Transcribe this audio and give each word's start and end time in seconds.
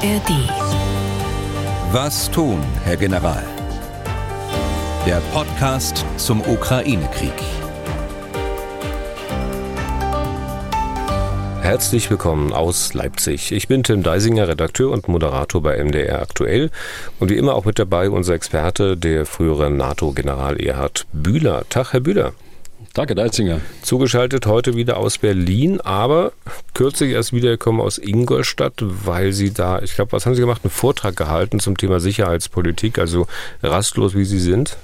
ARD. 0.00 0.30
Was 1.90 2.30
tun, 2.30 2.62
Herr 2.84 2.96
General? 2.96 3.42
Der 5.04 5.20
Podcast 5.32 6.04
zum 6.16 6.40
Ukraine-Krieg. 6.40 7.32
Herzlich 11.62 12.08
willkommen 12.10 12.52
aus 12.52 12.94
Leipzig. 12.94 13.50
Ich 13.50 13.66
bin 13.66 13.82
Tim 13.82 14.04
Deisinger, 14.04 14.46
Redakteur 14.46 14.92
und 14.92 15.08
Moderator 15.08 15.62
bei 15.62 15.82
MDR 15.82 16.22
Aktuell 16.22 16.70
und 17.18 17.30
wie 17.30 17.36
immer 17.36 17.56
auch 17.56 17.64
mit 17.64 17.80
dabei 17.80 18.08
unser 18.08 18.34
Experte, 18.34 18.96
der 18.96 19.26
frühere 19.26 19.68
NATO-General 19.68 20.60
Erhard 20.60 21.08
Bühler. 21.12 21.64
Tag, 21.70 21.92
Herr 21.92 22.00
Bühler. 22.00 22.34
Danke, 22.98 23.14
Deitzinger. 23.14 23.60
Zugeschaltet 23.82 24.46
heute 24.46 24.74
wieder 24.74 24.96
aus 24.96 25.18
Berlin, 25.18 25.80
aber 25.80 26.32
kürzlich 26.74 27.12
erst 27.12 27.32
wiedergekommen 27.32 27.80
aus 27.80 27.96
Ingolstadt, 27.96 28.74
weil 28.80 29.32
Sie 29.32 29.54
da, 29.54 29.80
ich 29.80 29.94
glaube, 29.94 30.10
was 30.10 30.26
haben 30.26 30.34
Sie 30.34 30.40
gemacht? 30.40 30.62
Einen 30.64 30.72
Vortrag 30.72 31.14
gehalten 31.14 31.60
zum 31.60 31.76
Thema 31.76 32.00
Sicherheitspolitik, 32.00 32.98
also 32.98 33.28
rastlos 33.62 34.16
wie 34.16 34.24
Sie 34.24 34.40
sind? 34.40 34.76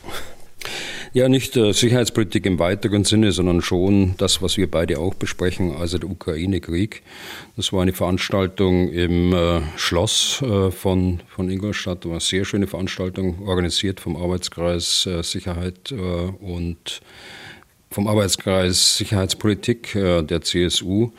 Ja, 1.13 1.29
nicht 1.29 1.57
äh, 1.57 1.73
Sicherheitspolitik 1.73 2.47
im 2.47 2.61
weiteren 2.61 3.03
Sinne, 3.03 3.33
sondern 3.33 3.63
schon 3.63 4.15
das, 4.17 4.41
was 4.41 4.59
wir 4.59 4.71
beide 4.71 5.01
auch 5.01 5.15
besprechen, 5.15 5.75
also 5.77 5.99
der 5.99 6.09
Ukraine-Krieg. 6.09 7.03
Das 7.57 7.73
war 7.73 7.83
eine 7.83 7.93
Veranstaltung 7.93 8.93
im 8.93 9.33
äh, 9.33 9.61
Schloss 9.77 10.41
äh, 10.41 10.71
von, 10.71 11.21
von 11.27 11.51
Ingolstadt, 11.51 12.05
war 12.05 12.13
eine 12.13 12.21
sehr 12.21 12.45
schöne 12.45 12.69
Veranstaltung, 12.69 13.45
organisiert 13.45 13.99
vom 13.99 14.17
Arbeitskreis 14.17 15.05
äh, 15.07 15.25
Sicherheit 15.25 15.91
äh, 15.91 15.97
und 15.97 17.01
vom 17.95 18.09
Arbeitskreis 18.09 18.97
Sicherheitspolitik 18.97 19.95
äh, 19.95 20.23
der 20.23 20.43
CSU. 20.43 21.13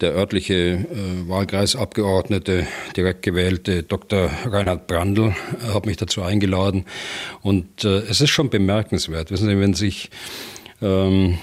Der 0.00 0.12
örtliche 0.12 0.54
äh, 0.54 1.28
Wahlkreisabgeordnete, 1.28 2.66
direkt 2.96 3.22
gewählte 3.22 3.84
Dr. 3.84 4.28
Reinhard 4.44 4.88
Brandl, 4.88 5.28
äh, 5.62 5.72
hat 5.72 5.86
mich 5.86 5.96
dazu 5.96 6.22
eingeladen. 6.22 6.84
Und 7.42 7.84
es 7.84 8.20
ist 8.20 8.30
schon 8.30 8.50
bemerkenswert, 8.50 9.30
wissen 9.30 9.48
Sie, 9.48 9.58
wenn 9.60 9.74
sich 9.74 10.10
ähm, 10.82 11.38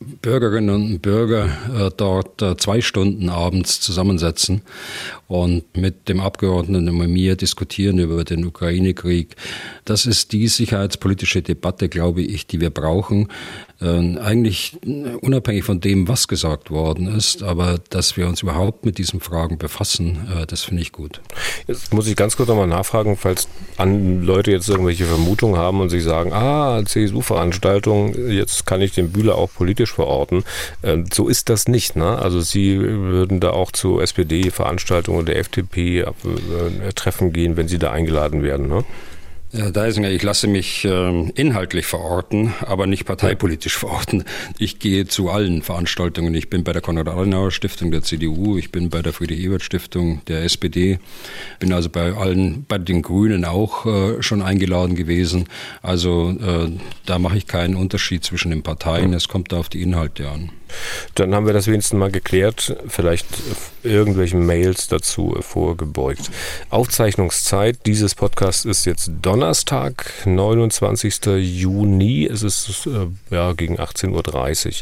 Bürgerinnen 0.00 0.92
und 0.92 1.02
Bürger 1.02 1.90
dort 1.96 2.60
zwei 2.60 2.80
Stunden 2.80 3.28
abends 3.28 3.80
zusammensetzen 3.80 4.62
und 5.28 5.76
mit 5.76 6.08
dem 6.08 6.20
Abgeordneten 6.20 6.88
und 6.88 7.40
diskutieren 7.40 7.98
über 7.98 8.24
den 8.24 8.44
Ukraine-Krieg. 8.44 9.36
Das 9.84 10.06
ist 10.06 10.32
die 10.32 10.48
sicherheitspolitische 10.48 11.42
Debatte, 11.42 11.88
glaube 11.88 12.22
ich, 12.22 12.46
die 12.46 12.60
wir 12.60 12.70
brauchen. 12.70 13.28
Äh, 13.80 14.18
eigentlich 14.18 14.78
unabhängig 15.20 15.64
von 15.64 15.80
dem, 15.80 16.08
was 16.08 16.28
gesagt 16.28 16.70
worden 16.70 17.14
ist, 17.14 17.42
aber 17.42 17.78
dass 17.90 18.16
wir 18.16 18.26
uns 18.26 18.40
überhaupt 18.40 18.86
mit 18.86 18.96
diesen 18.96 19.20
Fragen 19.20 19.58
befassen, 19.58 20.26
äh, 20.34 20.46
das 20.46 20.62
finde 20.62 20.80
ich 20.80 20.92
gut. 20.92 21.20
Jetzt 21.66 21.92
muss 21.92 22.06
ich 22.06 22.16
ganz 22.16 22.36
kurz 22.38 22.48
nochmal 22.48 22.68
nachfragen, 22.68 23.18
falls 23.18 23.48
Leute 23.76 24.50
jetzt 24.50 24.68
irgendwelche 24.70 25.04
Vermutungen 25.04 25.58
haben 25.58 25.82
und 25.82 25.90
sich 25.90 26.04
sagen, 26.04 26.32
ah, 26.32 26.82
CSU-Veranstaltung, 26.86 28.14
jetzt 28.30 28.64
kann 28.64 28.80
ich 28.80 28.92
den 28.92 29.10
Bühler 29.10 29.36
auch 29.36 29.50
politisch 29.52 29.92
verorten. 29.92 30.44
Äh, 30.80 31.02
so 31.12 31.28
ist 31.28 31.50
das 31.50 31.68
nicht. 31.68 31.96
Ne? 31.96 32.18
Also 32.18 32.40
Sie 32.40 32.78
würden 32.80 33.40
da 33.40 33.50
auch 33.50 33.72
zu 33.72 34.00
SPD-Veranstaltungen 34.00 35.15
oder 35.16 35.36
FDP-Treffen 35.36 37.32
gehen, 37.32 37.56
wenn 37.56 37.68
Sie 37.68 37.78
da 37.78 37.92
eingeladen 37.92 38.42
werden. 38.42 38.68
Ne? 38.68 38.84
Herr 39.52 39.70
Deisinger, 39.70 40.10
ich 40.10 40.24
lasse 40.24 40.48
mich 40.48 40.84
äh, 40.84 41.30
inhaltlich 41.30 41.86
verorten, 41.86 42.52
aber 42.62 42.88
nicht 42.88 43.04
parteipolitisch 43.04 43.76
verorten. 43.78 44.24
Ich 44.58 44.80
gehe 44.80 45.06
zu 45.06 45.30
allen 45.30 45.62
Veranstaltungen. 45.62 46.34
Ich 46.34 46.50
bin 46.50 46.64
bei 46.64 46.72
der 46.72 46.82
Konrad-Adenauer-Stiftung 46.82 47.92
der 47.92 48.02
CDU, 48.02 48.58
ich 48.58 48.72
bin 48.72 48.90
bei 48.90 49.02
der 49.02 49.12
Friedrich-Ebert-Stiftung 49.12 50.20
der 50.26 50.42
SPD, 50.42 50.98
bin 51.60 51.72
also 51.72 51.88
bei 51.88 52.12
allen, 52.12 52.64
bei 52.66 52.78
den 52.78 53.02
Grünen 53.02 53.44
auch 53.44 53.86
äh, 53.86 54.20
schon 54.20 54.42
eingeladen 54.42 54.96
gewesen. 54.96 55.44
Also 55.80 56.30
äh, 56.30 56.72
da 57.06 57.20
mache 57.20 57.38
ich 57.38 57.46
keinen 57.46 57.76
Unterschied 57.76 58.24
zwischen 58.24 58.50
den 58.50 58.64
Parteien. 58.64 59.12
Es 59.12 59.28
kommt 59.28 59.52
da 59.52 59.58
auf 59.58 59.68
die 59.68 59.80
Inhalte 59.80 60.28
an. 60.28 60.50
Dann 61.14 61.34
haben 61.34 61.46
wir 61.46 61.52
das 61.52 61.66
wenigstens 61.66 61.98
mal 61.98 62.10
geklärt. 62.10 62.76
Vielleicht 62.88 63.26
irgendwelchen 63.82 64.44
Mails 64.44 64.88
dazu 64.88 65.36
vorgebeugt. 65.40 66.30
Aufzeichnungszeit 66.70 67.78
dieses 67.86 68.14
Podcasts 68.14 68.64
ist 68.64 68.84
jetzt 68.84 69.10
Donnerstag, 69.22 69.35
29. 70.24 71.26
Juni. 71.38 72.26
Es 72.26 72.42
ist 72.42 72.86
äh, 72.86 73.06
ja, 73.30 73.52
gegen 73.52 73.78
18.30 73.78 74.66
Uhr. 74.66 74.72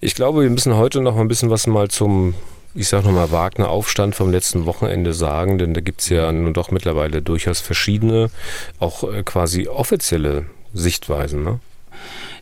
Ich 0.00 0.14
glaube, 0.14 0.42
wir 0.42 0.50
müssen 0.50 0.76
heute 0.76 1.00
noch 1.00 1.16
ein 1.16 1.28
bisschen 1.28 1.50
was 1.50 1.66
mal 1.66 1.88
zum 1.88 2.34
ich 2.74 2.88
sage 2.88 3.06
nochmal, 3.06 3.32
Wagner-Aufstand 3.32 4.14
vom 4.14 4.30
letzten 4.30 4.64
Wochenende 4.64 5.12
sagen, 5.12 5.58
denn 5.58 5.74
da 5.74 5.80
gibt 5.80 6.02
es 6.02 6.08
ja 6.08 6.30
nun 6.30 6.54
doch 6.54 6.70
mittlerweile 6.70 7.20
durchaus 7.20 7.60
verschiedene, 7.60 8.30
auch 8.78 9.02
äh, 9.12 9.24
quasi 9.24 9.66
offizielle 9.66 10.46
Sichtweisen. 10.72 11.42
Ne? 11.42 11.58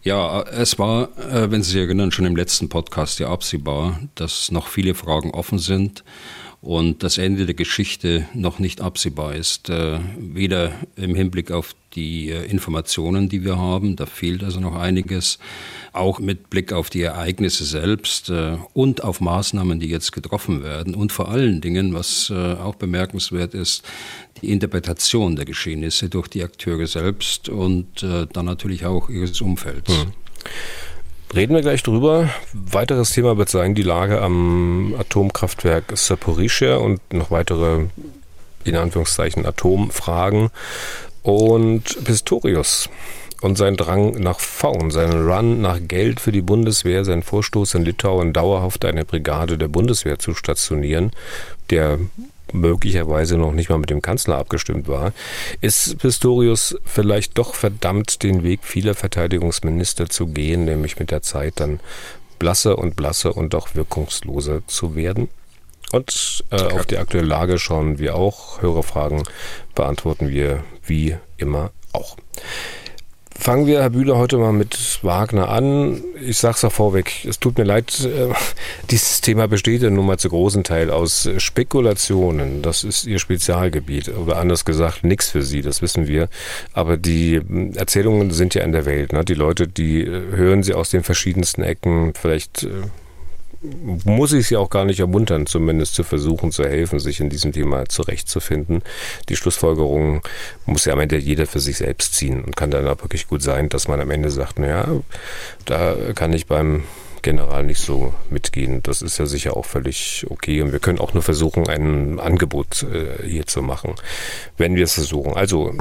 Ja, 0.03 0.43
es 0.43 0.79
war, 0.79 1.09
äh, 1.19 1.51
wenn 1.51 1.63
Sie 1.63 1.73
sich 1.73 1.81
erinnern, 1.81 2.13
schon 2.13 2.27
im 2.27 2.37
letzten 2.37 2.69
Podcast 2.69 3.19
ja 3.21 3.31
absehbar, 3.31 4.01
dass 4.15 4.51
noch 4.51 4.69
viele 4.69 4.95
Fragen 4.95 5.31
offen 5.31 5.59
sind 5.59 6.05
und 6.61 7.03
das 7.03 7.19
Ende 7.19 7.47
der 7.47 7.55
Geschichte 7.55 8.27
noch 8.35 8.59
nicht 8.59 8.81
absehbar 8.81 9.35
ist. 9.35 9.69
Äh, 9.71 10.01
weder 10.19 10.73
im 10.97 11.15
Hinblick 11.15 11.51
auf 11.53 11.75
die 11.95 12.31
äh, 12.31 12.45
Informationen, 12.47 13.29
die 13.29 13.45
wir 13.45 13.59
haben, 13.59 13.97
da 13.97 14.07
fehlt 14.07 14.43
also 14.43 14.61
noch 14.61 14.75
einiges, 14.75 15.39
auch 15.93 16.19
mit 16.19 16.51
Blick 16.51 16.73
auf 16.73 16.91
die 16.91 17.03
Ereignisse 17.03 17.65
selbst 17.65 18.31
und 18.75 19.03
auf 19.03 19.21
Maßnahmen, 19.21 19.81
die 19.81 19.89
jetzt 19.89 20.13
getroffen 20.13 20.63
werden 20.63 20.95
und 20.95 21.13
vor 21.13 21.29
allen 21.29 21.61
Dingen, 21.61 21.95
was 21.95 22.31
auch 22.31 22.77
bemerkenswert 22.77 23.55
ist, 23.55 23.83
die 24.43 24.51
Interpretation 24.51 25.37
der 25.37 25.45
Geschehnisse 25.45 26.09
durch 26.09 26.29
die 26.29 26.43
Akteure 26.43 26.87
selbst 26.87 27.49
und 27.49 28.03
äh, 28.03 28.27
dann 28.33 28.47
natürlich 28.47 28.87
auch 28.87 29.09
ihres 29.09 29.41
Umfelds. 29.41 29.91
Mhm. 29.91 30.13
Reden 31.35 31.55
wir 31.55 31.61
gleich 31.61 31.83
drüber. 31.83 32.31
Weiteres 32.55 33.13
Thema 33.13 33.37
wird 33.37 33.51
sein 33.51 33.75
die 33.75 33.83
Lage 33.83 34.21
am 34.23 34.95
Atomkraftwerk 34.99 35.97
Saporischia 35.97 36.77
und 36.77 37.01
noch 37.13 37.31
weitere, 37.31 37.87
in 38.65 38.77
Anführungszeichen, 38.77 39.45
Atomfragen. 39.45 40.51
Und 41.23 42.03
Pistorius 42.05 42.89
und 43.43 43.59
sein 43.59 43.77
Drang 43.77 44.13
nach 44.13 44.41
Faun, 44.41 44.91
sein 44.91 45.13
Run 45.13 45.61
nach 45.61 45.79
Geld 45.87 46.21
für 46.21 46.33
die 46.33 46.43
Bundeswehr, 46.43 47.05
sein 47.05 47.23
Vorstoß 47.23 47.75
in 47.75 47.85
Litauen 47.85 48.33
dauerhaft 48.33 48.85
eine 48.85 49.05
Brigade 49.05 49.59
der 49.59 49.69
Bundeswehr 49.69 50.19
zu 50.19 50.35
stationieren, 50.35 51.13
der 51.71 51.99
möglicherweise 52.53 53.37
noch 53.37 53.53
nicht 53.53 53.71
mal 53.71 53.79
mit 53.79 53.91
dem 53.91 54.03
Kanzler 54.03 54.37
abgestimmt 54.37 54.89
war, 54.89 55.13
ist 55.61 55.99
Pistorius 55.99 56.77
vielleicht 56.85 57.39
doch 57.39 57.55
verdammt, 57.55 58.23
den 58.23 58.43
Weg 58.43 58.61
vieler 58.63 58.95
Verteidigungsminister 58.95 60.09
zu 60.09 60.27
gehen, 60.27 60.65
nämlich 60.65 60.99
mit 60.99 61.11
der 61.11 61.23
Zeit 61.23 61.55
dann 61.57 61.81
blasser 62.39 62.79
und 62.79 62.97
blasser 62.97 63.37
und 63.37 63.55
doch 63.55 63.75
wirkungsloser 63.75 64.67
zu 64.67 64.95
werden? 64.95 65.29
Und 65.93 66.45
äh, 66.51 66.61
auf 66.61 66.87
die 66.87 66.99
aktuelle 66.99 67.27
Lage 67.27 67.59
schauen 67.59 67.99
wir 67.99 68.15
auch. 68.15 68.61
Hörerfragen 68.61 69.23
beantworten 69.75 70.29
wir 70.29 70.63
wie 70.85 71.17
immer 71.39 71.71
auch. 71.93 72.17
Fangen 73.41 73.67
wir, 73.69 73.81
Herr 73.81 73.91
Bühler, 73.91 74.19
heute 74.19 74.37
mal 74.37 74.53
mit 74.53 74.99
Wagner 75.03 75.49
an. 75.49 76.03
Ich 76.21 76.39
sage 76.39 76.57
es 76.57 76.65
auch 76.65 76.73
vorweg, 76.73 77.25
es 77.25 77.39
tut 77.39 77.57
mir 77.57 77.63
leid, 77.65 78.05
äh, 78.05 78.35
dieses 78.91 79.21
Thema 79.21 79.47
besteht 79.47 79.83
ja 79.83 79.91
nun 79.91 80.07
mal 80.07 80.19
zu 80.19 80.29
großen 80.29 80.65
Teil 80.65 80.91
aus 80.91 81.31
Spekulationen. 81.39 82.63
Das 82.63 82.83
ist 82.83 83.07
Ihr 83.07 83.21
Spezialgebiet. 83.21 84.09
Oder 84.09 84.39
anders 84.39 84.65
gesagt, 84.65 85.05
nichts 85.05 85.31
für 85.31 85.43
Sie, 85.43 85.63
das 85.63 85.83
wissen 85.83 86.09
wir. 86.09 86.29
Aber 86.73 86.97
die 86.97 87.37
hm, 87.37 87.75
Erzählungen 87.75 88.33
sind 88.33 88.55
ja 88.55 88.65
in 88.65 88.73
der 88.73 88.87
Welt. 88.87 89.13
Ne? 89.13 89.25
Die 89.25 89.35
Leute, 89.35 89.69
die 89.69 90.03
äh, 90.03 90.37
hören 90.37 90.65
sie 90.65 90.75
aus 90.75 90.91
den 90.91 91.05
verschiedensten 91.05 91.63
Ecken. 91.63 92.15
Vielleicht 92.15 92.65
äh, 92.65 92.69
muss 93.61 94.33
ich 94.33 94.47
sie 94.47 94.57
auch 94.57 94.71
gar 94.71 94.85
nicht 94.85 95.01
ermuntern, 95.01 95.47
zumindest 95.47 95.95
zu 95.95 96.05
versuchen 96.05 96.53
zu 96.53 96.65
helfen, 96.65 97.01
sich 97.01 97.21
in 97.21 97.29
diesem 97.29 97.53
Thema 97.53 97.89
zurechtzufinden. 97.89 98.83
Die 99.29 99.37
Schlussfolgerung 99.37 100.23
muss 100.67 100.85
ja 100.85 100.93
am 100.93 101.01
Ende 101.01 101.19
jeder 101.19 101.47
für 101.47 101.61
sich 101.61 101.79
selbst 101.79 102.15
ziehen 102.15 102.45
und 102.45 102.57
kann 102.57 102.71
dann 102.71 102.87
auch 102.87 103.03
wirklich 103.03 103.27
gut 103.27 103.43
sein, 103.43 103.69
dass 103.69 103.89
man 103.89 104.01
am 104.01 104.11
Ende 104.11 104.31
sagt, 104.31 104.59
naja, 104.59 104.89
da 105.65 105.97
kann 106.15 106.33
ich 106.33 106.47
beim 106.47 106.85
General 107.23 107.65
nicht 107.65 107.81
so 107.81 108.15
mitgehen. 108.31 108.83
Das 108.83 109.03
ist 109.03 109.19
ja 109.19 109.27
sicher 109.27 109.57
auch 109.57 109.65
völlig 109.65 110.25
okay. 110.31 110.63
Und 110.63 110.73
wir 110.73 110.79
können 110.79 110.99
auch 110.99 111.15
nur 111.15 111.23
versuchen, 111.23 111.69
ein 111.69 112.21
Angebot 112.21 112.85
äh, 112.85 113.27
hier 113.27 113.47
zu 113.47 113.63
machen, 113.63 113.95
wenn 114.57 114.77
wir 114.77 114.85
es 114.85 114.95
versuchen. 114.95 115.35
Also, 115.35 115.75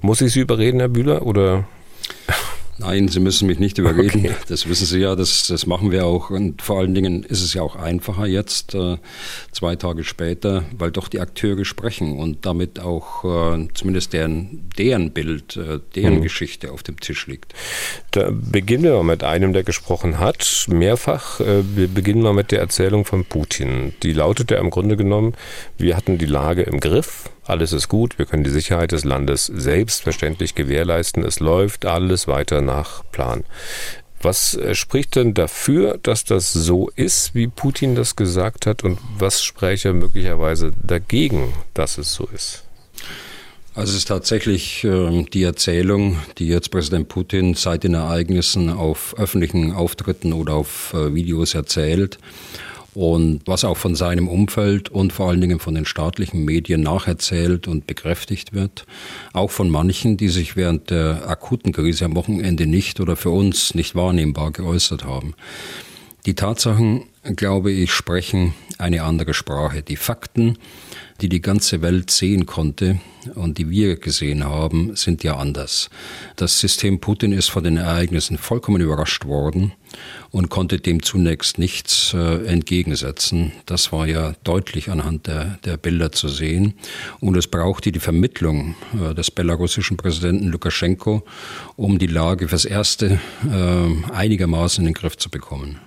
muss 0.00 0.20
ich 0.22 0.32
Sie 0.32 0.40
überreden, 0.40 0.80
Herr 0.80 0.88
Bühler, 0.88 1.26
oder? 1.26 1.68
Nein, 2.80 3.08
Sie 3.08 3.20
müssen 3.20 3.46
mich 3.46 3.58
nicht 3.58 3.76
überreden. 3.76 4.20
Okay. 4.20 4.34
Das 4.48 4.66
wissen 4.66 4.86
Sie 4.86 5.00
ja, 5.00 5.14
das, 5.14 5.46
das 5.48 5.66
machen 5.66 5.90
wir 5.90 6.06
auch. 6.06 6.30
Und 6.30 6.62
vor 6.62 6.78
allen 6.78 6.94
Dingen 6.94 7.24
ist 7.24 7.42
es 7.42 7.52
ja 7.52 7.60
auch 7.60 7.76
einfacher 7.76 8.26
jetzt, 8.26 8.74
äh, 8.74 8.96
zwei 9.52 9.76
Tage 9.76 10.02
später, 10.02 10.64
weil 10.76 10.90
doch 10.90 11.08
die 11.08 11.20
Akteure 11.20 11.66
sprechen 11.66 12.18
und 12.18 12.46
damit 12.46 12.80
auch 12.80 13.24
äh, 13.24 13.68
zumindest 13.74 14.14
deren, 14.14 14.70
deren 14.78 15.10
Bild, 15.10 15.58
äh, 15.58 15.80
deren 15.94 16.16
mhm. 16.16 16.22
Geschichte 16.22 16.72
auf 16.72 16.82
dem 16.82 16.98
Tisch 16.98 17.26
liegt. 17.26 17.52
Da 18.12 18.30
beginnen 18.32 18.84
wir 18.84 18.94
mal 18.94 19.02
mit 19.02 19.24
einem, 19.24 19.52
der 19.52 19.62
gesprochen 19.62 20.18
hat, 20.18 20.66
mehrfach. 20.68 21.40
Wir 21.40 21.88
beginnen 21.88 22.22
mal 22.22 22.32
mit 22.32 22.50
der 22.50 22.60
Erzählung 22.60 23.04
von 23.04 23.26
Putin. 23.26 23.92
Die 24.02 24.12
lautete 24.12 24.54
im 24.54 24.70
Grunde 24.70 24.96
genommen, 24.96 25.34
wir 25.76 25.96
hatten 25.96 26.16
die 26.16 26.26
Lage 26.26 26.62
im 26.62 26.80
Griff 26.80 27.30
alles 27.50 27.72
ist 27.72 27.88
gut, 27.88 28.18
wir 28.18 28.26
können 28.26 28.44
die 28.44 28.50
Sicherheit 28.50 28.92
des 28.92 29.04
Landes 29.04 29.46
selbstverständlich 29.46 30.54
gewährleisten, 30.54 31.24
es 31.24 31.40
läuft 31.40 31.84
alles 31.84 32.28
weiter 32.28 32.60
nach 32.60 33.02
Plan. 33.12 33.44
Was 34.22 34.54
äh, 34.54 34.74
spricht 34.74 35.16
denn 35.16 35.34
dafür, 35.34 35.98
dass 36.02 36.24
das 36.24 36.52
so 36.52 36.90
ist, 36.94 37.34
wie 37.34 37.48
Putin 37.48 37.94
das 37.94 38.16
gesagt 38.16 38.66
hat, 38.66 38.84
und 38.84 38.98
was 39.18 39.42
spräche 39.42 39.92
möglicherweise 39.92 40.72
dagegen, 40.82 41.52
dass 41.74 41.98
es 41.98 42.12
so 42.14 42.28
ist? 42.32 42.64
Also 43.74 43.92
es 43.92 43.98
ist 43.98 44.08
tatsächlich 44.08 44.84
äh, 44.84 45.24
die 45.32 45.42
Erzählung, 45.42 46.18
die 46.38 46.48
jetzt 46.48 46.70
Präsident 46.70 47.08
Putin 47.08 47.54
seit 47.54 47.84
den 47.84 47.94
Ereignissen 47.94 48.68
auf 48.68 49.14
öffentlichen 49.16 49.72
Auftritten 49.72 50.32
oder 50.32 50.54
auf 50.54 50.92
äh, 50.92 51.14
Videos 51.14 51.54
erzählt 51.54 52.18
und 52.94 53.42
was 53.46 53.64
auch 53.64 53.76
von 53.76 53.94
seinem 53.94 54.28
Umfeld 54.28 54.88
und 54.88 55.12
vor 55.12 55.28
allen 55.28 55.40
Dingen 55.40 55.60
von 55.60 55.74
den 55.74 55.86
staatlichen 55.86 56.44
Medien 56.44 56.82
nacherzählt 56.82 57.68
und 57.68 57.86
bekräftigt 57.86 58.52
wird. 58.52 58.86
Auch 59.32 59.50
von 59.50 59.70
manchen, 59.70 60.16
die 60.16 60.28
sich 60.28 60.56
während 60.56 60.90
der 60.90 61.28
akuten 61.28 61.72
Krise 61.72 62.04
am 62.04 62.16
Wochenende 62.16 62.66
nicht 62.66 63.00
oder 63.00 63.16
für 63.16 63.30
uns 63.30 63.74
nicht 63.74 63.94
wahrnehmbar 63.94 64.50
geäußert 64.50 65.04
haben. 65.04 65.34
Die 66.26 66.34
Tatsachen, 66.34 67.04
glaube 67.36 67.70
ich, 67.72 67.92
sprechen 67.92 68.54
eine 68.76 69.04
andere 69.04 69.32
Sprache. 69.32 69.82
Die 69.82 69.96
Fakten, 69.96 70.58
die 71.20 71.28
die 71.28 71.40
ganze 71.40 71.80
Welt 71.82 72.10
sehen 72.10 72.44
konnte 72.44 73.00
und 73.34 73.58
die 73.58 73.70
wir 73.70 73.96
gesehen 73.96 74.44
haben, 74.44 74.96
sind 74.96 75.24
ja 75.24 75.36
anders. 75.36 75.90
Das 76.36 76.58
System 76.58 77.00
Putin 77.00 77.32
ist 77.32 77.48
von 77.48 77.64
den 77.64 77.76
Ereignissen 77.76 78.38
vollkommen 78.38 78.80
überrascht 78.80 79.24
worden 79.24 79.72
und 80.30 80.48
konnte 80.50 80.78
dem 80.78 81.02
zunächst 81.02 81.58
nichts 81.58 82.14
äh, 82.14 82.46
entgegensetzen. 82.46 83.52
Das 83.66 83.92
war 83.92 84.06
ja 84.06 84.34
deutlich 84.44 84.90
anhand 84.90 85.26
der, 85.26 85.58
der 85.64 85.76
Bilder 85.76 86.12
zu 86.12 86.28
sehen. 86.28 86.74
Und 87.20 87.36
es 87.36 87.48
brauchte 87.48 87.90
die 87.92 88.00
Vermittlung 88.00 88.76
äh, 88.94 89.14
des 89.14 89.30
belarussischen 89.30 89.96
Präsidenten 89.96 90.48
Lukaschenko, 90.48 91.24
um 91.76 91.98
die 91.98 92.06
Lage 92.06 92.48
fürs 92.48 92.64
Erste 92.64 93.18
äh, 93.50 94.12
einigermaßen 94.12 94.82
in 94.82 94.92
den 94.92 94.94
Griff 94.94 95.16
zu 95.16 95.30
bekommen. 95.30 95.80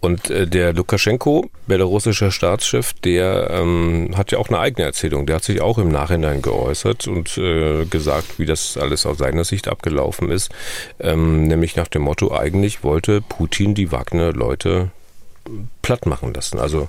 Und 0.00 0.30
äh, 0.30 0.46
der 0.46 0.72
Lukaschenko, 0.72 1.50
belarussischer 1.66 2.30
Staatschef, 2.30 2.92
der 2.92 3.50
ähm, 3.50 4.14
hat 4.16 4.32
ja 4.32 4.38
auch 4.38 4.48
eine 4.48 4.58
eigene 4.58 4.86
Erzählung. 4.86 5.26
Der 5.26 5.36
hat 5.36 5.44
sich 5.44 5.60
auch 5.60 5.78
im 5.78 5.88
Nachhinein 5.88 6.42
geäußert 6.42 6.53
und 7.06 7.36
äh, 7.38 7.84
gesagt, 7.86 8.38
wie 8.38 8.46
das 8.46 8.76
alles 8.76 9.06
aus 9.06 9.18
seiner 9.18 9.44
Sicht 9.44 9.68
abgelaufen 9.68 10.30
ist. 10.30 10.50
Ähm, 11.00 11.46
nämlich 11.46 11.76
nach 11.76 11.88
dem 11.88 12.02
Motto, 12.02 12.32
eigentlich 12.32 12.82
wollte 12.82 13.20
Putin 13.20 13.74
die 13.74 13.92
Wagner-Leute 13.92 14.90
platt 15.82 16.06
machen 16.06 16.32
lassen. 16.32 16.58
Also 16.58 16.88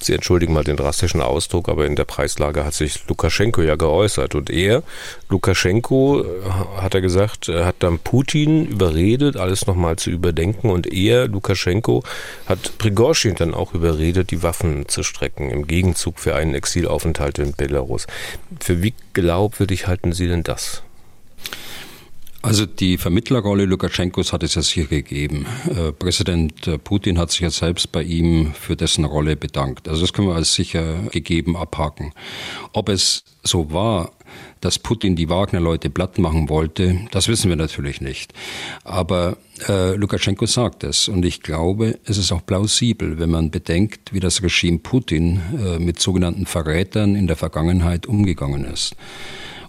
Sie 0.00 0.12
entschuldigen 0.12 0.52
mal 0.52 0.64
den 0.64 0.76
drastischen 0.76 1.20
Ausdruck, 1.20 1.68
aber 1.68 1.86
in 1.86 1.96
der 1.96 2.04
Preislage 2.04 2.64
hat 2.64 2.74
sich 2.74 3.06
Lukaschenko 3.08 3.62
ja 3.62 3.74
geäußert. 3.74 4.34
Und 4.34 4.50
er, 4.50 4.82
Lukaschenko, 5.28 6.22
äh, 6.22 6.26
hat 6.80 6.94
er 6.94 7.00
gesagt, 7.00 7.48
hat 7.48 7.76
dann 7.80 7.98
Putin 7.98 8.66
überredet, 8.66 9.36
alles 9.36 9.66
nochmal 9.66 9.96
zu 9.96 10.10
überdenken. 10.10 10.70
Und 10.70 10.86
er, 10.92 11.26
Lukaschenko, 11.26 12.02
hat 12.46 12.78
Prigozhin 12.78 13.34
dann 13.34 13.54
auch 13.54 13.74
überredet, 13.74 14.30
die 14.30 14.42
Waffen 14.42 14.88
zu 14.88 15.02
strecken, 15.02 15.50
im 15.50 15.66
Gegenzug 15.66 16.20
für 16.20 16.36
einen 16.36 16.54
Exilaufenthalt 16.54 17.38
in 17.38 17.54
Belarus. 17.54 18.06
Für 18.60 18.82
wie 18.82 18.94
glaubwürdig 19.12 19.88
halten 19.88 20.12
Sie 20.12 20.28
denn 20.28 20.44
das? 20.44 20.83
Also 22.44 22.66
die 22.66 22.98
Vermittlerrolle 22.98 23.64
Lukaschenkos 23.64 24.34
hat 24.34 24.42
es 24.42 24.54
ja 24.54 24.60
sicher 24.60 24.84
gegeben. 24.84 25.46
Äh, 25.66 25.92
Präsident 25.92 26.66
äh, 26.66 26.76
Putin 26.76 27.18
hat 27.18 27.30
sich 27.30 27.40
ja 27.40 27.48
selbst 27.48 27.90
bei 27.90 28.02
ihm 28.02 28.52
für 28.52 28.76
dessen 28.76 29.06
Rolle 29.06 29.34
bedankt. 29.34 29.88
Also 29.88 30.02
das 30.02 30.12
können 30.12 30.28
wir 30.28 30.34
als 30.34 30.52
sicher 30.52 31.04
gegeben 31.10 31.56
abhaken. 31.56 32.12
Ob 32.74 32.90
es 32.90 33.24
so 33.44 33.72
war, 33.72 34.12
dass 34.60 34.78
Putin 34.78 35.16
die 35.16 35.30
Wagner-Leute 35.30 35.88
platt 35.88 36.18
machen 36.18 36.50
wollte, 36.50 37.00
das 37.12 37.28
wissen 37.28 37.48
wir 37.48 37.56
natürlich 37.56 38.02
nicht. 38.02 38.34
Aber 38.84 39.38
äh, 39.66 39.94
Lukaschenko 39.94 40.44
sagt 40.44 40.84
es 40.84 41.08
und 41.08 41.24
ich 41.24 41.40
glaube, 41.40 41.98
es 42.04 42.18
ist 42.18 42.30
auch 42.30 42.44
plausibel, 42.44 43.18
wenn 43.18 43.30
man 43.30 43.52
bedenkt, 43.52 44.12
wie 44.12 44.20
das 44.20 44.42
Regime 44.42 44.80
Putin 44.80 45.40
äh, 45.58 45.78
mit 45.78 45.98
sogenannten 45.98 46.44
Verrätern 46.44 47.16
in 47.16 47.26
der 47.26 47.36
Vergangenheit 47.36 48.04
umgegangen 48.04 48.66
ist. 48.66 48.96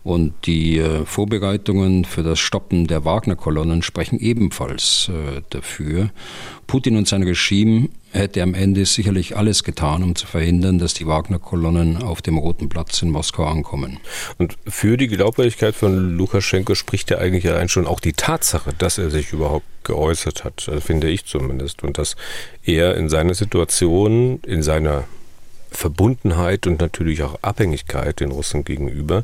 Und 0.06 0.34
die 0.46 0.78
äh, 0.78 1.04
Vorbereitungen 1.04 2.06
für 2.06 2.22
das 2.22 2.38
Stoppen 2.38 2.86
der 2.86 3.06
Wagner-Kolonnen 3.06 3.82
sprechen 3.82 4.20
ebenfalls 4.20 5.10
äh, 5.10 5.42
dafür. 5.50 6.12
Putin 6.68 6.96
und 6.96 7.08
sein 7.08 7.24
Regime 7.24 7.90
hätte 8.12 8.44
am 8.44 8.54
Ende 8.54 8.86
sicherlich 8.86 9.36
alles 9.36 9.64
getan, 9.64 10.04
um 10.04 10.16
zu 10.16 10.28
verhindern, 10.28 10.78
dass 10.78 10.94
die 10.94 11.08
Wagner-Kolonnen 11.08 12.04
auf 12.04 12.22
dem 12.22 12.38
Roten 12.38 12.70
Platz 12.70 13.02
in 13.02 13.10
Moskau 13.10 13.46
ankommen. 13.46 13.98
Und 14.38 14.58
für 14.68 14.96
die 14.96 15.08
Glaubwürdigkeit 15.08 15.74
von 15.74 16.16
Lukaschenko 16.16 16.76
spricht 16.76 17.10
ja 17.10 17.18
eigentlich 17.18 17.48
allein 17.48 17.68
schon 17.68 17.88
auch 17.88 18.00
die 18.00 18.14
Tatsache, 18.14 18.74
dass 18.78 19.00
er 19.00 19.10
sich 19.10 19.34
überhaupt 19.34 19.66
geäußert 19.84 20.44
hat, 20.44 20.68
äh, 20.68 20.82
finde 20.82 21.10
ich 21.10 21.26
zumindest. 21.26 21.82
Und 21.82 21.98
dass 21.98 22.16
er 22.64 22.96
in 22.96 23.10
seiner 23.10 23.34
Situation, 23.34 24.40
in 24.46 24.62
seiner 24.62 25.06
Verbundenheit 25.76 26.68
und 26.68 26.82
natürlich 26.82 27.24
auch 27.24 27.38
Abhängigkeit 27.42 28.20
den 28.20 28.32
Russen 28.32 28.64
gegenüber, 28.64 29.24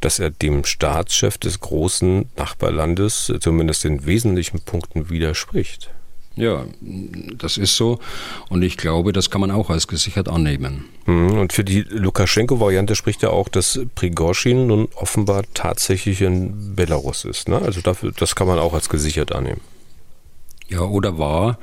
dass 0.00 0.18
er 0.18 0.30
dem 0.30 0.64
Staatschef 0.64 1.38
des 1.38 1.60
großen 1.60 2.28
Nachbarlandes 2.36 3.32
zumindest 3.40 3.84
in 3.84 4.06
wesentlichen 4.06 4.60
Punkten 4.60 5.10
widerspricht. 5.10 5.90
Ja, 6.36 6.64
das 6.80 7.56
ist 7.56 7.76
so. 7.76 8.00
Und 8.48 8.62
ich 8.62 8.76
glaube, 8.76 9.12
das 9.12 9.30
kann 9.30 9.40
man 9.40 9.52
auch 9.52 9.70
als 9.70 9.86
gesichert 9.86 10.28
annehmen. 10.28 10.86
Mhm, 11.06 11.38
und 11.38 11.52
für 11.52 11.62
die 11.62 11.82
Lukaschenko-Variante 11.82 12.96
spricht 12.96 13.22
ja 13.22 13.30
auch, 13.30 13.48
dass 13.48 13.80
Prigozhin 13.94 14.66
nun 14.66 14.88
offenbar 14.96 15.44
tatsächlich 15.54 16.22
in 16.22 16.74
Belarus 16.74 17.24
ist. 17.24 17.48
Ne? 17.48 17.60
Also 17.60 17.80
dafür, 17.82 18.12
das 18.18 18.34
kann 18.34 18.48
man 18.48 18.58
auch 18.58 18.74
als 18.74 18.88
gesichert 18.88 19.32
annehmen. 19.32 19.60
Ja, 20.70 20.80
oder 20.80 21.18
war. 21.18 21.58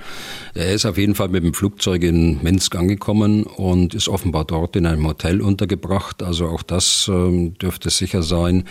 Er 0.54 0.74
ist 0.74 0.86
auf 0.86 0.96
jeden 0.96 1.16
Fall 1.16 1.30
mit 1.30 1.44
dem 1.44 1.56
Flugzeug 1.56 2.04
in 2.04 2.44
Minsk 2.44 2.76
angekommen 2.76 3.44
und 3.44 3.96
ist 3.96 4.08
offenbar 4.08 4.46
dort 4.46 4.76
in 4.76 4.86
einem 4.86 5.08
Hotel 5.08 5.42
untergebracht. 5.42 6.22
Also 6.22 6.48
auch 6.48 6.62
das 6.62 7.10
ähm, 7.12 7.56
dürfte 7.58 7.90
sicher 7.90 8.22
sein. 8.22 8.66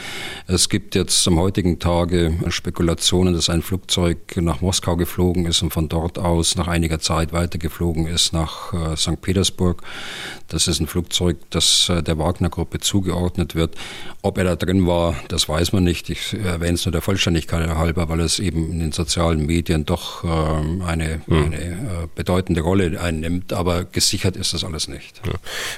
Es 0.46 0.68
gibt 0.68 0.94
jetzt 0.94 1.26
am 1.26 1.40
heutigen 1.40 1.80
Tage 1.80 2.32
Spekulationen, 2.46 3.34
dass 3.34 3.50
ein 3.50 3.62
Flugzeug 3.62 4.18
nach 4.36 4.60
Moskau 4.60 4.96
geflogen 4.96 5.46
ist 5.46 5.62
und 5.62 5.72
von 5.72 5.88
dort 5.88 6.16
aus 6.16 6.54
nach 6.54 6.68
einiger 6.68 7.00
Zeit 7.00 7.32
weitergeflogen 7.32 8.06
ist 8.06 8.32
nach 8.32 8.72
äh, 8.72 8.96
St. 8.96 9.20
Petersburg. 9.20 9.82
Das 10.46 10.68
ist 10.68 10.78
ein 10.78 10.86
Flugzeug, 10.86 11.38
das 11.50 11.88
äh, 11.88 12.04
der 12.04 12.18
Wagner-Gruppe 12.18 12.78
zugeordnet 12.78 13.56
wird. 13.56 13.74
Ob 14.22 14.38
er 14.38 14.44
da 14.44 14.54
drin 14.54 14.86
war, 14.86 15.16
das 15.26 15.48
weiß 15.48 15.72
man 15.72 15.82
nicht. 15.82 16.08
Ich 16.08 16.34
erwähne 16.34 16.74
es 16.74 16.84
nur 16.84 16.92
der 16.92 17.02
Vollständigkeit 17.02 17.68
halber, 17.70 18.08
weil 18.08 18.20
es 18.20 18.38
eben 18.38 18.70
in 18.70 18.78
den 18.78 18.92
sozialen 18.92 19.44
Medien 19.46 19.86
doch 19.86 20.19
ähm, 20.24 20.82
eine, 20.82 21.20
hm. 21.26 21.44
eine 21.44 21.56
äh, 21.56 22.08
bedeutende 22.14 22.60
Rolle 22.60 23.00
einnimmt, 23.00 23.52
aber 23.52 23.84
gesichert 23.84 24.36
ist 24.36 24.54
das 24.54 24.64
alles 24.64 24.88
nicht. 24.88 25.20
Ja. 25.26 25.32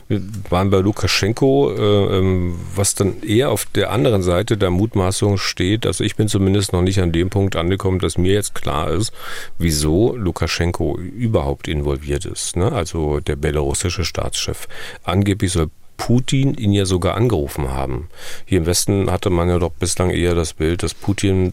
Wir 0.08 0.22
waren 0.50 0.70
bei 0.70 0.78
Lukaschenko, 0.78 1.72
äh, 1.72 2.18
ähm, 2.18 2.58
was 2.75 2.94
dann 2.94 3.22
eher 3.22 3.50
auf 3.50 3.66
der 3.66 3.90
anderen 3.90 4.22
Seite 4.22 4.56
der 4.56 4.70
Mutmaßung 4.70 5.38
steht. 5.38 5.87
Also 5.87 6.04
ich 6.04 6.16
bin 6.16 6.28
zumindest 6.28 6.72
noch 6.72 6.82
nicht 6.82 7.00
an 7.00 7.12
dem 7.12 7.30
Punkt 7.30 7.56
angekommen, 7.56 7.99
dass 7.99 8.18
mir 8.18 8.32
jetzt 8.32 8.54
klar 8.54 8.90
ist, 8.90 9.12
wieso 9.58 10.16
Lukaschenko 10.16 10.99
überhaupt 10.99 11.68
involviert 11.68 12.25
ist. 12.25 12.56
Ne? 12.56 12.72
Also 12.72 13.20
der 13.20 13.37
belarussische 13.37 14.04
Staatschef. 14.04 14.68
Angeblich 15.04 15.52
soll 15.52 15.70
Putin 16.06 16.54
ihn 16.54 16.73
ja 16.73 16.85
sogar 16.85 17.14
angerufen 17.14 17.71
haben. 17.71 18.09
Hier 18.44 18.59
im 18.59 18.66
Westen 18.66 19.09
hatte 19.09 19.30
man 19.30 19.49
ja 19.49 19.61
doch 19.61 19.71
bislang 19.71 20.11
eher 20.11 20.35
das 20.35 20.52
Bild, 20.52 20.82
dass 20.82 20.94
Putin 20.94 21.52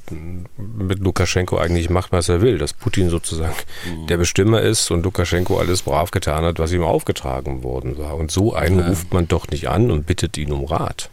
mit 0.57 0.99
Lukaschenko 0.99 1.57
eigentlich 1.57 1.91
macht, 1.91 2.11
was 2.11 2.29
er 2.29 2.41
will, 2.41 2.57
dass 2.57 2.73
Putin 2.73 3.11
sozusagen 3.11 3.53
mhm. 3.85 4.07
der 4.07 4.17
Bestimmer 4.17 4.61
ist 4.61 4.89
und 4.89 5.03
Lukaschenko 5.03 5.59
alles 5.59 5.83
brav 5.83 6.09
getan 6.09 6.43
hat, 6.45 6.57
was 6.57 6.71
ihm 6.71 6.81
aufgetragen 6.81 7.61
worden 7.61 7.99
war. 7.99 8.15
Und 8.15 8.31
so 8.31 8.55
einen 8.55 8.79
ja. 8.79 8.87
ruft 8.87 9.13
man 9.13 9.27
doch 9.27 9.47
nicht 9.49 9.69
an 9.69 9.91
und 9.91 10.07
bittet 10.07 10.35
ihn 10.35 10.51
um 10.51 10.65
Rat. 10.65 11.11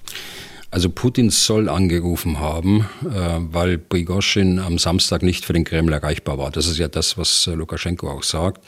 Also 0.70 0.88
Putin 0.88 1.28
soll 1.28 1.68
angerufen 1.68 2.40
haben, 2.40 2.88
äh, 3.02 3.38
weil 3.52 3.76
Prigozhin 3.76 4.58
am 4.58 4.78
Samstag 4.78 5.22
nicht 5.22 5.44
für 5.44 5.52
den 5.52 5.64
Kreml 5.64 5.92
erreichbar 5.92 6.38
war. 6.38 6.50
Das 6.50 6.66
ist 6.66 6.78
ja 6.78 6.88
das, 6.88 7.18
was 7.18 7.46
Lukaschenko 7.46 8.10
auch 8.10 8.22
sagt. 8.22 8.64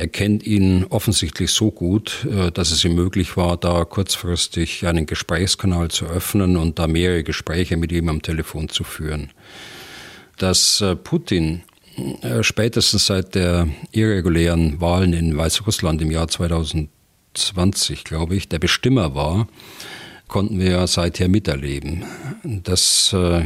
Er 0.00 0.08
kennt 0.08 0.46
ihn 0.46 0.86
offensichtlich 0.88 1.50
so 1.50 1.70
gut, 1.70 2.24
äh, 2.24 2.50
dass 2.50 2.70
es 2.70 2.82
ihm 2.86 2.94
möglich 2.94 3.36
war, 3.36 3.58
da 3.58 3.84
kurzfristig 3.84 4.86
einen 4.86 5.04
Gesprächskanal 5.04 5.90
zu 5.90 6.06
öffnen 6.06 6.56
und 6.56 6.78
da 6.78 6.86
mehrere 6.86 7.22
Gespräche 7.22 7.76
mit 7.76 7.92
ihm 7.92 8.08
am 8.08 8.22
Telefon 8.22 8.70
zu 8.70 8.82
führen. 8.82 9.30
dass 10.38 10.80
äh, 10.80 10.96
Putin 10.96 11.60
äh, 12.22 12.42
spätestens 12.42 13.04
seit 13.04 13.34
der 13.34 13.68
irregulären 13.92 14.80
Wahlen 14.80 15.12
in 15.12 15.36
Weißrussland 15.36 16.00
im 16.00 16.10
Jahr 16.10 16.28
2020, 16.28 18.04
glaube 18.04 18.36
ich, 18.36 18.48
der 18.48 18.58
Bestimmer 18.58 19.14
war, 19.14 19.48
konnten 20.28 20.60
wir 20.60 20.70
ja 20.70 20.86
seither 20.86 21.28
miterleben. 21.28 22.04
Das 22.42 23.12
äh, 23.12 23.42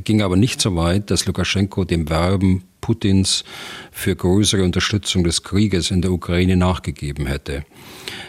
ging 0.00 0.22
aber 0.22 0.36
nicht 0.36 0.60
so 0.60 0.74
weit, 0.74 1.12
dass 1.12 1.26
Lukaschenko 1.26 1.84
dem 1.84 2.10
Werben 2.10 2.64
Putins 2.88 3.44
für 3.92 4.16
größere 4.16 4.64
Unterstützung 4.64 5.22
des 5.22 5.42
Krieges 5.42 5.90
in 5.90 6.00
der 6.00 6.10
Ukraine 6.10 6.56
nachgegeben 6.56 7.26
hätte. 7.26 7.66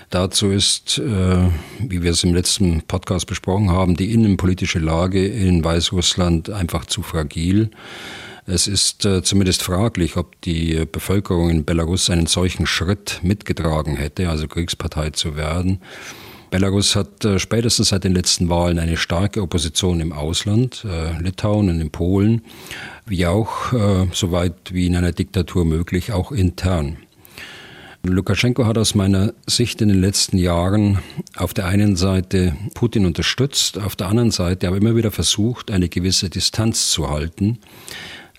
Dazu 0.10 0.50
ist, 0.50 0.98
äh, 0.98 1.48
wie 1.80 2.04
wir 2.04 2.12
es 2.12 2.26
im 2.26 2.34
letzten 2.34 2.82
Podcast 2.82 3.26
besprochen 3.26 3.72
haben, 3.72 3.96
die 3.96 4.12
innenpolitische 4.12 4.80
Lage 4.80 5.26
in 5.26 5.64
Weißrussland 5.64 6.50
einfach 6.50 6.86
zu 6.88 7.04
fragil. 7.04 7.72
Es 8.46 8.68
ist 8.68 9.06
äh, 9.06 9.24
zumindest 9.24 9.64
fraglich, 9.64 10.18
ob 10.18 10.42
die 10.42 10.86
Bevölkerung 10.92 11.50
in 11.50 11.64
Belarus 11.64 12.10
einen 12.10 12.26
solchen 12.26 12.68
Schritt 12.68 13.22
mitgetragen 13.24 13.96
hätte, 13.96 14.28
also 14.28 14.50
Kriegspartei 14.50 15.12
zu 15.12 15.38
werden. 15.38 15.80
Belarus 16.50 16.96
hat 16.96 17.24
äh, 17.26 17.40
spätestens 17.40 17.90
seit 17.90 18.04
den 18.04 18.14
letzten 18.14 18.50
Wahlen 18.50 18.80
eine 18.80 18.98
starke 18.98 19.42
Opposition 19.42 20.00
im 20.00 20.12
Ausland, 20.12 20.86
äh, 20.86 21.22
Litauen 21.22 21.70
und 21.70 21.80
in 21.80 21.92
Polen, 21.92 22.42
wie 23.06 23.26
auch, 23.28 23.72
äh, 23.74 24.08
soweit 24.12 24.74
wie 24.74 24.88
in 24.88 24.96
einer 24.96 25.12
Diktatur 25.12 25.66
möglich, 25.66 26.12
auch 26.12 26.32
intern. 26.32 26.98
Lukaschenko 28.04 28.66
hat 28.66 28.78
aus 28.78 28.96
meiner 28.96 29.34
Sicht 29.46 29.82
in 29.82 29.90
den 29.90 30.00
letzten 30.00 30.38
Jahren 30.38 31.00
auf 31.36 31.54
der 31.54 31.66
einen 31.66 31.98
Seite 31.98 32.56
Putin 32.74 33.06
unterstützt, 33.06 33.78
auf 33.78 33.96
der 33.96 34.08
anderen 34.08 34.32
Seite 34.32 34.68
aber 34.68 34.78
immer 34.78 34.96
wieder 34.96 35.12
versucht, 35.12 35.70
eine 35.70 35.90
gewisse 35.90 36.30
Distanz 36.30 36.90
zu 36.90 37.10
halten, 37.10 37.60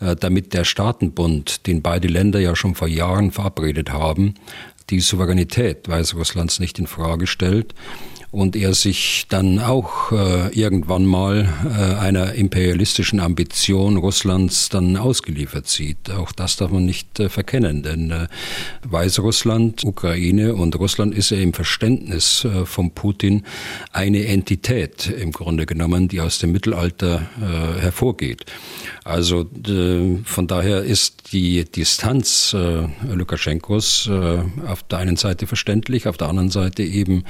äh, 0.01 0.17
damit 0.17 0.55
der 0.55 0.65
Staatenbund, 0.65 1.67
den 1.67 1.83
beide 1.83 2.09
Länder 2.09 2.41
ja 2.41 2.57
schon 2.57 2.75
vor 2.75 2.89
Jahren 2.89 3.31
verabredet 3.31 3.93
haben, 3.93 4.35
die 4.91 5.01
Souveränität 5.01 5.89
Weißrusslands 5.89 6.61
nicht 6.61 6.79
in 6.79 6.87
Frage 6.87 7.27
stellt 7.27 7.75
und 8.33 8.55
er 8.55 8.75
sich 8.75 9.27
dann 9.29 9.59
auch 9.59 10.13
äh, 10.13 10.49
irgendwann 10.55 11.05
mal 11.05 11.49
äh, 11.65 11.95
einer 11.97 12.35
imperialistischen 12.35 13.19
Ambition 13.19 13.97
Russlands 13.97 14.69
dann 14.69 14.97
ausgeliefert 14.97 15.67
sieht. 15.67 16.11
Auch 16.11 16.31
das 16.31 16.57
darf 16.57 16.71
man 16.71 16.85
nicht 16.85 17.19
äh, 17.19 17.29
verkennen, 17.29 17.83
denn 17.83 18.13
äh, 18.13 18.29
Weißrussland, 18.85 19.83
Ukraine 19.85 20.55
und 20.55 20.79
Russland 20.79 21.13
ist 21.13 21.31
ja 21.31 21.39
im 21.39 21.53
Verständnis 21.53 22.45
äh, 22.45 22.67
von 22.67 22.93
Putin 22.93 23.43
eine 23.93 24.25
Entität 24.27 25.09
im 25.09 25.33
Grunde 25.33 25.67
genommen, 25.67 26.07
die 26.07 26.21
aus 26.21 26.39
dem 26.39 26.53
Mittelalter 26.53 27.23
äh, 27.41 27.81
hervorgeht. 27.81 28.45
Also 29.03 29.47
von 30.25 30.47
daher 30.47 30.83
ist 30.83 31.33
die 31.33 31.65
Distanz 31.65 32.55
Lukaschenkos 33.09 34.09
auf 34.67 34.83
der 34.85 34.99
einen 34.99 35.17
Seite 35.17 35.47
verständlich, 35.47 36.07
auf 36.07 36.17
der 36.17 36.29
anderen 36.29 36.51
Seite 36.51 36.83
eben 36.83 37.25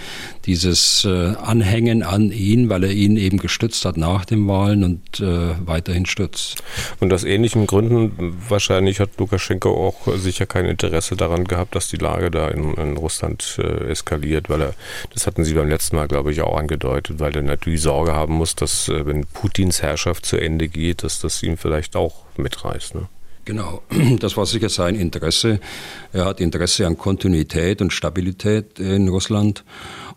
dieses 0.47 0.90
äh, 1.05 1.35
Anhängen 1.37 2.03
an 2.03 2.33
ihn, 2.33 2.69
weil 2.69 2.85
er 2.85 2.91
ihn 2.91 3.17
eben 3.17 3.39
gestützt 3.39 3.85
hat 3.85 3.97
nach 3.97 4.25
den 4.25 4.47
Wahlen 4.49 4.85
und 4.85 5.21
äh, 5.21 5.55
weiterhin 5.67 6.07
stützt. 6.07 6.63
Und 7.01 7.13
aus 7.13 7.25
ähnlichen 7.25 7.67
Gründen 7.67 8.37
wahrscheinlich 8.49 9.01
hat 9.01 9.11
Lukaschenko 9.19 9.71
auch 9.71 10.17
sicher 10.17 10.47
kein 10.47 10.67
Interesse 10.67 11.17
daran 11.17 11.45
gehabt, 11.45 11.75
dass 11.75 11.89
die 11.89 11.97
Lage 11.97 12.31
da 12.31 12.49
in, 12.49 12.75
in 12.75 12.97
Russland 12.97 13.59
äh, 13.59 13.91
eskaliert, 13.91 14.49
weil 14.49 14.63
er, 14.63 14.75
das 15.13 15.27
hatten 15.27 15.45
Sie 15.45 15.55
beim 15.55 15.69
letzten 15.69 15.97
Mal, 15.97 16.09
glaube 16.09 16.33
ich, 16.33 16.43
auch 16.43 16.57
angedeutet, 16.57 17.21
weil 17.21 17.35
er 17.35 17.43
natürlich 17.43 17.83
Sorge 17.83 18.15
haben 18.15 18.35
muss, 18.35 18.55
dass 18.55 18.89
äh, 18.89 19.07
wenn 19.07 19.27
Putins 19.27 19.83
Herrschaft 19.83 20.27
zu 20.27 20.37
Ende 20.37 20.69
geht, 20.69 21.03
dass 21.03 21.21
das 21.21 21.43
ihm 21.43 21.57
vielleicht 21.57 21.97
auch 21.97 22.25
mitreißt. 22.37 22.95
Ne? 22.95 23.09
Genau, 23.45 23.83
das 24.21 24.37
war 24.37 24.47
sicher 24.47 24.69
sein 24.69 24.95
Interesse. 24.95 25.61
Er 26.13 26.25
hat 26.27 26.41
Interesse 26.41 26.87
an 26.87 26.97
Kontinuität 26.99 27.81
und 27.81 27.93
Stabilität 27.93 28.79
in 28.79 29.09
Russland 29.09 29.65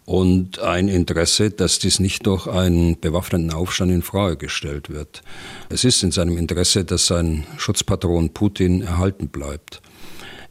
und 0.05 0.59
ein 0.59 0.87
Interesse, 0.87 1.49
dass 1.49 1.79
dies 1.79 1.99
nicht 1.99 2.25
durch 2.27 2.47
einen 2.47 2.99
bewaffneten 2.99 3.51
Aufstand 3.51 3.91
in 3.91 4.01
Frage 4.01 4.37
gestellt 4.37 4.89
wird. 4.89 5.21
Es 5.69 5.83
ist 5.83 6.03
in 6.03 6.11
seinem 6.11 6.37
Interesse, 6.37 6.83
dass 6.83 7.07
sein 7.07 7.45
Schutzpatron 7.57 8.29
Putin 8.31 8.81
erhalten 8.81 9.29
bleibt. 9.29 9.81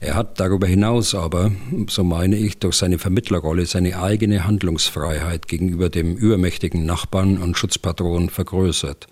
Er 0.00 0.16
hat 0.16 0.40
darüber 0.40 0.66
hinaus 0.66 1.14
aber, 1.14 1.52
so 1.88 2.02
meine 2.02 2.36
ich, 2.36 2.58
durch 2.58 2.74
seine 2.74 2.98
Vermittlerrolle 2.98 3.66
seine 3.66 4.02
eigene 4.02 4.44
Handlungsfreiheit 4.44 5.46
gegenüber 5.46 5.90
dem 5.90 6.16
übermächtigen 6.16 6.84
Nachbarn 6.84 7.38
und 7.38 7.56
Schutzpatron 7.56 8.28
vergrößert. 8.28 9.06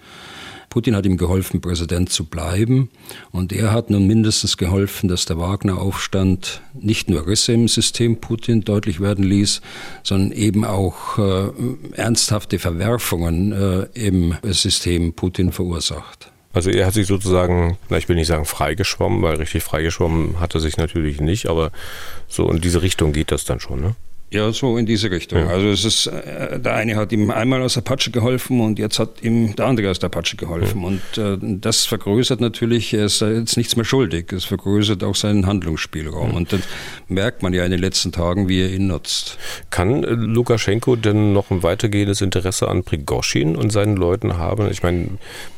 Putin 0.71 0.95
hat 0.95 1.05
ihm 1.05 1.17
geholfen, 1.17 1.61
Präsident 1.61 2.11
zu 2.11 2.25
bleiben. 2.25 2.91
Und 3.33 3.53
er 3.53 3.73
hat 3.73 3.91
nun 3.91 4.07
mindestens 4.07 4.57
geholfen, 4.57 5.09
dass 5.09 5.25
der 5.25 5.37
Wagner-Aufstand 5.37 6.62
nicht 6.81 7.11
nur 7.11 7.27
Risse 7.27 7.53
im 7.53 7.67
System 7.67 8.21
Putin 8.21 8.62
deutlich 8.62 9.00
werden 9.00 9.25
ließ, 9.25 9.62
sondern 10.05 10.31
eben 10.31 10.65
auch 10.65 11.19
äh, 11.19 11.50
ernsthafte 11.93 12.61
Verwerfungen 12.61 13.50
äh, 13.50 13.87
im 13.95 14.37
System 14.45 15.12
Putin 15.12 15.50
verursacht. 15.50 16.31
Also 16.53 16.71
er 16.71 16.87
hat 16.87 16.95
sich 16.95 17.09
sozusagen, 17.09 17.77
ich 17.91 18.09
will 18.09 18.17
nicht 18.17 18.29
sagen 18.29 18.45
freigeschwommen, 18.45 19.23
weil 19.23 19.37
richtig 19.37 19.65
freigeschwommen 19.65 20.39
hat 20.39 20.55
er 20.55 20.61
sich 20.61 20.77
natürlich 20.77 21.21
nicht, 21.21 21.49
aber 21.49 21.73
so 22.29 22.49
in 22.49 22.61
diese 22.61 22.83
Richtung 22.83 23.12
geht 23.12 23.33
das 23.33 23.45
dann 23.45 23.59
schon, 23.59 23.81
ne? 23.81 23.97
Ja, 24.32 24.52
so 24.52 24.76
in 24.78 24.87
diese 24.87 25.10
Richtung. 25.10 25.40
Ja. 25.40 25.49
Also 25.49 25.68
es 25.70 25.84
ist, 25.84 26.06
äh, 26.06 26.60
der 26.60 26.75
eine 26.75 26.94
hat 26.94 27.10
ihm 27.10 27.32
einmal 27.32 27.62
aus 27.62 27.76
Apache 27.76 28.12
geholfen 28.12 28.60
und 28.60 28.78
jetzt 28.78 29.00
hat 29.00 29.22
ihm 29.22 29.56
der 29.56 29.66
andere 29.66 29.90
aus 29.90 29.99
der 29.99 30.06
Apache 30.06 30.37
geholfen. 30.37 30.82
Ja. 30.82 30.87
Und 30.87 31.18
äh, 31.18 31.56
das 31.58 31.84
vergrößert 31.87 32.40
natürlich, 32.40 32.94
er 32.94 33.06
ist 33.06 33.22
jetzt 33.22 33.56
nichts 33.56 33.75
mehr 33.75 33.84
schuldig. 33.84 34.32
Es 34.32 34.44
vergrößert 34.44 35.02
auch 35.02 35.16
seinen 35.16 35.46
Handlungsspielraum. 35.46 36.30
Ja. 36.30 36.37
Und 36.37 36.52
das 36.52 36.60
merkt 37.08 37.42
man 37.42 37.52
ja 37.52 37.64
in 37.64 37.72
den 37.72 37.80
letzten 37.80 38.12
Tagen, 38.12 38.49
wie 38.49 38.62
er 38.62 38.70
ihn 38.70 38.87
nutzt. 38.87 39.37
Kann 39.70 40.04
äh, 40.04 40.10
Lukaschenko 40.10 40.94
denn 40.94 41.32
noch 41.32 41.50
ein 41.50 41.64
weitergehendes 41.64 42.20
Interesse 42.20 42.68
an 42.68 42.84
Prigoschin 42.84 43.56
und 43.56 43.70
seinen 43.70 43.96
Leuten 43.96 44.38
haben? 44.38 44.70
Ich 44.70 44.84
meine, 44.84 45.08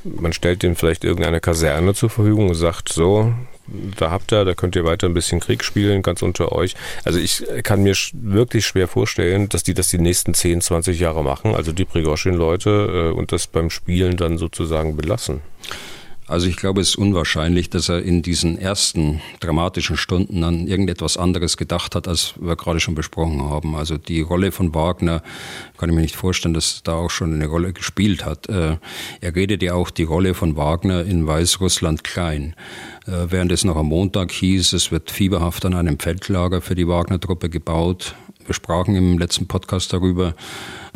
man 0.02 0.32
stellt 0.32 0.62
dem 0.62 0.76
vielleicht 0.76 1.04
irgendeine 1.04 1.40
Kaserne 1.40 1.92
zur 1.92 2.08
Verfügung 2.08 2.48
und 2.48 2.54
sagt 2.54 2.88
so, 2.88 3.34
da 3.66 4.10
habt 4.10 4.32
ihr, 4.32 4.44
da 4.44 4.54
könnt 4.54 4.76
ihr 4.76 4.84
weiter 4.84 5.06
ein 5.06 5.14
bisschen 5.14 5.40
Krieg 5.40 5.64
spielen, 5.64 6.02
ganz 6.02 6.22
unter 6.22 6.52
euch. 6.52 6.74
Also 7.04 7.18
ich 7.18 7.44
kann 7.62 7.82
mir 7.82 7.94
wirklich 8.12 8.66
schwer 8.66 8.88
vorstellen, 8.88 9.48
dass 9.48 9.62
die 9.62 9.74
das 9.74 9.88
die 9.88 9.98
nächsten 9.98 10.34
10, 10.34 10.60
20 10.60 10.98
Jahre 10.98 11.22
machen, 11.22 11.54
also 11.54 11.72
die 11.72 11.84
Prigozhin-Leute, 11.84 13.10
äh, 13.10 13.16
und 13.16 13.32
das 13.32 13.46
beim 13.46 13.70
Spielen 13.70 14.16
dann 14.16 14.38
sozusagen 14.38 14.96
belassen. 14.96 15.40
Also 16.32 16.46
ich 16.46 16.56
glaube, 16.56 16.80
es 16.80 16.88
ist 16.88 16.96
unwahrscheinlich, 16.96 17.68
dass 17.68 17.90
er 17.90 18.00
in 18.00 18.22
diesen 18.22 18.56
ersten 18.56 19.20
dramatischen 19.40 19.98
Stunden 19.98 20.44
an 20.44 20.66
irgendetwas 20.66 21.18
anderes 21.18 21.58
gedacht 21.58 21.94
hat, 21.94 22.08
als 22.08 22.32
wir 22.40 22.56
gerade 22.56 22.80
schon 22.80 22.94
besprochen 22.94 23.42
haben. 23.42 23.76
Also 23.76 23.98
die 23.98 24.22
Rolle 24.22 24.50
von 24.50 24.74
Wagner 24.74 25.22
kann 25.76 25.90
ich 25.90 25.94
mir 25.94 26.00
nicht 26.00 26.16
vorstellen, 26.16 26.54
dass 26.54 26.82
da 26.84 26.94
auch 26.94 27.10
schon 27.10 27.34
eine 27.34 27.48
Rolle 27.48 27.74
gespielt 27.74 28.24
hat. 28.24 28.48
Äh, 28.48 28.78
er 29.20 29.36
redet 29.36 29.62
ja 29.62 29.74
auch 29.74 29.90
die 29.90 30.04
Rolle 30.04 30.32
von 30.32 30.56
Wagner 30.56 31.04
in 31.04 31.26
Weißrussland 31.26 32.02
klein. 32.02 32.54
Äh, 33.06 33.26
während 33.28 33.52
es 33.52 33.64
noch 33.64 33.76
am 33.76 33.88
Montag 33.88 34.32
hieß, 34.32 34.72
es 34.72 34.90
wird 34.90 35.10
fieberhaft 35.10 35.66
an 35.66 35.74
einem 35.74 35.98
Feldlager 35.98 36.62
für 36.62 36.74
die 36.74 36.88
Wagner-Truppe 36.88 37.50
gebaut, 37.50 38.14
wir 38.46 38.54
sprachen 38.54 38.94
im 38.96 39.18
letzten 39.18 39.46
Podcast 39.46 39.92
darüber, 39.92 40.34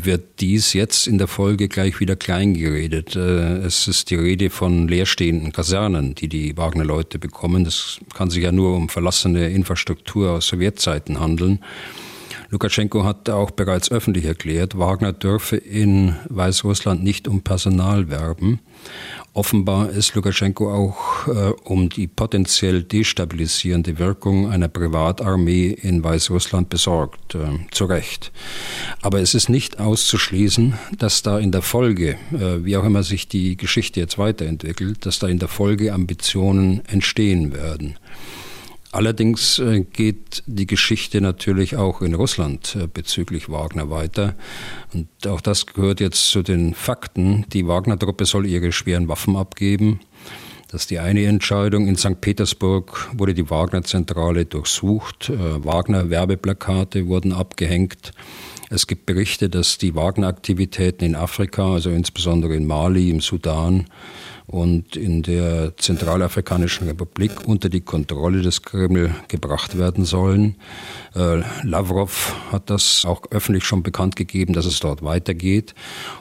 wird 0.01 0.41
dies 0.41 0.73
jetzt 0.73 1.07
in 1.07 1.17
der 1.17 1.27
Folge 1.27 1.67
gleich 1.67 1.99
wieder 1.99 2.15
kleingeredet. 2.15 3.15
Äh, 3.15 3.57
es 3.59 3.87
ist 3.87 4.09
die 4.09 4.15
Rede 4.15 4.49
von 4.49 4.87
leerstehenden 4.87 5.51
Kasernen, 5.51 6.15
die 6.15 6.27
die 6.27 6.57
Wagner-Leute 6.57 7.19
bekommen. 7.19 7.63
Das 7.63 7.99
kann 8.13 8.29
sich 8.29 8.43
ja 8.43 8.51
nur 8.51 8.75
um 8.75 8.89
verlassene 8.89 9.49
Infrastruktur 9.49 10.31
aus 10.31 10.47
Sowjetzeiten 10.47 11.19
handeln. 11.19 11.59
Lukaschenko 12.49 13.03
hat 13.03 13.29
auch 13.29 13.51
bereits 13.51 13.91
öffentlich 13.91 14.23
erklärt, 14.23 14.77
Wagner 14.77 15.11
dürfe 15.11 15.57
in 15.57 16.15
Weißrussland 16.29 17.03
nicht 17.03 17.27
um 17.27 17.41
Personal 17.41 18.09
werben. 18.09 18.59
Offenbar 19.37 19.91
ist 19.91 20.15
Lukaschenko 20.15 20.73
auch 20.73 21.27
äh, 21.27 21.53
um 21.63 21.89
die 21.89 22.07
potenziell 22.07 22.81
destabilisierende 22.81 23.99
Wirkung 23.99 24.49
einer 24.49 24.67
Privatarmee 24.67 25.77
in 25.79 26.03
Weißrussland 26.03 26.69
besorgt, 26.69 27.35
äh, 27.35 27.59
zu 27.69 27.85
Recht. 27.85 28.31
Aber 29.03 29.19
es 29.19 29.35
ist 29.35 29.47
nicht 29.47 29.79
auszuschließen, 29.79 30.73
dass 30.97 31.21
da 31.21 31.37
in 31.37 31.51
der 31.51 31.61
Folge, 31.61 32.17
äh, 32.33 32.65
wie 32.65 32.77
auch 32.77 32.83
immer 32.83 33.03
sich 33.03 33.27
die 33.27 33.57
Geschichte 33.57 33.99
jetzt 33.99 34.17
weiterentwickelt, 34.17 35.05
dass 35.05 35.19
da 35.19 35.27
in 35.27 35.37
der 35.37 35.49
Folge 35.49 35.93
Ambitionen 35.93 36.83
entstehen 36.87 37.53
werden. 37.53 37.95
Allerdings 38.91 39.59
äh, 39.59 39.81
geht 39.81 40.43
die 40.45 40.65
Geschichte 40.65 41.19
natürlich 41.19 41.75
auch 41.75 42.01
in 42.01 42.13
Russland 42.13 42.77
äh, 42.79 42.87
bezüglich 42.87 43.49
Wagner 43.49 43.89
weiter. 43.89 44.35
Und 44.93 45.07
auch 45.27 45.41
das 45.41 45.65
gehört 45.65 45.99
jetzt 45.99 46.29
zu 46.29 46.41
den 46.41 46.73
Fakten. 46.73 47.45
Die 47.51 47.67
Wagner-Truppe 47.67 48.25
soll 48.25 48.45
ihre 48.45 48.71
schweren 48.71 49.07
Waffen 49.07 49.35
abgeben. 49.35 49.99
Das 50.69 50.81
ist 50.81 50.91
die 50.91 50.99
eine 50.99 51.25
Entscheidung. 51.25 51.87
In 51.87 51.95
St. 51.95 52.19
Petersburg 52.19 53.09
wurde 53.13 53.33
die 53.33 53.49
Wagner-Zentrale 53.49 54.45
durchsucht. 54.45 55.29
Äh, 55.29 55.63
Wagner-Werbeplakate 55.63 57.07
wurden 57.07 57.33
abgehängt. 57.33 58.11
Es 58.69 58.85
gibt 58.85 59.05
Berichte, 59.05 59.49
dass 59.49 59.77
die 59.77 59.95
Wagner-Aktivitäten 59.95 61.05
in 61.05 61.15
Afrika, 61.15 61.73
also 61.73 61.89
insbesondere 61.89 62.55
in 62.55 62.65
Mali, 62.65 63.09
im 63.09 63.21
Sudan, 63.21 63.85
und 64.47 64.95
in 64.95 65.23
der 65.23 65.75
Zentralafrikanischen 65.75 66.87
Republik 66.87 67.45
unter 67.45 67.67
die 67.67 67.81
Kontrolle 67.81 68.41
des 68.41 68.61
Kreml 68.61 69.13
gebracht 69.27 69.77
werden 69.77 70.05
sollen. 70.05 70.55
Äh, 71.15 71.43
Lavrov 71.63 72.33
hat 72.49 72.69
das 72.69 73.03
auch 73.05 73.23
öffentlich 73.29 73.65
schon 73.65 73.83
bekannt 73.83 74.15
gegeben, 74.15 74.53
dass 74.53 74.65
es 74.65 74.79
dort 74.79 75.03
weitergeht. 75.03 75.75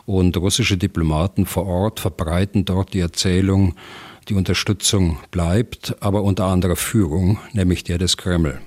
Und 0.07 0.37
russische 0.37 0.77
Diplomaten 0.77 1.47
vor 1.47 1.67
Ort 1.67 2.01
verbreiten 2.01 2.65
dort 2.65 2.95
die 2.95 3.01
Erzählung, 3.01 3.77
die 4.29 4.35
Unterstützung 4.35 5.19
bleibt, 5.31 5.95
aber 6.01 6.25
unter 6.25 6.47
anderer 6.47 6.77
Führung, 6.77 7.39
nämlich 7.53 7.85
der 7.85 7.99
des 7.99 8.17
Kreml. 8.17 8.61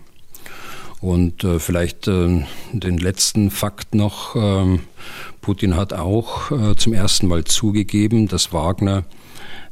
Und 1.01 1.43
äh, 1.43 1.59
vielleicht 1.59 2.07
äh, 2.07 2.45
den 2.71 2.97
letzten 2.97 3.51
Fakt 3.51 3.93
noch. 3.93 4.35
Ähm, 4.37 4.81
Putin 5.49 5.75
hat 5.75 5.93
auch 5.93 6.51
äh, 6.51 6.75
zum 6.75 6.93
ersten 6.93 7.27
Mal 7.27 7.43
zugegeben, 7.43 8.27
dass 8.27 8.53
Wagner 8.53 9.03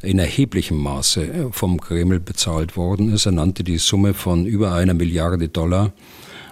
in 0.01 0.17
erheblichem 0.17 0.75
Maße 0.75 1.21
äh, 1.21 1.51
vom 1.51 1.79
Kreml 1.79 2.19
bezahlt 2.19 2.75
worden 2.75 3.13
ist. 3.13 3.27
Er 3.27 3.33
nannte 3.33 3.63
die 3.63 3.77
Summe 3.77 4.15
von 4.15 4.47
über 4.47 4.73
einer 4.73 4.95
Milliarde 4.95 5.49
Dollar 5.49 5.93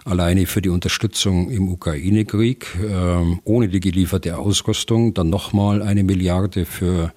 alleine 0.06 0.46
für 0.46 0.62
die 0.62 0.70
Unterstützung 0.70 1.50
im 1.50 1.68
Ukraine-Krieg, 1.68 2.68
ähm, 2.80 3.40
ohne 3.44 3.68
die 3.68 3.80
gelieferte 3.80 4.38
Ausrüstung, 4.38 5.16
dann 5.16 5.32
nochmal 5.32 5.82
eine 5.82 6.04
Milliarde 6.04 6.66
für 6.66 7.12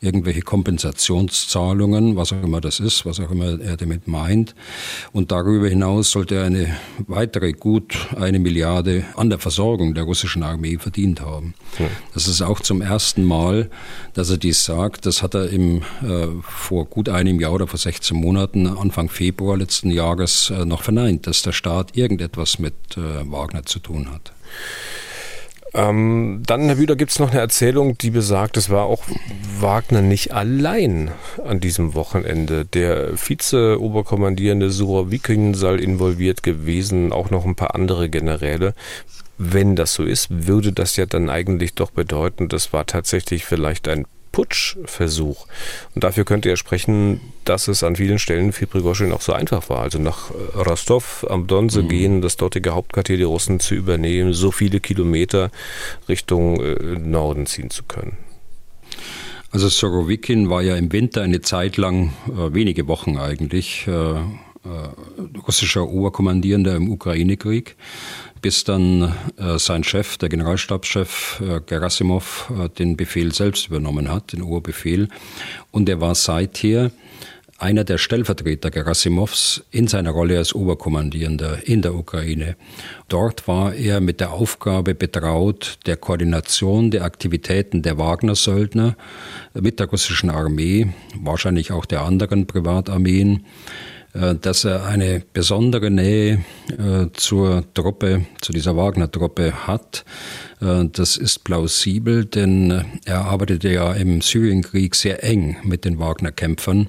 irgendwelche 0.00 0.42
Kompensationszahlungen, 0.42 2.14
was 2.14 2.32
auch 2.32 2.42
immer 2.44 2.60
das 2.60 2.78
ist, 2.78 3.04
was 3.04 3.18
auch 3.18 3.32
immer 3.32 3.60
er 3.60 3.76
damit 3.76 4.06
meint. 4.06 4.54
Und 5.12 5.32
darüber 5.32 5.68
hinaus 5.68 6.12
sollte 6.12 6.36
er 6.36 6.44
eine 6.44 6.76
weitere 7.08 7.52
gut 7.52 7.98
eine 8.16 8.38
Milliarde 8.38 9.04
an 9.16 9.30
der 9.30 9.40
Versorgung 9.40 9.94
der 9.94 10.04
russischen 10.04 10.44
Armee 10.44 10.78
verdient 10.78 11.20
haben. 11.20 11.54
Ja. 11.80 11.86
Das 12.14 12.28
ist 12.28 12.40
auch 12.40 12.60
zum 12.60 12.82
ersten 12.82 13.24
Mal, 13.24 13.68
dass 14.14 14.30
er 14.30 14.36
dies 14.36 14.64
sagt. 14.64 15.06
Das 15.06 15.24
hat 15.24 15.34
er 15.34 15.50
im, 15.50 15.82
äh, 16.02 16.28
vor 16.42 16.84
gut 16.84 17.08
einem 17.08 17.40
Jahr 17.40 17.54
oder 17.54 17.66
vor 17.66 17.80
16 17.80 18.16
Monaten, 18.16 18.68
Anfang 18.68 19.08
Februar 19.08 19.56
letzten 19.56 19.90
Jahres, 19.90 20.50
äh, 20.50 20.64
noch 20.64 20.82
verneint, 20.82 21.26
dass 21.26 21.42
der 21.42 21.52
Staat 21.52 21.96
irgendetwas 21.96 22.27
mit 22.58 22.74
äh, 22.96 23.30
Wagner 23.30 23.64
zu 23.64 23.78
tun 23.78 24.10
hat. 24.12 24.32
Ähm, 25.74 26.42
dann, 26.46 26.64
Herr 26.66 26.78
Wüder, 26.78 26.96
gibt 26.96 27.10
es 27.10 27.18
noch 27.18 27.30
eine 27.30 27.40
Erzählung, 27.40 27.98
die 27.98 28.10
besagt, 28.10 28.56
es 28.56 28.70
war 28.70 28.84
auch 28.86 29.04
Wagner 29.60 30.00
nicht 30.00 30.32
allein 30.32 31.10
an 31.44 31.60
diesem 31.60 31.94
Wochenende. 31.94 32.64
Der 32.64 33.16
Vize-Oberkommandierende 33.16 34.70
Surovikin 34.70 35.52
soll 35.54 35.80
involviert 35.80 36.42
gewesen, 36.42 37.12
auch 37.12 37.30
noch 37.30 37.44
ein 37.44 37.54
paar 37.54 37.74
andere 37.74 38.08
Generäle. 38.08 38.74
Wenn 39.36 39.76
das 39.76 39.94
so 39.94 40.04
ist, 40.04 40.46
würde 40.46 40.72
das 40.72 40.96
ja 40.96 41.06
dann 41.06 41.28
eigentlich 41.28 41.74
doch 41.74 41.90
bedeuten, 41.90 42.48
das 42.48 42.72
war 42.72 42.86
tatsächlich 42.86 43.44
vielleicht 43.44 43.88
ein 43.88 44.06
Putschversuch. 44.38 45.48
Und 45.96 46.04
dafür 46.04 46.24
könnte 46.24 46.48
er 46.48 46.56
sprechen, 46.56 47.20
dass 47.44 47.66
es 47.66 47.82
an 47.82 47.96
vielen 47.96 48.20
Stellen 48.20 48.52
für 48.52 48.68
Prigozhin 48.68 49.10
auch 49.10 49.20
so 49.20 49.32
einfach 49.32 49.68
war. 49.68 49.80
Also 49.80 49.98
nach 49.98 50.30
äh, 50.30 50.58
Rostov 50.60 51.26
am 51.28 51.48
Don 51.48 51.68
zu 51.68 51.82
mhm. 51.82 51.88
gehen, 51.88 52.22
das 52.22 52.36
dortige 52.36 52.70
Hauptquartier 52.70 53.16
der 53.16 53.26
Russen 53.26 53.58
zu 53.58 53.74
übernehmen, 53.74 54.32
so 54.32 54.52
viele 54.52 54.78
Kilometer 54.78 55.50
Richtung 56.08 56.60
äh, 56.60 56.76
Norden 57.00 57.46
ziehen 57.46 57.70
zu 57.70 57.82
können. 57.82 58.16
Also 59.50 59.68
Sorowikin 59.68 60.50
war 60.50 60.62
ja 60.62 60.76
im 60.76 60.92
Winter 60.92 61.22
eine 61.22 61.40
Zeit 61.40 61.76
lang, 61.76 62.12
äh, 62.28 62.54
wenige 62.54 62.86
Wochen 62.86 63.16
eigentlich, 63.16 63.88
äh, 63.88 63.90
äh, 63.90 64.18
russischer 65.48 65.88
Oberkommandierender 65.88 66.76
im 66.76 66.90
Ukraine-Krieg 66.90 67.74
bis 68.40 68.64
dann 68.64 69.14
äh, 69.36 69.58
sein 69.58 69.84
Chef, 69.84 70.16
der 70.18 70.28
Generalstabschef 70.28 71.40
äh, 71.40 71.60
Gerasimov, 71.64 72.52
äh, 72.58 72.68
den 72.68 72.96
Befehl 72.96 73.34
selbst 73.34 73.68
übernommen 73.68 74.10
hat, 74.10 74.32
den 74.32 74.42
Oberbefehl. 74.42 75.08
Und 75.70 75.88
er 75.88 76.00
war 76.00 76.14
seither 76.14 76.90
einer 77.58 77.82
der 77.82 77.98
Stellvertreter 77.98 78.70
Gerasimovs 78.70 79.64
in 79.72 79.88
seiner 79.88 80.10
Rolle 80.10 80.38
als 80.38 80.54
Oberkommandierender 80.54 81.66
in 81.66 81.82
der 81.82 81.94
Ukraine. 81.94 82.56
Dort 83.08 83.48
war 83.48 83.74
er 83.74 84.00
mit 84.00 84.20
der 84.20 84.32
Aufgabe 84.32 84.94
betraut, 84.94 85.78
der 85.86 85.96
Koordination 85.96 86.92
der 86.92 87.02
Aktivitäten 87.02 87.82
der 87.82 87.98
Wagner-Söldner 87.98 88.96
mit 89.54 89.80
der 89.80 89.88
russischen 89.88 90.30
Armee, 90.30 90.92
wahrscheinlich 91.20 91.72
auch 91.72 91.84
der 91.84 92.02
anderen 92.02 92.46
Privatarmeen, 92.46 93.44
dass 94.12 94.64
er 94.64 94.86
eine 94.86 95.22
besondere 95.32 95.90
Nähe 95.90 96.44
äh, 96.70 97.06
zur 97.12 97.64
Truppe, 97.74 98.26
zu 98.40 98.52
dieser 98.52 98.76
Wagner-Truppe 98.76 99.66
hat. 99.66 100.04
Äh, 100.60 100.86
das 100.90 101.16
ist 101.16 101.44
plausibel, 101.44 102.24
denn 102.24 102.84
er 103.04 103.26
arbeitete 103.26 103.70
ja 103.70 103.92
im 103.92 104.20
Syrienkrieg 104.20 104.94
sehr 104.94 105.22
eng 105.22 105.58
mit 105.62 105.84
den 105.84 105.98
Wagner-Kämpfern. 105.98 106.88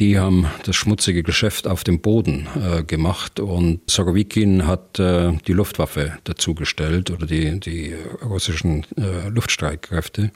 Die 0.00 0.18
haben 0.18 0.46
das 0.64 0.74
schmutzige 0.74 1.22
Geschäft 1.22 1.68
auf 1.68 1.84
dem 1.84 2.00
Boden 2.00 2.48
äh, 2.56 2.82
gemacht 2.82 3.38
und 3.38 3.88
Sorowikin 3.88 4.66
hat 4.66 4.98
äh, 4.98 5.32
die 5.46 5.52
Luftwaffe 5.52 6.18
dazugestellt 6.24 7.12
oder 7.12 7.26
die, 7.26 7.60
die 7.60 7.94
russischen 8.24 8.84
äh, 8.96 9.28
Luftstreitkräfte. 9.28 10.32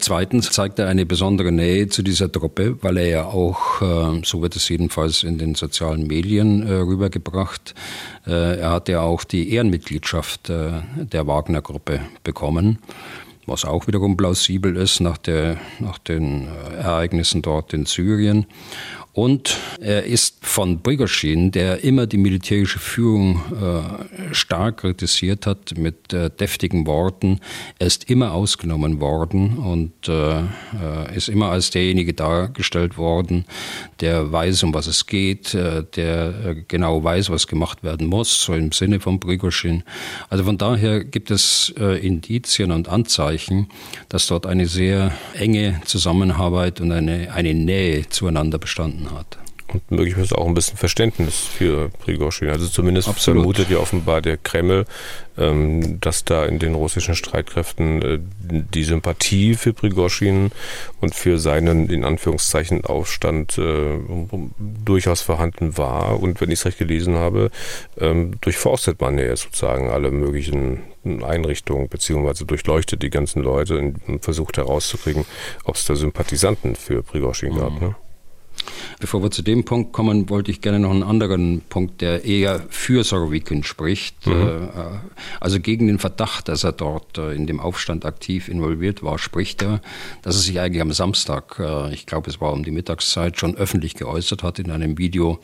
Zweitens 0.00 0.50
zeigt 0.50 0.78
er 0.78 0.88
eine 0.88 1.06
besondere 1.06 1.52
Nähe 1.52 1.88
zu 1.88 2.02
dieser 2.02 2.30
Truppe, 2.30 2.78
weil 2.82 2.96
er 2.98 3.06
ja 3.08 3.24
auch, 3.24 3.82
äh, 3.82 4.20
so 4.24 4.42
wird 4.42 4.56
es 4.56 4.68
jedenfalls 4.68 5.22
in 5.22 5.38
den 5.38 5.54
sozialen 5.54 6.06
Medien 6.06 6.66
äh, 6.66 6.72
rübergebracht, 6.72 7.74
äh, 8.26 8.60
er 8.60 8.70
hat 8.70 8.88
ja 8.88 9.00
auch 9.00 9.24
die 9.24 9.52
Ehrenmitgliedschaft 9.52 10.48
der 10.48 11.26
Wagner-Gruppe 11.26 12.00
bekommen 12.24 12.78
was 13.48 13.64
auch 13.64 13.86
wiederum 13.86 14.16
plausibel 14.16 14.76
ist 14.76 15.00
nach, 15.00 15.16
der, 15.16 15.56
nach 15.78 15.98
den 15.98 16.48
Ereignissen 16.76 17.40
dort 17.40 17.72
in 17.72 17.86
Syrien. 17.86 18.46
Und 19.12 19.58
er 19.80 20.04
ist 20.04 20.36
von 20.46 20.82
Prigozhin, 20.82 21.50
der 21.50 21.82
immer 21.82 22.06
die 22.06 22.18
militärische 22.18 22.78
Führung 22.78 23.40
äh, 23.52 24.34
stark 24.34 24.78
kritisiert 24.78 25.46
hat 25.46 25.76
mit 25.76 26.12
äh, 26.12 26.30
deftigen 26.30 26.86
Worten, 26.86 27.40
er 27.78 27.86
ist 27.86 28.08
immer 28.10 28.32
ausgenommen 28.32 29.00
worden 29.00 29.58
und 29.58 30.08
äh, 30.08 30.40
äh 30.40 31.16
ist 31.16 31.28
immer 31.28 31.48
als 31.50 31.70
derjenige 31.70 32.14
dargestellt 32.14 32.96
worden, 32.96 33.44
der 34.00 34.30
weiß, 34.30 34.62
um 34.62 34.74
was 34.74 34.86
es 34.86 35.06
geht, 35.06 35.54
äh, 35.54 35.84
der 35.96 36.34
äh, 36.44 36.64
genau 36.68 37.02
weiß, 37.02 37.30
was 37.30 37.46
gemacht 37.46 37.82
werden 37.82 38.06
muss, 38.06 38.42
so 38.42 38.54
im 38.54 38.72
Sinne 38.72 39.00
von 39.00 39.18
Prigozhin. 39.18 39.82
Also 40.28 40.44
von 40.44 40.58
daher 40.58 41.02
gibt 41.04 41.30
es 41.30 41.74
Indizien 42.00 42.72
und 42.72 42.88
Anzeichen, 42.88 43.68
dass 44.08 44.26
dort 44.26 44.46
eine 44.46 44.66
sehr 44.66 45.12
enge 45.34 45.80
Zusammenarbeit 45.84 46.80
und 46.80 46.92
eine, 46.92 47.32
eine 47.32 47.54
Nähe 47.54 48.08
zueinander 48.08 48.58
bestanden 48.58 48.97
hat. 49.12 49.38
Und 49.70 49.90
möglicherweise 49.90 50.38
auch 50.38 50.46
ein 50.46 50.54
bisschen 50.54 50.78
Verständnis 50.78 51.40
für 51.40 51.90
Prigozhin. 51.90 52.48
Also 52.48 52.68
zumindest 52.68 53.06
Absolut. 53.06 53.42
vermutet 53.42 53.68
ja 53.68 53.76
offenbar 53.76 54.22
der 54.22 54.38
Kreml, 54.38 54.86
ähm, 55.36 56.00
dass 56.00 56.24
da 56.24 56.46
in 56.46 56.58
den 56.58 56.74
russischen 56.74 57.14
Streitkräften 57.14 58.02
äh, 58.02 58.18
die 58.40 58.84
Sympathie 58.84 59.56
für 59.56 59.74
Prigozhin 59.74 60.52
und 61.02 61.14
für 61.14 61.38
seinen, 61.38 61.90
in 61.90 62.04
Anführungszeichen, 62.04 62.86
Aufstand 62.86 63.58
äh, 63.58 63.98
durchaus 64.86 65.20
vorhanden 65.20 65.76
war. 65.76 66.18
Und 66.18 66.40
wenn 66.40 66.50
ich 66.50 66.60
es 66.60 66.64
recht 66.64 66.78
gelesen 66.78 67.16
habe, 67.16 67.50
ähm, 68.00 68.40
durchforstet 68.40 69.02
man 69.02 69.18
ja 69.18 69.36
sozusagen 69.36 69.90
alle 69.90 70.10
möglichen 70.10 70.80
Einrichtungen, 71.04 71.88
beziehungsweise 71.88 72.46
durchleuchtet 72.46 73.02
die 73.02 73.10
ganzen 73.10 73.42
Leute 73.42 73.78
und 73.78 74.24
versucht 74.24 74.56
herauszukriegen, 74.56 75.26
ob 75.64 75.74
es 75.74 75.84
da 75.84 75.94
Sympathisanten 75.94 76.74
für 76.74 77.02
Prigozhin 77.02 77.52
mhm. 77.52 77.58
gab. 77.58 77.80
Ne? 77.82 77.94
Bevor 79.00 79.22
wir 79.22 79.30
zu 79.30 79.42
dem 79.42 79.64
Punkt 79.64 79.92
kommen, 79.92 80.28
wollte 80.28 80.50
ich 80.50 80.60
gerne 80.60 80.80
noch 80.80 80.90
einen 80.90 81.02
anderen 81.02 81.60
Punkt, 81.68 82.00
der 82.00 82.24
eher 82.24 82.64
für 82.68 83.04
Sorowikin 83.04 83.62
spricht. 83.62 84.26
Mhm. 84.26 84.32
Äh, 84.32 84.68
also 85.40 85.60
gegen 85.60 85.86
den 85.86 85.98
Verdacht, 85.98 86.48
dass 86.48 86.64
er 86.64 86.72
dort 86.72 87.16
äh, 87.18 87.32
in 87.32 87.46
dem 87.46 87.60
Aufstand 87.60 88.04
aktiv 88.04 88.48
involviert 88.48 89.02
war, 89.02 89.18
spricht 89.18 89.62
er, 89.62 89.80
dass 90.22 90.36
er 90.36 90.42
sich 90.42 90.60
eigentlich 90.60 90.82
am 90.82 90.92
Samstag, 90.92 91.58
äh, 91.60 91.92
ich 91.94 92.06
glaube 92.06 92.28
es 92.28 92.40
war 92.40 92.52
um 92.52 92.64
die 92.64 92.72
Mittagszeit, 92.72 93.38
schon 93.38 93.56
öffentlich 93.56 93.94
geäußert 93.94 94.42
hat 94.42 94.58
in 94.58 94.70
einem 94.70 94.98
Video. 94.98 95.38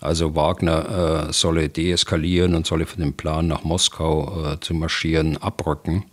Also 0.00 0.34
Wagner 0.34 1.32
solle 1.32 1.70
deeskalieren 1.70 2.54
und 2.54 2.66
solle 2.66 2.84
von 2.84 3.00
dem 3.00 3.14
Plan 3.14 3.46
nach 3.46 3.64
Moskau 3.64 4.56
zu 4.60 4.74
marschieren 4.74 5.38
abrücken. 5.38 6.04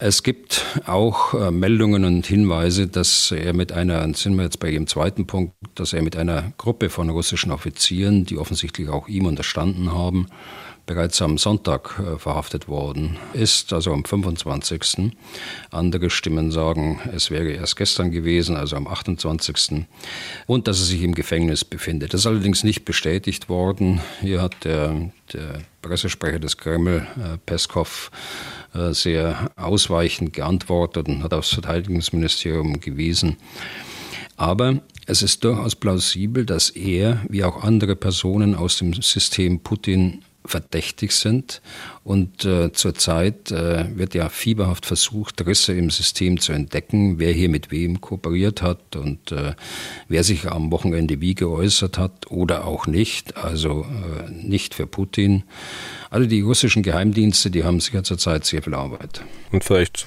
Es 0.00 0.22
gibt 0.22 0.64
auch 0.86 1.34
äh, 1.34 1.50
Meldungen 1.50 2.04
und 2.04 2.24
Hinweise, 2.24 2.86
dass 2.86 3.32
er 3.32 3.52
mit 3.52 3.72
einer, 3.72 4.14
sind 4.14 4.36
wir 4.36 4.44
jetzt 4.44 4.60
bei 4.60 4.70
Ihrem 4.70 4.86
zweiten 4.86 5.26
Punkt, 5.26 5.54
dass 5.74 5.92
er 5.92 6.02
mit 6.02 6.16
einer 6.16 6.52
Gruppe 6.56 6.88
von 6.88 7.10
russischen 7.10 7.50
Offizieren, 7.50 8.24
die 8.24 8.38
offensichtlich 8.38 8.88
auch 8.90 9.08
ihm 9.08 9.26
unterstanden 9.26 9.92
haben, 9.92 10.28
bereits 10.88 11.20
am 11.22 11.38
Sonntag 11.38 12.00
äh, 12.00 12.18
verhaftet 12.18 12.66
worden 12.66 13.18
ist, 13.34 13.72
also 13.72 13.92
am 13.92 14.04
25. 14.04 15.12
Andere 15.70 16.10
Stimmen 16.10 16.50
sagen, 16.50 16.98
es 17.14 17.30
wäre 17.30 17.50
erst 17.50 17.76
gestern 17.76 18.10
gewesen, 18.10 18.56
also 18.56 18.74
am 18.74 18.88
28. 18.88 19.84
Und 20.46 20.66
dass 20.66 20.80
er 20.80 20.86
sich 20.86 21.02
im 21.02 21.14
Gefängnis 21.14 21.64
befindet. 21.64 22.14
Das 22.14 22.22
ist 22.22 22.26
allerdings 22.26 22.64
nicht 22.64 22.84
bestätigt 22.84 23.48
worden. 23.48 24.00
Hier 24.20 24.42
hat 24.42 24.64
der, 24.64 25.12
der 25.32 25.60
Pressesprecher 25.82 26.38
des 26.40 26.56
Kreml, 26.56 27.06
äh, 27.16 27.36
Peskov, 27.44 28.10
äh, 28.74 28.92
sehr 28.92 29.50
ausweichend 29.56 30.32
geantwortet 30.32 31.06
und 31.06 31.22
hat 31.22 31.34
aufs 31.34 31.50
Verteidigungsministerium 31.50 32.80
gewiesen. 32.80 33.36
Aber 34.38 34.80
es 35.04 35.20
ist 35.20 35.44
durchaus 35.44 35.74
plausibel, 35.74 36.46
dass 36.46 36.70
er, 36.70 37.20
wie 37.28 37.44
auch 37.44 37.62
andere 37.62 37.94
Personen 37.94 38.54
aus 38.54 38.78
dem 38.78 38.94
System 38.94 39.60
Putin, 39.60 40.22
verdächtig 40.48 41.12
sind. 41.12 41.60
Und 42.04 42.44
äh, 42.44 42.72
zurzeit 42.72 43.50
äh, 43.50 43.84
wird 43.96 44.14
ja 44.14 44.28
fieberhaft 44.28 44.86
versucht, 44.86 45.46
Risse 45.46 45.74
im 45.74 45.90
System 45.90 46.40
zu 46.40 46.52
entdecken, 46.52 47.18
wer 47.18 47.32
hier 47.32 47.48
mit 47.48 47.70
wem 47.70 48.00
kooperiert 48.00 48.62
hat 48.62 48.96
und 48.96 49.30
äh, 49.32 49.54
wer 50.08 50.24
sich 50.24 50.50
am 50.50 50.70
Wochenende 50.70 51.20
wie 51.20 51.34
geäußert 51.34 51.98
hat 51.98 52.30
oder 52.30 52.66
auch 52.66 52.86
nicht. 52.86 53.36
Also 53.36 53.84
äh, 53.84 54.30
nicht 54.30 54.74
für 54.74 54.86
Putin. 54.86 55.44
Also 56.10 56.26
die 56.26 56.40
russischen 56.40 56.82
Geheimdienste, 56.82 57.50
die 57.50 57.64
haben 57.64 57.80
sicher 57.80 58.02
zurzeit 58.02 58.46
sehr 58.46 58.62
viel 58.62 58.74
Arbeit. 58.74 59.22
Und 59.52 59.64
vielleicht 59.64 60.06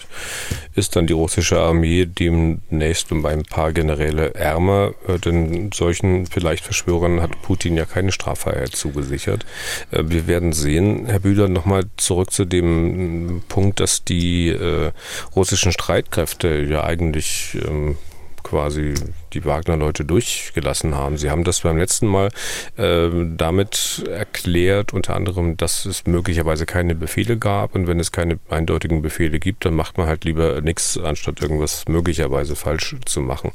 ist 0.75 0.95
dann 0.95 1.07
die 1.07 1.13
russische 1.13 1.59
Armee 1.59 2.05
demnächst 2.05 3.11
um 3.11 3.25
ein 3.25 3.43
paar 3.43 3.73
Generäle 3.73 4.33
ärmer, 4.33 4.93
äh, 5.07 5.19
denn 5.19 5.71
solchen 5.71 6.25
vielleicht 6.25 6.63
Verschwörern 6.63 7.21
hat 7.21 7.41
Putin 7.41 7.77
ja 7.77 7.85
keine 7.85 8.11
Straffreiheit 8.11 8.75
zugesichert. 8.75 9.45
Äh, 9.91 10.03
wir 10.07 10.27
werden 10.31 10.53
sehen, 10.53 11.07
Herr 11.07 11.19
Bühler, 11.19 11.49
nochmal 11.49 11.83
zurück 11.97 12.31
zu 12.31 12.45
dem 12.45 13.43
Punkt, 13.49 13.81
dass 13.81 14.05
die 14.05 14.47
äh, 14.47 14.91
russischen 15.35 15.73
Streitkräfte 15.73 16.61
ja 16.61 16.85
eigentlich 16.85 17.57
ähm, 17.67 17.97
quasi 18.41 18.93
die 19.33 19.45
Wagner-Leute 19.45 20.05
durchgelassen 20.05 20.95
haben. 20.95 21.17
Sie 21.17 21.29
haben 21.29 21.43
das 21.43 21.61
beim 21.61 21.77
letzten 21.77 22.07
Mal 22.07 22.29
äh, 22.77 23.09
damit 23.35 24.03
erklärt, 24.09 24.93
unter 24.93 25.15
anderem, 25.15 25.57
dass 25.57 25.85
es 25.85 26.05
möglicherweise 26.05 26.65
keine 26.65 26.95
Befehle 26.95 27.37
gab 27.37 27.75
und 27.75 27.87
wenn 27.87 27.99
es 27.99 28.11
keine 28.11 28.39
eindeutigen 28.49 29.01
Befehle 29.01 29.39
gibt, 29.39 29.65
dann 29.65 29.73
macht 29.73 29.97
man 29.97 30.07
halt 30.07 30.25
lieber 30.25 30.61
nichts, 30.61 30.97
anstatt 30.97 31.41
irgendwas 31.41 31.85
möglicherweise 31.87 32.55
falsch 32.55 32.95
zu 33.05 33.21
machen. 33.21 33.51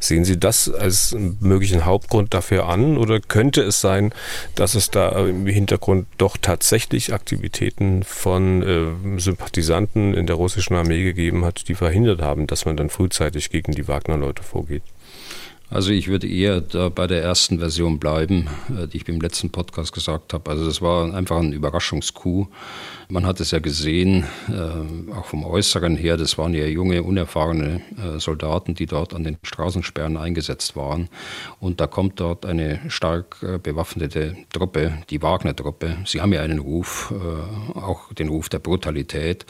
Sehen 0.00 0.24
Sie 0.24 0.38
das 0.38 0.70
als 0.70 1.16
möglichen 1.40 1.84
Hauptgrund 1.84 2.34
dafür 2.34 2.68
an 2.68 2.96
oder 2.96 3.20
könnte 3.20 3.62
es 3.62 3.80
sein, 3.80 4.12
dass 4.54 4.74
es 4.74 4.90
da 4.90 5.26
im 5.26 5.46
Hintergrund 5.46 6.06
doch 6.18 6.36
tatsächlich 6.40 7.12
Aktivitäten 7.12 8.02
von 8.02 8.62
äh, 8.62 9.20
Sympathisanten 9.20 10.14
in 10.14 10.26
der 10.26 10.36
russischen 10.36 10.74
Armee 10.74 11.02
gegeben 11.04 11.44
hat, 11.44 11.68
die 11.68 11.74
verhindert 11.74 12.22
haben, 12.22 12.46
dass 12.46 12.64
man 12.64 12.76
dann 12.76 12.90
frühzeitig 12.90 13.50
gegen 13.50 13.72
die 13.72 13.88
Wagner-Leute 13.88 14.42
vorgeht? 14.42 14.82
Also 15.70 15.90
ich 15.90 16.08
würde 16.08 16.26
eher 16.26 16.60
bei 16.60 17.06
der 17.06 17.22
ersten 17.22 17.58
Version 17.58 17.98
bleiben, 17.98 18.48
äh, 18.70 18.86
die 18.86 18.98
ich 18.98 19.04
beim 19.04 19.20
letzten 19.20 19.50
Podcast 19.50 19.92
gesagt 19.92 20.32
habe. 20.32 20.50
Also 20.50 20.64
das 20.64 20.80
war 20.80 21.14
einfach 21.14 21.38
ein 21.38 21.52
Überraschungskuh. 21.52 22.46
Man 23.10 23.24
hat 23.24 23.40
es 23.40 23.52
ja 23.52 23.58
gesehen, 23.58 24.26
äh, 24.50 25.12
auch 25.14 25.24
vom 25.24 25.42
Äußeren 25.42 25.96
her, 25.96 26.18
das 26.18 26.36
waren 26.36 26.52
ja 26.52 26.66
junge, 26.66 27.02
unerfahrene 27.02 27.80
äh, 27.96 28.18
Soldaten, 28.20 28.74
die 28.74 28.84
dort 28.84 29.14
an 29.14 29.24
den 29.24 29.38
Straßensperren 29.42 30.18
eingesetzt 30.18 30.76
waren. 30.76 31.08
Und 31.58 31.80
da 31.80 31.86
kommt 31.86 32.20
dort 32.20 32.44
eine 32.44 32.80
stark 32.88 33.38
äh, 33.42 33.56
bewaffnete 33.56 34.36
Truppe, 34.52 34.98
die 35.08 35.22
Wagner-Truppe. 35.22 35.96
Sie 36.04 36.20
haben 36.20 36.34
ja 36.34 36.42
einen 36.42 36.58
Ruf, 36.58 37.14
auch 37.74 38.12
den 38.12 38.28
Ruf 38.28 38.50
der 38.50 38.58
Brutalität. 38.58 39.46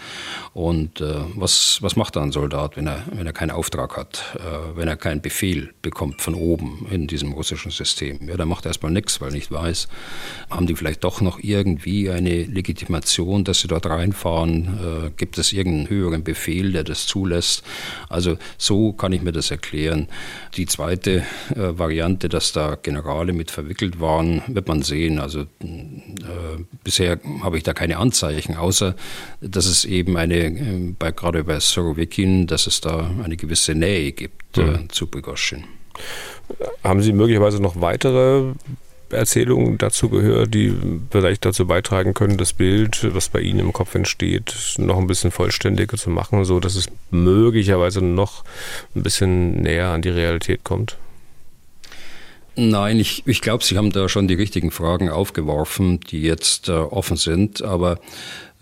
Und 0.52 1.02
was, 1.34 1.78
was 1.82 1.96
macht 1.96 2.16
da 2.16 2.22
ein 2.22 2.32
Soldat, 2.32 2.76
wenn 2.76 2.86
er, 2.86 3.04
wenn 3.12 3.26
er 3.26 3.32
keinen 3.32 3.50
Auftrag 3.50 3.96
hat, 3.96 4.38
wenn 4.74 4.88
er 4.88 4.96
keinen 4.96 5.20
Befehl 5.20 5.72
bekommt 5.82 6.20
von 6.20 6.34
oben 6.34 6.86
in 6.90 7.06
diesem 7.06 7.32
russischen 7.32 7.70
System? 7.70 8.28
Ja, 8.28 8.36
dann 8.36 8.48
macht 8.48 8.66
er 8.66 8.70
erstmal 8.70 8.92
nichts, 8.92 9.20
weil 9.20 9.28
er 9.30 9.34
nicht 9.34 9.50
weiß, 9.50 9.88
haben 10.50 10.66
die 10.66 10.76
vielleicht 10.76 11.04
doch 11.04 11.20
noch 11.20 11.38
irgendwie 11.42 12.10
eine 12.10 12.44
Legitimation, 12.44 13.44
dass 13.48 13.60
sie 13.60 13.68
dort 13.68 13.86
reinfahren? 13.86 15.06
Äh, 15.06 15.10
gibt 15.16 15.38
es 15.38 15.52
irgendeinen 15.52 15.88
höheren 15.88 16.22
Befehl, 16.22 16.72
der 16.72 16.84
das 16.84 17.06
zulässt? 17.06 17.64
Also 18.08 18.36
so 18.56 18.92
kann 18.92 19.12
ich 19.12 19.22
mir 19.22 19.32
das 19.32 19.50
erklären. 19.50 20.08
Die 20.56 20.66
zweite 20.66 21.24
äh, 21.54 21.78
Variante, 21.78 22.28
dass 22.28 22.52
da 22.52 22.76
Generale 22.76 23.32
mit 23.32 23.50
verwickelt 23.50 24.00
waren, 24.00 24.42
wird 24.46 24.68
man 24.68 24.82
sehen. 24.82 25.18
Also 25.18 25.40
äh, 25.40 25.46
bisher 26.84 27.18
habe 27.42 27.56
ich 27.56 27.64
da 27.64 27.72
keine 27.72 27.96
Anzeichen, 27.96 28.56
außer 28.56 28.94
dass 29.40 29.66
es 29.66 29.84
eben 29.84 30.16
eine, 30.16 30.94
bei, 30.98 31.10
gerade 31.10 31.44
bei 31.44 31.58
Sorowikin, 31.60 32.46
dass 32.46 32.66
es 32.66 32.80
da 32.80 33.10
eine 33.24 33.36
gewisse 33.36 33.74
Nähe 33.74 34.12
gibt 34.12 34.56
mhm. 34.56 34.88
zu 34.90 35.06
Prigozhin. 35.06 35.64
Haben 36.82 37.02
Sie 37.02 37.12
möglicherweise 37.12 37.60
noch 37.60 37.80
weitere 37.80 38.52
Erzählungen 39.10 39.78
dazu 39.78 40.08
gehört, 40.08 40.54
die 40.54 40.74
vielleicht 41.10 41.44
dazu 41.44 41.66
beitragen 41.66 42.14
können, 42.14 42.36
das 42.36 42.52
Bild, 42.52 43.14
was 43.14 43.28
bei 43.28 43.40
Ihnen 43.40 43.60
im 43.60 43.72
Kopf 43.72 43.94
entsteht, 43.94 44.76
noch 44.78 44.98
ein 44.98 45.06
bisschen 45.06 45.30
vollständiger 45.30 45.96
zu 45.96 46.10
machen, 46.10 46.44
so 46.44 46.60
dass 46.60 46.76
es 46.76 46.86
möglicherweise 47.10 48.02
noch 48.02 48.44
ein 48.94 49.02
bisschen 49.02 49.62
näher 49.62 49.88
an 49.88 50.02
die 50.02 50.10
Realität 50.10 50.64
kommt? 50.64 50.96
Nein, 52.60 52.98
ich, 52.98 53.22
ich 53.24 53.40
glaube, 53.40 53.62
Sie 53.62 53.76
haben 53.76 53.92
da 53.92 54.08
schon 54.08 54.26
die 54.26 54.34
richtigen 54.34 54.72
Fragen 54.72 55.10
aufgeworfen, 55.10 56.00
die 56.00 56.22
jetzt 56.22 56.68
äh, 56.68 56.72
offen 56.72 57.16
sind. 57.16 57.62
Aber 57.62 58.00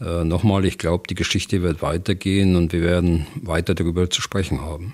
äh, 0.01 0.23
nochmal, 0.23 0.67
ich 0.67 0.77
glaube, 0.77 1.05
die 1.09 1.15
Geschichte 1.15 1.63
wird 1.63 1.81
weitergehen 1.81 2.57
und 2.57 2.75
wir 2.75 2.83
werden 2.83 3.27
weiter 3.37 3.75
darüber 3.75 4.11
zu 4.11 4.21
sprechen 4.21 4.61
haben. 4.61 4.93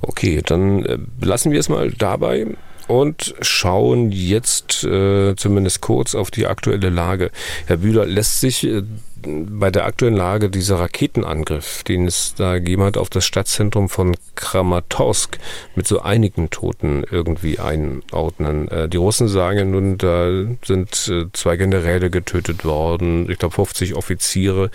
Okay, 0.00 0.42
dann 0.44 0.84
äh, 0.84 0.98
lassen 1.20 1.52
wir 1.52 1.60
es 1.60 1.68
mal 1.68 1.92
dabei 1.92 2.56
und 2.90 3.36
schauen 3.40 4.10
jetzt 4.10 4.82
äh, 4.82 5.36
zumindest 5.36 5.80
kurz 5.80 6.16
auf 6.16 6.32
die 6.32 6.48
aktuelle 6.48 6.90
Lage. 6.90 7.30
Herr 7.66 7.76
Bühler, 7.76 8.04
lässt 8.04 8.40
sich 8.40 8.66
äh, 8.66 8.82
bei 9.22 9.70
der 9.70 9.86
aktuellen 9.86 10.16
Lage 10.16 10.50
dieser 10.50 10.78
Raketenangriff, 10.78 11.82
den 11.84 12.06
es 12.06 12.34
da 12.34 12.54
gegeben 12.54 12.82
hat 12.82 12.96
auf 12.96 13.10
das 13.10 13.24
Stadtzentrum 13.24 13.88
von 13.88 14.16
Kramatorsk 14.34 15.38
mit 15.74 15.86
so 15.86 16.00
einigen 16.00 16.50
Toten 16.50 17.04
irgendwie 17.10 17.58
einordnen. 17.58 18.68
Äh, 18.68 18.88
die 18.88 18.96
Russen 18.96 19.28
sagen 19.28 19.70
nun, 19.70 19.98
da 19.98 20.30
sind 20.64 21.08
äh, 21.08 21.26
zwei 21.32 21.56
Generäle 21.56 22.10
getötet 22.10 22.64
worden, 22.64 23.30
ich 23.30 23.38
glaube 23.38 23.54
50 23.54 23.94
Offiziere. 23.94 24.70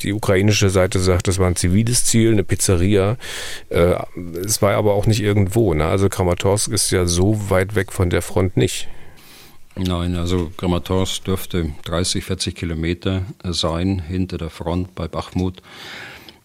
Die 0.00 0.12
ukrainische 0.12 0.70
Seite 0.70 0.98
sagt, 0.98 1.28
das 1.28 1.38
war 1.38 1.46
ein 1.46 1.56
ziviles 1.56 2.04
Ziel, 2.04 2.32
eine 2.32 2.44
Pizzeria. 2.44 3.16
Äh, 3.68 3.94
es 4.44 4.62
war 4.62 4.74
aber 4.74 4.94
auch 4.94 5.06
nicht 5.06 5.20
irgendwo. 5.22 5.74
Ne? 5.74 5.84
Also 5.84 6.08
Kramatorsk 6.08 6.70
ist 6.72 6.90
ja 6.90 7.06
so 7.06 7.50
weit 7.50 7.74
weg 7.74 7.92
von 7.92 8.10
der 8.10 8.22
Front 8.22 8.56
nicht. 8.56 8.88
Nein, 9.76 10.16
also 10.16 10.50
Kramatorsk 10.56 11.24
dürfte 11.24 11.72
30, 11.84 12.24
40 12.24 12.54
Kilometer 12.54 13.22
sein 13.44 14.00
hinter 14.00 14.36
der 14.36 14.50
Front 14.50 14.94
bei 14.94 15.08
Bachmut. 15.08 15.62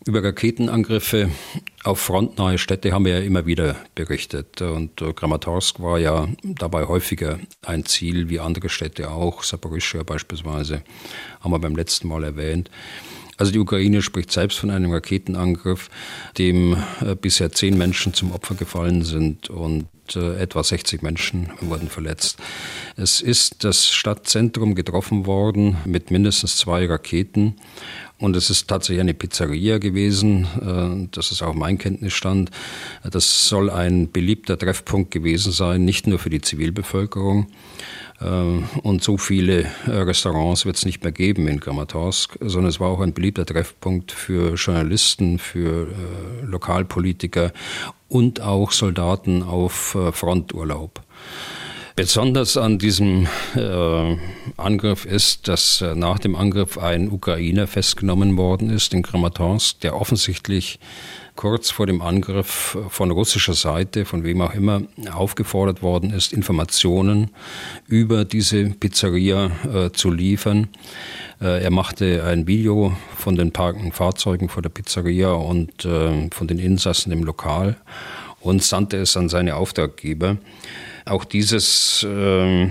Über 0.05 0.23
Raketenangriffe 0.23 1.31
auf 1.83 1.99
frontnahe 1.99 2.59
Städte 2.59 2.91
haben 2.91 3.05
wir 3.05 3.19
ja 3.19 3.25
immer 3.25 3.47
wieder 3.47 3.75
berichtet. 3.95 4.61
Und 4.61 5.03
Kramatorsk 5.15 5.79
war 5.79 5.97
ja 5.97 6.27
dabei 6.43 6.85
häufiger 6.85 7.39
ein 7.65 7.85
Ziel 7.85 8.29
wie 8.29 8.39
andere 8.39 8.69
Städte 8.69 9.09
auch. 9.09 9.41
Saporischschja 9.41 10.03
beispielsweise 10.03 10.83
haben 11.41 11.51
wir 11.51 11.59
beim 11.59 11.75
letzten 11.75 12.07
Mal 12.07 12.23
erwähnt. 12.23 12.69
Also 13.37 13.51
die 13.51 13.59
Ukraine 13.59 14.01
spricht 14.01 14.31
selbst 14.31 14.59
von 14.59 14.69
einem 14.69 14.91
Raketenangriff, 14.91 15.89
dem 16.37 16.77
äh, 17.01 17.15
bisher 17.15 17.51
zehn 17.51 17.77
Menschen 17.77 18.13
zum 18.13 18.31
Opfer 18.31 18.55
gefallen 18.55 19.03
sind 19.03 19.49
und 19.49 19.87
äh, 20.15 20.37
etwa 20.39 20.63
60 20.63 21.01
Menschen 21.01 21.49
wurden 21.61 21.89
verletzt. 21.89 22.37
Es 22.97 23.21
ist 23.21 23.63
das 23.63 23.87
Stadtzentrum 23.87 24.75
getroffen 24.75 25.25
worden 25.25 25.77
mit 25.85 26.11
mindestens 26.11 26.57
zwei 26.57 26.85
Raketen. 26.85 27.55
Und 28.17 28.35
es 28.35 28.49
ist 28.49 28.69
tatsächlich 28.69 29.01
eine 29.01 29.13
Pizzeria 29.13 29.77
gewesen, 29.77 30.47
äh, 30.61 31.07
das 31.11 31.31
ist 31.31 31.41
auch 31.41 31.53
mein 31.53 31.77
Kenntnisstand. 31.77 32.49
Das 33.03 33.49
soll 33.49 33.69
ein 33.69 34.11
beliebter 34.11 34.57
Treffpunkt 34.57 35.11
gewesen 35.11 35.51
sein, 35.51 35.83
nicht 35.83 36.07
nur 36.07 36.17
für 36.17 36.29
die 36.29 36.41
Zivilbevölkerung. 36.41 37.47
Äh, 38.21 38.25
und 38.83 39.03
so 39.03 39.17
viele 39.17 39.65
Restaurants 39.85 40.65
wird 40.65 40.77
es 40.77 40.85
nicht 40.85 41.03
mehr 41.03 41.11
geben 41.11 41.47
in 41.49 41.59
Kramatorsk, 41.59 42.37
sondern 42.39 42.69
es 42.69 42.79
war 42.79 42.87
auch 42.87 43.01
ein 43.01 43.13
beliebter 43.13 43.45
Treffpunkt 43.45 44.13
für 44.13 44.55
Journalisten, 44.55 45.37
für 45.37 45.87
Lokalpolitiker 46.43 47.51
und 48.07 48.39
auch 48.39 48.71
Soldaten 48.71 49.43
auf 49.43 49.95
äh, 49.95 50.11
Fronturlaub. 50.11 51.01
Besonders 51.95 52.57
an 52.57 52.77
diesem 52.77 53.25
äh, 53.55 54.17
Angriff 54.57 55.05
ist, 55.05 55.47
dass 55.47 55.79
äh, 55.79 55.95
nach 55.95 56.19
dem 56.19 56.35
Angriff 56.35 56.77
ein 56.77 57.09
Ukrainer 57.09 57.67
festgenommen 57.67 58.35
worden 58.35 58.69
ist 58.69 58.93
in 58.93 59.01
Kramatorsk, 59.01 59.79
der 59.79 59.95
offensichtlich 59.95 60.77
kurz 61.37 61.71
vor 61.71 61.87
dem 61.87 62.01
Angriff 62.01 62.77
von 62.89 63.11
russischer 63.11 63.53
Seite, 63.53 64.03
von 64.03 64.25
wem 64.25 64.41
auch 64.41 64.53
immer, 64.53 64.81
aufgefordert 65.09 65.81
worden 65.81 66.11
ist, 66.11 66.33
Informationen 66.33 67.31
über 67.87 68.25
diese 68.25 68.65
Pizzeria 68.71 69.51
äh, 69.63 69.91
zu 69.91 70.11
liefern. 70.11 70.67
Äh, 71.39 71.63
er 71.63 71.71
machte 71.71 72.25
ein 72.25 72.45
Video 72.45 72.93
von 73.15 73.37
den 73.37 73.53
parkenden 73.53 73.93
Fahrzeugen 73.93 74.49
vor 74.49 74.61
der 74.61 74.69
Pizzeria 74.69 75.31
und 75.31 75.85
äh, 75.85 76.29
von 76.31 76.47
den 76.49 76.59
Insassen 76.59 77.13
im 77.13 77.23
Lokal 77.23 77.77
und 78.41 78.63
sandte 78.63 78.97
es 78.97 79.15
an 79.15 79.29
seine 79.29 79.55
Auftraggeber. 79.55 80.35
Auch 81.07 81.23
dieses 81.23 82.03
äh, 82.03 82.63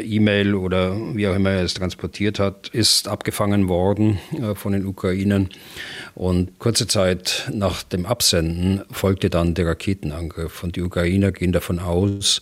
E-Mail 0.00 0.54
oder 0.54 0.96
wie 1.14 1.28
auch 1.28 1.34
immer 1.34 1.50
er 1.50 1.62
es 1.62 1.74
transportiert 1.74 2.38
hat, 2.38 2.68
ist 2.68 3.06
abgefangen 3.06 3.68
worden 3.68 4.18
äh, 4.32 4.54
von 4.54 4.72
den 4.72 4.86
Ukrainern. 4.86 5.50
Und 6.14 6.58
kurze 6.58 6.86
Zeit 6.86 7.50
nach 7.52 7.82
dem 7.82 8.06
Absenden 8.06 8.82
folgte 8.90 9.28
dann 9.28 9.52
der 9.52 9.66
Raketenangriff. 9.66 10.62
Und 10.62 10.76
die 10.76 10.82
Ukrainer 10.82 11.32
gehen 11.32 11.52
davon 11.52 11.78
aus, 11.78 12.40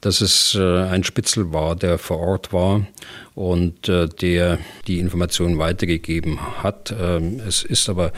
dass 0.00 0.22
es 0.22 0.54
äh, 0.54 0.84
ein 0.84 1.04
Spitzel 1.04 1.52
war, 1.52 1.76
der 1.76 1.98
vor 1.98 2.18
Ort 2.20 2.54
war 2.54 2.86
und 3.34 3.88
äh, 3.88 4.08
der 4.08 4.58
die 4.86 4.98
Informationen 4.98 5.58
weitergegeben 5.58 6.62
hat. 6.62 6.94
Ähm, 6.98 7.40
es 7.46 7.62
ist 7.62 7.88
aber 7.88 8.12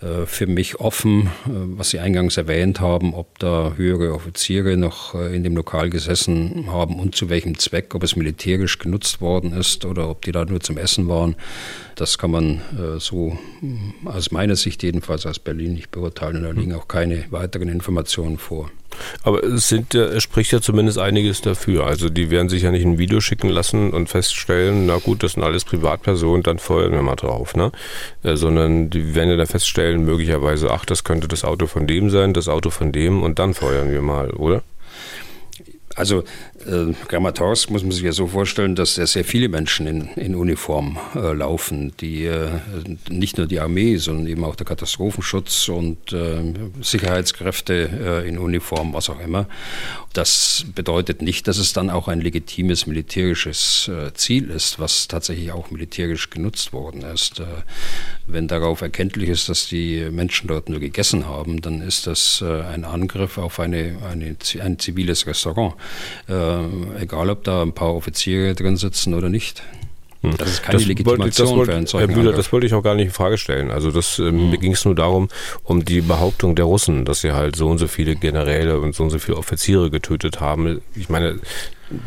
äh, 0.00 0.26
für 0.26 0.46
mich 0.46 0.80
offen, 0.80 1.30
was 1.44 1.90
Sie 1.90 2.00
eingangs 2.00 2.36
erwähnt 2.36 2.80
haben, 2.80 3.14
ob 3.14 3.38
da 3.38 3.74
höhere 3.76 4.14
Offiziere 4.14 4.76
noch 4.76 5.14
in 5.14 5.44
dem 5.44 5.56
Lokal 5.56 5.90
gesessen 5.90 6.66
haben 6.68 6.98
und 6.98 7.14
zu 7.14 7.28
welchem 7.28 7.58
Zweck, 7.58 7.94
ob 7.94 8.02
es 8.02 8.16
militärisch 8.16 8.78
genutzt 8.78 9.20
worden 9.20 9.52
ist 9.52 9.84
oder 9.84 10.08
ob 10.08 10.22
die 10.22 10.32
da 10.32 10.44
nur 10.44 10.60
zum 10.60 10.76
Essen 10.76 11.08
waren. 11.08 11.36
Das 11.94 12.18
kann 12.18 12.30
man 12.30 12.60
so 12.98 13.36
aus 14.04 14.30
meiner 14.30 14.54
Sicht 14.54 14.82
jedenfalls 14.82 15.26
aus 15.26 15.38
Berlin 15.40 15.74
nicht 15.74 15.90
beurteilen. 15.90 16.42
Da 16.42 16.50
liegen 16.50 16.74
auch 16.74 16.86
keine 16.86 17.24
weiteren 17.30 17.68
Informationen 17.68 18.38
vor. 18.38 18.70
Aber 19.22 19.42
es, 19.44 19.68
sind, 19.68 19.94
es 19.94 20.22
spricht 20.22 20.52
ja 20.52 20.60
zumindest 20.60 20.98
einiges 20.98 21.40
dafür. 21.40 21.86
Also 21.86 22.08
die 22.08 22.30
werden 22.30 22.48
sich 22.48 22.62
ja 22.62 22.70
nicht 22.70 22.84
ein 22.84 22.98
Video 22.98 23.20
schicken 23.20 23.48
lassen 23.48 23.90
und 23.90 24.08
feststellen, 24.08 24.47
na 24.48 24.98
gut, 24.98 25.22
das 25.22 25.32
sind 25.32 25.42
alles 25.42 25.64
Privatpersonen, 25.64 26.42
dann 26.42 26.58
feuern 26.58 26.92
wir 26.92 27.02
mal 27.02 27.16
drauf, 27.16 27.54
ne? 27.54 27.70
Äh, 28.22 28.36
sondern 28.36 28.90
die 28.90 29.14
werden 29.14 29.36
dann 29.36 29.46
feststellen, 29.46 30.04
möglicherweise, 30.04 30.70
ach, 30.70 30.84
das 30.84 31.04
könnte 31.04 31.28
das 31.28 31.44
Auto 31.44 31.66
von 31.66 31.86
dem 31.86 32.10
sein, 32.10 32.32
das 32.32 32.48
Auto 32.48 32.70
von 32.70 32.92
dem 32.92 33.22
und 33.22 33.38
dann 33.38 33.54
feuern 33.54 33.90
wir 33.90 34.02
mal, 34.02 34.30
oder? 34.30 34.62
Also 35.98 36.22
äh, 36.64 36.92
Kramatorsk 37.08 37.70
muss 37.70 37.82
man 37.82 37.90
sich 37.90 38.04
ja 38.04 38.12
so 38.12 38.28
vorstellen, 38.28 38.76
dass 38.76 38.94
sehr, 38.94 39.08
sehr 39.08 39.24
viele 39.24 39.48
Menschen 39.48 39.88
in, 39.88 40.08
in 40.14 40.36
Uniform 40.36 40.96
äh, 41.16 41.32
laufen, 41.32 41.92
die 42.00 42.24
äh, 42.24 42.50
nicht 43.10 43.36
nur 43.36 43.48
die 43.48 43.58
Armee, 43.58 43.96
sondern 43.96 44.28
eben 44.28 44.44
auch 44.44 44.54
der 44.54 44.64
Katastrophenschutz 44.64 45.68
und 45.68 46.12
äh, 46.12 46.54
Sicherheitskräfte 46.80 48.22
äh, 48.24 48.28
in 48.28 48.38
Uniform, 48.38 48.92
was 48.92 49.10
auch 49.10 49.18
immer. 49.18 49.48
Das 50.12 50.66
bedeutet 50.72 51.20
nicht, 51.20 51.48
dass 51.48 51.58
es 51.58 51.72
dann 51.72 51.90
auch 51.90 52.06
ein 52.06 52.20
legitimes 52.20 52.86
militärisches 52.86 53.88
äh, 53.88 54.14
Ziel 54.14 54.50
ist, 54.50 54.78
was 54.78 55.08
tatsächlich 55.08 55.50
auch 55.50 55.72
militärisch 55.72 56.30
genutzt 56.30 56.72
worden 56.72 57.02
ist. 57.02 57.42
wenn 58.26 58.46
darauf 58.46 58.82
erkenntlich 58.82 59.30
ist, 59.30 59.48
dass 59.48 59.66
die 59.66 60.08
Menschen 60.12 60.46
dort 60.46 60.68
nur 60.68 60.78
gegessen 60.78 61.26
haben, 61.26 61.60
dann 61.60 61.80
ist 61.80 62.06
das 62.06 62.42
ein 62.42 62.84
Angriff 62.84 63.38
auf 63.38 63.58
eine, 63.58 63.98
eine, 64.08 64.36
ein 64.60 64.78
ziviles 64.78 65.26
Restaurant 65.26 65.74
äh, 66.28 67.02
egal 67.02 67.30
ob 67.30 67.44
da 67.44 67.62
ein 67.62 67.72
paar 67.72 67.94
Offiziere 67.94 68.54
drin 68.54 68.76
sitzen 68.76 69.14
oder 69.14 69.28
nicht. 69.28 69.62
Hm. 70.22 70.36
Das 70.36 70.48
ist 70.50 70.62
keine 70.62 70.78
das 70.78 70.86
Legitimation 70.86 71.48
wollte, 71.56 71.72
das 71.72 71.84
wollte, 71.84 71.86
für 71.86 71.98
einen 71.98 72.08
Herr 72.08 72.16
Bühler, 72.16 72.32
das 72.32 72.52
wollte 72.52 72.66
ich 72.66 72.74
auch 72.74 72.82
gar 72.82 72.94
nicht 72.94 73.06
in 73.06 73.12
Frage 73.12 73.38
stellen. 73.38 73.70
Also 73.70 73.90
das, 73.90 74.18
ähm, 74.18 74.26
hm. 74.26 74.50
mir 74.50 74.58
ging 74.58 74.72
es 74.72 74.84
nur 74.84 74.94
darum, 74.94 75.28
um 75.62 75.84
die 75.84 76.00
Behauptung 76.00 76.56
der 76.56 76.64
Russen, 76.64 77.04
dass 77.04 77.20
sie 77.20 77.32
halt 77.32 77.54
so 77.54 77.68
und 77.68 77.78
so 77.78 77.86
viele 77.86 78.16
Generäle 78.16 78.80
und 78.80 78.94
so 78.94 79.04
und 79.04 79.10
so 79.10 79.18
viele 79.18 79.36
Offiziere 79.36 79.90
getötet 79.90 80.40
haben. 80.40 80.80
Ich 80.96 81.08
meine, 81.08 81.38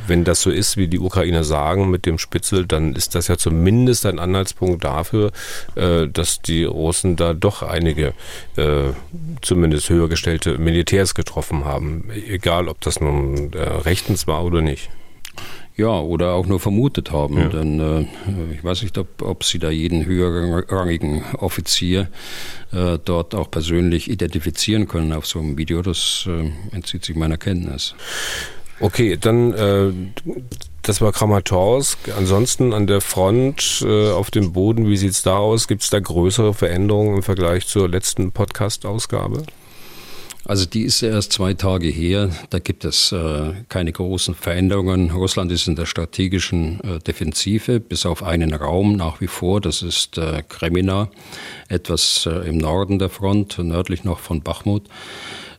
wenn 0.08 0.24
das 0.24 0.42
so 0.42 0.52
ist, 0.52 0.78
wie 0.78 0.88
die 0.88 1.00
Ukrainer 1.00 1.44
sagen 1.44 1.90
mit 1.90 2.06
dem 2.06 2.18
Spitzel, 2.18 2.66
dann 2.66 2.96
ist 2.96 3.16
das 3.16 3.28
ja 3.28 3.38
zumindest 3.38 4.06
ein 4.06 4.20
Anhaltspunkt 4.20 4.84
dafür, 4.84 5.32
äh, 5.76 6.08
dass 6.08 6.42
die 6.42 6.64
Russen 6.64 7.16
da 7.16 7.34
doch 7.34 7.64
einige 7.64 8.14
äh, 8.58 8.94
zumindest 9.42 9.90
höher 9.90 10.10
gestellte 10.10 10.58
Militärs 10.58 11.16
getroffen 11.16 11.66
haben. 11.66 12.10
Egal, 12.28 12.68
ob 12.68 12.82
das 12.82 13.00
nun 13.00 13.54
äh, 13.54 13.60
rechtens 13.60 14.28
war 14.28 14.44
oder 14.44 14.62
nicht. 14.62 14.90
Ja, 15.78 16.00
oder 16.00 16.34
auch 16.34 16.46
nur 16.46 16.60
vermutet 16.60 17.12
haben. 17.12 17.38
Ja. 17.38 17.48
Denn 17.48 17.80
äh, 17.80 18.54
ich 18.54 18.64
weiß 18.64 18.84
nicht, 18.84 18.98
ob, 18.98 19.22
ob 19.22 19.44
Sie 19.44 19.58
da 19.58 19.70
jeden 19.70 20.06
höherrangigen 20.06 21.24
Offizier 21.38 22.10
äh, 22.72 23.00
dort 23.04 23.34
auch 23.34 23.50
persönlich 23.50 24.10
identifizieren 24.10 24.88
können 24.88 25.14
auf 25.14 25.26
so 25.26 25.40
einem 25.40 25.58
Video. 25.58 25.82
Das 25.82 26.28
äh, 26.28 26.52
entzieht 26.76 27.06
sich 27.06 27.16
meiner 27.16 27.38
Kenntnis. 27.38 27.96
Okay, 28.82 29.18
dann 29.18 29.54
äh, 29.54 29.92
das 30.82 31.00
war 31.00 31.12
Kramatorsk. 31.12 32.00
Ansonsten 32.18 32.74
an 32.74 32.88
der 32.88 33.02
Front, 33.02 33.84
äh, 33.86 34.10
auf 34.10 34.32
dem 34.32 34.52
Boden, 34.54 34.90
wie 34.90 34.98
sieht 34.98 35.12
es 35.12 35.22
da 35.22 35.38
aus? 35.38 35.68
Gibt 35.68 35.84
es 35.84 35.90
da 35.92 36.00
größere 36.00 36.54
Veränderungen 36.54 37.18
im 37.18 37.24
Vergleich 37.24 37.68
zur 37.68 37.88
letzten 37.88 38.32
Podcast-Ausgabe? 38.32 39.44
Also 40.44 40.66
die 40.66 40.82
ist 40.82 41.04
erst 41.04 41.34
zwei 41.34 41.54
Tage 41.54 41.88
her. 41.88 42.32
Da 42.50 42.58
gibt 42.58 42.84
es 42.84 43.12
äh, 43.12 43.54
keine 43.70 43.92
großen 43.92 44.34
Veränderungen. 44.34 45.12
Russland 45.12 45.52
ist 45.52 45.68
in 45.68 45.76
der 45.76 45.86
strategischen 45.86 46.80
äh, 46.82 47.00
Defensive, 47.00 47.80
bis 47.80 48.08
auf 48.08 48.24
einen 48.24 48.54
Raum 48.56 48.96
nach 48.96 49.22
wie 49.22 49.28
vor. 49.28 49.62
Das 49.62 49.84
ist 49.84 50.18
äh, 50.18 50.42
Kremina, 50.50 51.10
etwas 51.70 52.26
äh, 52.26 52.50
im 52.50 52.58
Norden 52.58 52.98
der 52.98 53.10
Front, 53.10 53.60
nördlich 53.60 54.04
noch 54.04 54.18
von 54.18 54.42
Bachmut. 54.42 54.88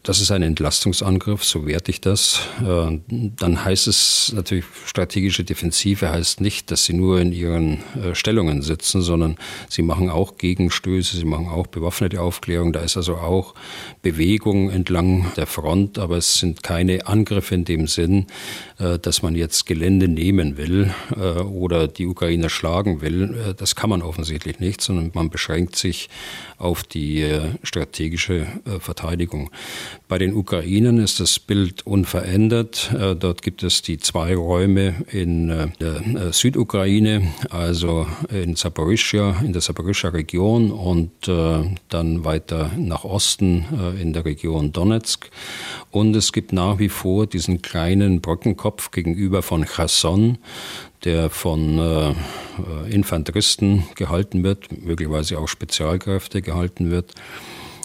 Das 0.05 0.21
ist 0.21 0.33
ein 0.33 0.43
Entlastungsangriff, 0.43 1.45
so 1.45 1.65
werte 1.65 1.93
ich 1.93 2.01
das. 2.01 2.41
Äh, 2.61 2.99
dann 3.09 3.65
heißt 3.65 3.87
es 3.87 4.33
natürlich, 4.35 4.65
strategische 4.85 5.45
Defensive 5.45 6.11
heißt 6.11 6.41
nicht, 6.41 6.73
dass 6.73 6.85
sie 6.87 6.93
nur 6.93 7.21
in 7.21 7.31
ihren 7.31 7.85
äh, 7.95 8.13
Stellungen 8.17 8.63
sitzen, 8.63 9.01
sondern 9.01 9.37
sie 9.69 9.83
machen 9.83 10.11
auch 10.11 10.39
Gegenstöße, 10.39 11.17
sie 11.17 11.25
machen 11.25 11.47
auch 11.47 11.69
bewaffnete 11.69 12.21
Aufklärung. 12.21 12.73
Da 12.73 12.81
ist 12.81 12.97
also 12.97 13.15
auch 13.15 13.55
Bewegung 14.03 14.71
entlang 14.71 15.31
der 15.37 15.47
Front, 15.47 16.01
aber 16.01 16.17
es 16.17 16.35
sind 16.35 16.65
keine 16.65 17.07
Angriffe 17.07 17.55
in 17.55 17.65
dem 17.65 17.87
Sinn, 17.87 18.27
äh, 18.81 18.99
dass 18.99 19.23
man 19.23 19.37
jetzt 19.37 19.67
Gelände 19.67 20.09
nehmen 20.09 20.57
will 20.57 20.93
oder 21.49 21.87
die 21.87 22.07
Ukrainer 22.07 22.49
schlagen 22.49 23.01
will. 23.01 23.55
Das 23.57 23.77
kann 23.77 23.91
man 23.91 24.03
offensichtlich 24.03 24.59
nicht, 24.59 24.81
sondern 24.81 25.11
man 25.15 25.31
beschränkt 25.31 25.77
sich 25.77 26.09
auf 26.63 26.85
die 26.85 27.27
strategische 27.63 28.47
Verteidigung. 28.81 29.51
Bei 30.09 30.19
den 30.19 30.35
Ukrainern 30.35 30.99
ist 30.99 31.21
das 31.21 31.39
Bild 31.39 31.87
unverändert. 31.87 32.93
Äh, 32.93 33.17
dort 33.17 33.43
gibt 33.43 33.63
es 33.63 33.83
die 33.83 33.99
zwei 33.99 34.35
Räume 34.35 34.95
in 35.11 35.49
äh, 35.49 35.69
der 35.81 35.97
äh, 36.07 36.33
Südukraine, 36.33 37.33
also 37.51 38.07
in 38.31 38.57
Saporischia, 38.57 39.41
in 39.45 39.53
der 39.53 39.63
Saporischia 39.63 40.11
Region 40.11 40.71
und 40.71 41.11
dann 41.23 42.25
weiter 42.25 42.71
nach 42.77 43.05
Osten 43.05 43.65
in 44.01 44.13
der 44.13 44.25
Region 44.25 44.73
Donetsk. 44.73 45.31
Und 45.91 46.15
es 46.17 46.33
gibt 46.33 46.53
nach 46.53 46.79
wie 46.79 46.89
vor 46.89 47.27
diesen 47.27 47.63
kleinen 47.63 48.21
Brückenkopf 48.21 48.91
gegenüber 48.91 49.43
von 49.43 49.65
Cherson, 49.65 50.39
der 51.05 51.31
von 51.31 52.15
Infanteristen 52.89 53.85
gehalten 53.95 54.45
wird, 54.45 54.71
möglicherweise 54.85 55.39
auch 55.39 55.49
Spezialkräfte 55.49 56.43
gehalten 56.43 56.91
wird. 56.91 57.15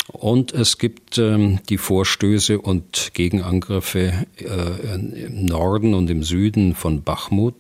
Und 0.08 0.54
es 0.54 0.78
gibt 0.78 1.18
ähm, 1.18 1.60
die 1.68 1.78
Vorstöße 1.78 2.60
und 2.60 3.12
Gegenangriffe 3.14 4.26
äh, 4.38 4.96
im 4.96 5.46
Norden 5.46 5.94
und 5.94 6.10
im 6.10 6.24
Süden 6.24 6.76
von 6.76 7.04
Bachmut. 7.04 7.56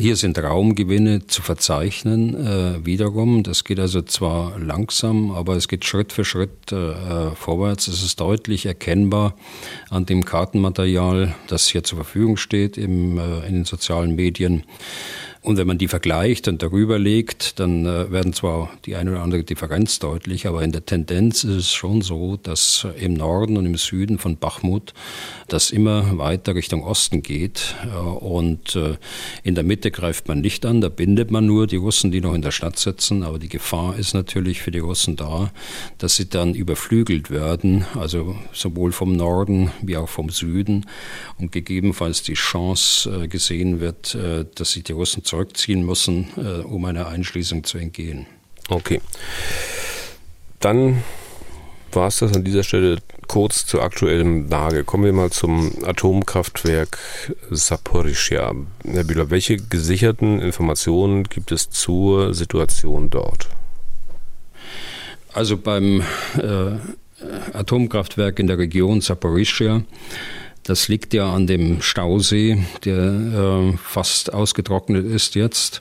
Hier 0.00 0.14
sind 0.14 0.38
Raumgewinne 0.38 1.26
zu 1.26 1.42
verzeichnen, 1.42 2.36
äh, 2.36 2.86
wiederum. 2.86 3.42
Das 3.42 3.64
geht 3.64 3.80
also 3.80 4.00
zwar 4.00 4.56
langsam, 4.60 5.32
aber 5.32 5.56
es 5.56 5.66
geht 5.66 5.84
Schritt 5.84 6.12
für 6.12 6.24
Schritt 6.24 6.70
äh, 6.70 7.32
vorwärts. 7.34 7.88
Es 7.88 8.04
ist 8.04 8.20
deutlich 8.20 8.66
erkennbar 8.66 9.34
an 9.90 10.06
dem 10.06 10.24
Kartenmaterial, 10.24 11.34
das 11.48 11.66
hier 11.66 11.82
zur 11.82 11.96
Verfügung 11.96 12.36
steht 12.36 12.78
im, 12.78 13.18
äh, 13.18 13.44
in 13.48 13.54
den 13.54 13.64
sozialen 13.64 14.14
Medien, 14.14 14.62
und 15.40 15.56
wenn 15.56 15.68
man 15.68 15.78
die 15.78 15.86
vergleicht 15.86 16.48
und 16.48 16.62
darüber 16.62 16.98
legt, 16.98 17.60
dann 17.60 17.86
äh, 17.86 18.10
werden 18.10 18.32
zwar 18.32 18.70
die 18.84 18.96
eine 18.96 19.12
oder 19.12 19.22
andere 19.22 19.44
Differenz 19.44 20.00
deutlich, 20.00 20.48
aber 20.48 20.62
in 20.62 20.72
der 20.72 20.84
Tendenz 20.84 21.44
ist 21.44 21.54
es 21.54 21.72
schon 21.72 22.02
so, 22.02 22.36
dass 22.36 22.86
im 22.98 23.14
Norden 23.14 23.56
und 23.56 23.64
im 23.64 23.76
Süden 23.76 24.18
von 24.18 24.36
Bachmut 24.36 24.94
das 25.46 25.70
immer 25.70 26.18
weiter 26.18 26.56
Richtung 26.56 26.82
Osten 26.82 27.22
geht. 27.22 27.76
Äh, 27.84 27.96
und 27.96 28.74
äh, 28.74 28.96
in 29.44 29.54
der 29.54 29.62
Mitte 29.62 29.92
greift 29.92 30.26
man 30.26 30.40
nicht 30.40 30.66
an, 30.66 30.80
da 30.80 30.88
bindet 30.88 31.30
man 31.30 31.46
nur 31.46 31.68
die 31.68 31.76
Russen, 31.76 32.10
die 32.10 32.20
noch 32.20 32.34
in 32.34 32.42
der 32.42 32.50
Stadt 32.50 32.78
sitzen. 32.78 33.22
Aber 33.22 33.38
die 33.38 33.48
Gefahr 33.48 33.96
ist 33.96 34.14
natürlich 34.14 34.60
für 34.60 34.72
die 34.72 34.80
Russen 34.80 35.14
da, 35.14 35.52
dass 35.98 36.16
sie 36.16 36.28
dann 36.28 36.54
überflügelt 36.54 37.30
werden, 37.30 37.84
also 37.94 38.34
sowohl 38.52 38.90
vom 38.90 39.16
Norden 39.16 39.70
wie 39.82 39.96
auch 39.96 40.08
vom 40.08 40.30
Süden 40.30 40.86
und 41.38 41.52
gegebenenfalls 41.52 42.22
die 42.22 42.34
Chance 42.34 43.28
gesehen 43.28 43.80
wird, 43.80 44.16
dass 44.56 44.72
sich 44.72 44.84
die 44.84 44.92
Russen 44.92 45.24
zurückziehen 45.28 45.84
müssen, 45.84 46.28
äh, 46.36 46.62
um 46.62 46.84
einer 46.84 47.06
Einschließung 47.08 47.64
zu 47.64 47.78
entgehen. 47.78 48.26
Okay. 48.68 49.00
Dann 50.60 51.02
war 51.92 52.08
es 52.08 52.18
das 52.18 52.34
an 52.34 52.44
dieser 52.44 52.62
Stelle 52.62 52.98
kurz 53.28 53.66
zur 53.66 53.82
aktuellen 53.82 54.48
Lage. 54.48 54.84
Kommen 54.84 55.04
wir 55.04 55.12
mal 55.12 55.30
zum 55.30 55.72
Atomkraftwerk 55.84 56.98
Saporischia. 57.50 58.54
Herr 58.84 59.04
Bühler, 59.04 59.30
welche 59.30 59.56
gesicherten 59.56 60.40
Informationen 60.40 61.24
gibt 61.24 61.52
es 61.52 61.70
zur 61.70 62.34
Situation 62.34 63.10
dort? 63.10 63.48
Also 65.32 65.56
beim 65.56 66.02
äh, 66.36 66.78
Atomkraftwerk 67.52 68.38
in 68.38 68.46
der 68.46 68.58
Region 68.58 69.00
Saporischia 69.00 69.82
das 70.64 70.88
liegt 70.88 71.14
ja 71.14 71.32
an 71.32 71.46
dem 71.46 71.80
Stausee, 71.82 72.64
der 72.84 72.98
äh, 72.98 73.76
fast 73.76 74.32
ausgetrocknet 74.32 75.06
ist 75.06 75.34
jetzt. 75.34 75.80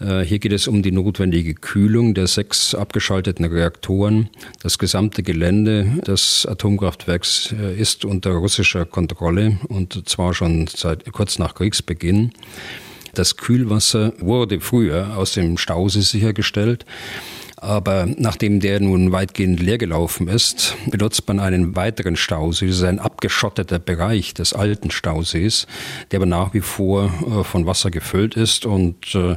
Äh, 0.00 0.20
hier 0.20 0.38
geht 0.38 0.52
es 0.52 0.66
um 0.66 0.82
die 0.82 0.92
notwendige 0.92 1.54
Kühlung 1.54 2.14
der 2.14 2.26
sechs 2.26 2.74
abgeschalteten 2.74 3.44
Reaktoren. 3.44 4.30
Das 4.62 4.78
gesamte 4.78 5.22
Gelände 5.22 5.86
des 6.06 6.46
Atomkraftwerks 6.46 7.54
äh, 7.58 7.78
ist 7.78 8.04
unter 8.04 8.32
russischer 8.32 8.84
Kontrolle 8.84 9.58
und 9.68 10.08
zwar 10.08 10.34
schon 10.34 10.66
seit 10.66 11.10
kurz 11.12 11.38
nach 11.38 11.54
Kriegsbeginn. 11.54 12.32
Das 13.14 13.36
Kühlwasser 13.36 14.12
wurde 14.20 14.60
früher 14.60 15.16
aus 15.16 15.32
dem 15.32 15.58
Stausee 15.58 16.00
sichergestellt. 16.00 16.86
Aber 17.62 18.06
nachdem 18.16 18.58
der 18.58 18.80
nun 18.80 19.12
weitgehend 19.12 19.60
leergelaufen 19.60 20.28
ist, 20.28 20.76
benutzt 20.86 21.28
man 21.28 21.40
einen 21.40 21.76
weiteren 21.76 22.16
Stausee. 22.16 22.68
Das 22.68 22.76
ist 22.76 22.82
ein 22.84 22.98
abgeschotteter 22.98 23.78
Bereich 23.78 24.32
des 24.32 24.54
alten 24.54 24.90
Stausees, 24.90 25.66
der 26.10 26.20
aber 26.20 26.26
nach 26.26 26.54
wie 26.54 26.62
vor 26.62 27.12
äh, 27.26 27.44
von 27.44 27.66
Wasser 27.66 27.90
gefüllt 27.90 28.34
ist 28.34 28.64
und 28.64 29.14
äh, 29.14 29.36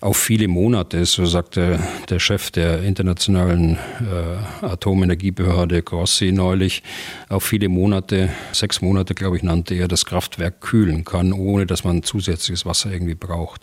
auf 0.00 0.16
viele 0.16 0.46
Monate, 0.46 1.04
so 1.04 1.26
sagte 1.26 1.80
der 2.08 2.20
Chef 2.20 2.52
der 2.52 2.84
internationalen 2.84 3.76
äh, 4.00 4.64
Atomenergiebehörde 4.64 5.82
Grossi 5.82 6.30
neulich, 6.30 6.84
auf 7.28 7.42
viele 7.42 7.68
Monate, 7.68 8.28
sechs 8.52 8.80
Monate, 8.82 9.16
glaube 9.16 9.36
ich, 9.36 9.42
nannte 9.42 9.74
er, 9.74 9.88
das 9.88 10.04
Kraftwerk 10.04 10.60
kühlen 10.60 11.04
kann, 11.04 11.32
ohne 11.32 11.66
dass 11.66 11.82
man 11.82 12.04
zusätzliches 12.04 12.64
Wasser 12.64 12.92
irgendwie 12.92 13.16
braucht. 13.16 13.62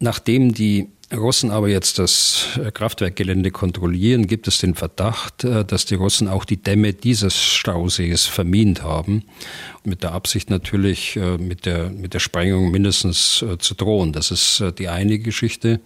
Nachdem 0.00 0.52
die 0.52 0.88
Russen 1.14 1.52
aber 1.52 1.68
jetzt 1.68 2.00
das 2.00 2.58
äh, 2.58 2.72
Kraftwerkgelände 2.72 3.52
kontrollieren, 3.52 4.26
gibt 4.26 4.48
es 4.48 4.58
den 4.58 4.74
Verdacht, 4.74 5.44
äh, 5.44 5.64
dass 5.64 5.84
die 5.84 5.94
Russen 5.94 6.26
auch 6.26 6.44
die 6.44 6.56
Dämme 6.56 6.94
dieses 6.94 7.40
Stausees 7.40 8.26
vermint 8.26 8.82
haben. 8.82 9.22
Mit 9.84 10.02
der 10.02 10.12
Absicht 10.12 10.50
natürlich, 10.50 11.16
äh, 11.16 11.38
mit 11.38 11.64
der, 11.64 11.90
mit 11.90 12.12
der 12.14 12.18
Sprengung 12.18 12.72
mindestens 12.72 13.44
zu 13.58 13.74
drohen. 13.74 14.12
Das 14.12 14.32
ist 14.32 14.62
die 14.78 14.88
eine 14.88 15.18
Geschichte. 15.18 15.80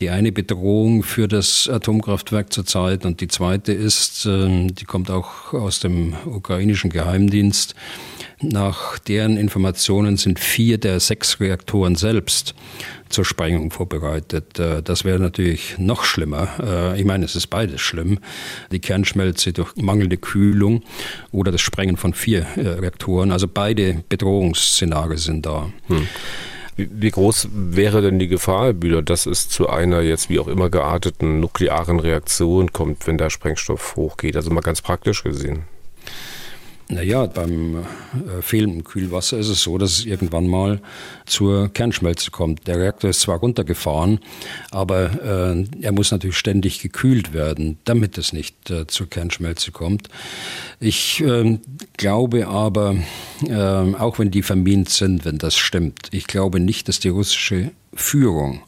Die 0.00 0.10
eine 0.10 0.32
Bedrohung 0.32 1.04
für 1.04 1.28
das 1.28 1.68
Atomkraftwerk 1.68 2.52
zurzeit 2.52 3.06
und 3.06 3.20
die 3.20 3.28
zweite 3.28 3.72
ist, 3.72 4.24
die 4.24 4.84
kommt 4.84 5.12
auch 5.12 5.52
aus 5.52 5.78
dem 5.78 6.14
ukrainischen 6.26 6.90
Geheimdienst, 6.90 7.76
nach 8.42 8.98
deren 8.98 9.36
Informationen 9.36 10.16
sind 10.16 10.38
vier 10.38 10.78
der 10.78 11.00
sechs 11.00 11.40
Reaktoren 11.40 11.94
selbst 11.94 12.54
zur 13.08 13.24
Sprengung 13.24 13.70
vorbereitet. 13.70 14.58
Äh, 14.58 14.82
das 14.82 15.04
wäre 15.04 15.18
natürlich 15.18 15.76
noch 15.78 16.04
schlimmer. 16.04 16.48
Äh, 16.60 17.00
ich 17.00 17.04
meine, 17.04 17.24
es 17.24 17.36
ist 17.36 17.48
beides 17.48 17.80
schlimm. 17.80 18.18
Die 18.70 18.80
Kernschmelze 18.80 19.52
durch 19.52 19.76
mangelnde 19.76 20.16
Kühlung 20.16 20.82
oder 21.30 21.52
das 21.52 21.60
Sprengen 21.60 21.96
von 21.96 22.14
vier 22.14 22.46
äh, 22.56 22.60
Reaktoren. 22.60 23.30
Also 23.30 23.46
beide 23.46 24.02
Bedrohungsszenarien 24.08 25.18
sind 25.18 25.46
da. 25.46 25.70
Hm. 25.88 26.06
Wie 26.76 27.10
groß 27.10 27.48
wäre 27.52 28.00
denn 28.00 28.18
die 28.18 28.28
Gefahr, 28.28 28.72
Bühler, 28.72 29.02
dass 29.02 29.26
es 29.26 29.48
zu 29.48 29.68
einer 29.68 30.00
jetzt 30.00 30.30
wie 30.30 30.38
auch 30.38 30.48
immer 30.48 30.70
gearteten 30.70 31.38
nuklearen 31.38 32.00
Reaktion 32.00 32.72
kommt, 32.72 33.06
wenn 33.06 33.18
der 33.18 33.28
Sprengstoff 33.28 33.94
hochgeht? 33.96 34.36
Also 34.36 34.50
mal 34.50 34.62
ganz 34.62 34.80
praktisch 34.80 35.22
gesehen. 35.22 35.64
Naja, 36.92 37.24
beim 37.24 37.76
äh, 37.76 38.42
fehlenden 38.42 38.84
Kühlwasser 38.84 39.38
ist 39.38 39.48
es 39.48 39.62
so, 39.62 39.78
dass 39.78 39.92
es 39.92 40.04
irgendwann 40.04 40.46
mal 40.46 40.78
zur 41.24 41.72
Kernschmelze 41.72 42.30
kommt. 42.30 42.66
Der 42.66 42.78
Reaktor 42.78 43.08
ist 43.08 43.20
zwar 43.20 43.38
runtergefahren, 43.38 44.20
aber 44.70 45.54
äh, 45.54 45.64
er 45.80 45.92
muss 45.92 46.10
natürlich 46.10 46.36
ständig 46.36 46.80
gekühlt 46.82 47.32
werden, 47.32 47.78
damit 47.84 48.18
es 48.18 48.34
nicht 48.34 48.70
äh, 48.70 48.86
zur 48.86 49.08
Kernschmelze 49.08 49.72
kommt. 49.72 50.08
Ich 50.80 51.20
ähm, 51.20 51.60
glaube 51.96 52.46
aber, 52.48 52.96
ähm, 53.48 53.94
auch 53.94 54.18
wenn 54.18 54.30
die 54.30 54.42
vermint 54.42 54.90
sind, 54.90 55.24
wenn 55.24 55.38
das 55.38 55.56
stimmt, 55.56 56.08
ich 56.10 56.26
glaube 56.26 56.60
nicht, 56.60 56.88
dass 56.88 57.00
die 57.00 57.08
russische 57.08 57.70
Führung 57.94 58.60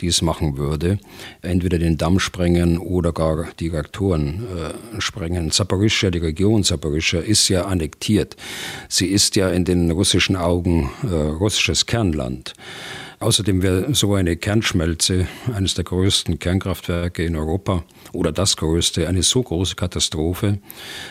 die 0.00 0.08
es 0.08 0.22
machen 0.22 0.56
würde, 0.56 0.98
entweder 1.42 1.78
den 1.78 1.98
Damm 1.98 2.18
sprengen 2.18 2.78
oder 2.78 3.12
gar 3.12 3.48
die 3.58 3.68
Reaktoren 3.68 4.46
äh, 4.56 5.00
sprengen. 5.00 5.50
Saporischia, 5.50 6.10
die 6.10 6.18
Region 6.18 6.62
Saporischia, 6.62 7.20
ist 7.20 7.48
ja 7.48 7.64
annektiert. 7.64 8.36
Sie 8.88 9.06
ist 9.06 9.36
ja 9.36 9.50
in 9.50 9.64
den 9.64 9.90
russischen 9.90 10.36
Augen 10.36 10.90
äh, 11.02 11.14
russisches 11.14 11.86
Kernland. 11.86 12.54
Außerdem 13.20 13.60
wäre 13.60 13.94
so 13.94 14.14
eine 14.14 14.36
Kernschmelze, 14.36 15.28
eines 15.54 15.74
der 15.74 15.84
größten 15.84 16.38
Kernkraftwerke 16.38 17.22
in 17.22 17.36
Europa 17.36 17.84
oder 18.14 18.32
das 18.32 18.56
größte, 18.56 19.06
eine 19.08 19.22
so 19.22 19.42
große 19.42 19.76
Katastrophe. 19.76 20.58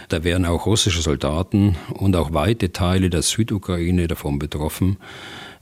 Da 0.07 0.23
wären 0.23 0.45
auch 0.45 0.65
russische 0.65 1.03
Soldaten 1.03 1.75
und 1.93 2.15
auch 2.15 2.33
weite 2.33 2.73
Teile 2.73 3.11
der 3.11 3.21
Südukraine 3.21 4.07
davon 4.07 4.39
betroffen 4.39 4.97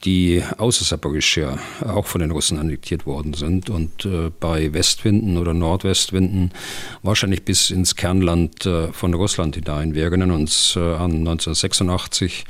die 0.06 0.44
außer 0.58 0.86
Saporischia 0.86 1.58
auch 1.84 2.06
von 2.06 2.22
den 2.22 2.32
Russen 2.32 2.60
annektiert 2.60 3.06
worden 3.06 3.34
sind 3.34 3.70
und 3.70 4.06
äh, 4.06 4.30
bei 4.40 4.72
Westwinden 4.74 5.38
oder 5.38 5.54
Nordwestwinden 5.54 6.52
wahrscheinlich 7.02 7.44
bis 7.44 7.72
ins 7.72 7.96
Kernland 7.96 8.66
äh, 8.66 8.92
von 8.94 9.14
Russland 9.14 9.56
hinein. 9.56 9.96
Wir 9.96 10.04
erinnern 10.04 10.32
uns 10.32 10.76
äh, 10.76 10.80
an 10.80 11.28
1986, 11.28 12.46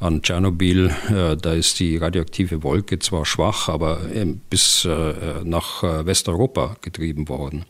an 0.00 0.22
Tschernobyl. 0.22 0.90
Da 1.40 1.52
ist 1.52 1.80
die 1.80 1.96
radioaktive 1.96 2.62
Wolke 2.62 2.98
zwar 2.98 3.26
schwach, 3.26 3.68
aber 3.68 4.00
bis 4.50 4.84
äh, 4.84 5.14
nach 5.44 5.82
Westeuropa 5.82 6.76
getrieben 6.80 7.28
worden. 7.28 7.64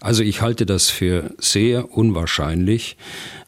Also 0.00 0.22
ich 0.22 0.40
halte 0.40 0.66
das 0.66 0.90
für 0.90 1.34
sehr 1.38 1.92
unwahrscheinlich, 1.92 2.96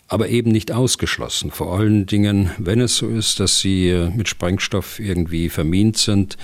aber 0.07 0.29
eben 0.29 0.51
nicht 0.51 0.71
ausgeschlossen. 0.71 1.51
Vor 1.51 1.79
allen 1.79 2.07
Dingen, 2.07 2.51
wenn 2.59 2.81
es 2.81 2.97
so 2.97 3.09
ist, 3.09 3.41
dass 3.41 3.61
sie 3.61 3.89
äh, 3.89 4.11
mit 4.11 4.29
Sprengstoff 4.29 5.01
irgendwie 5.01 5.49
vermint 5.49 5.97
sind 5.97 6.37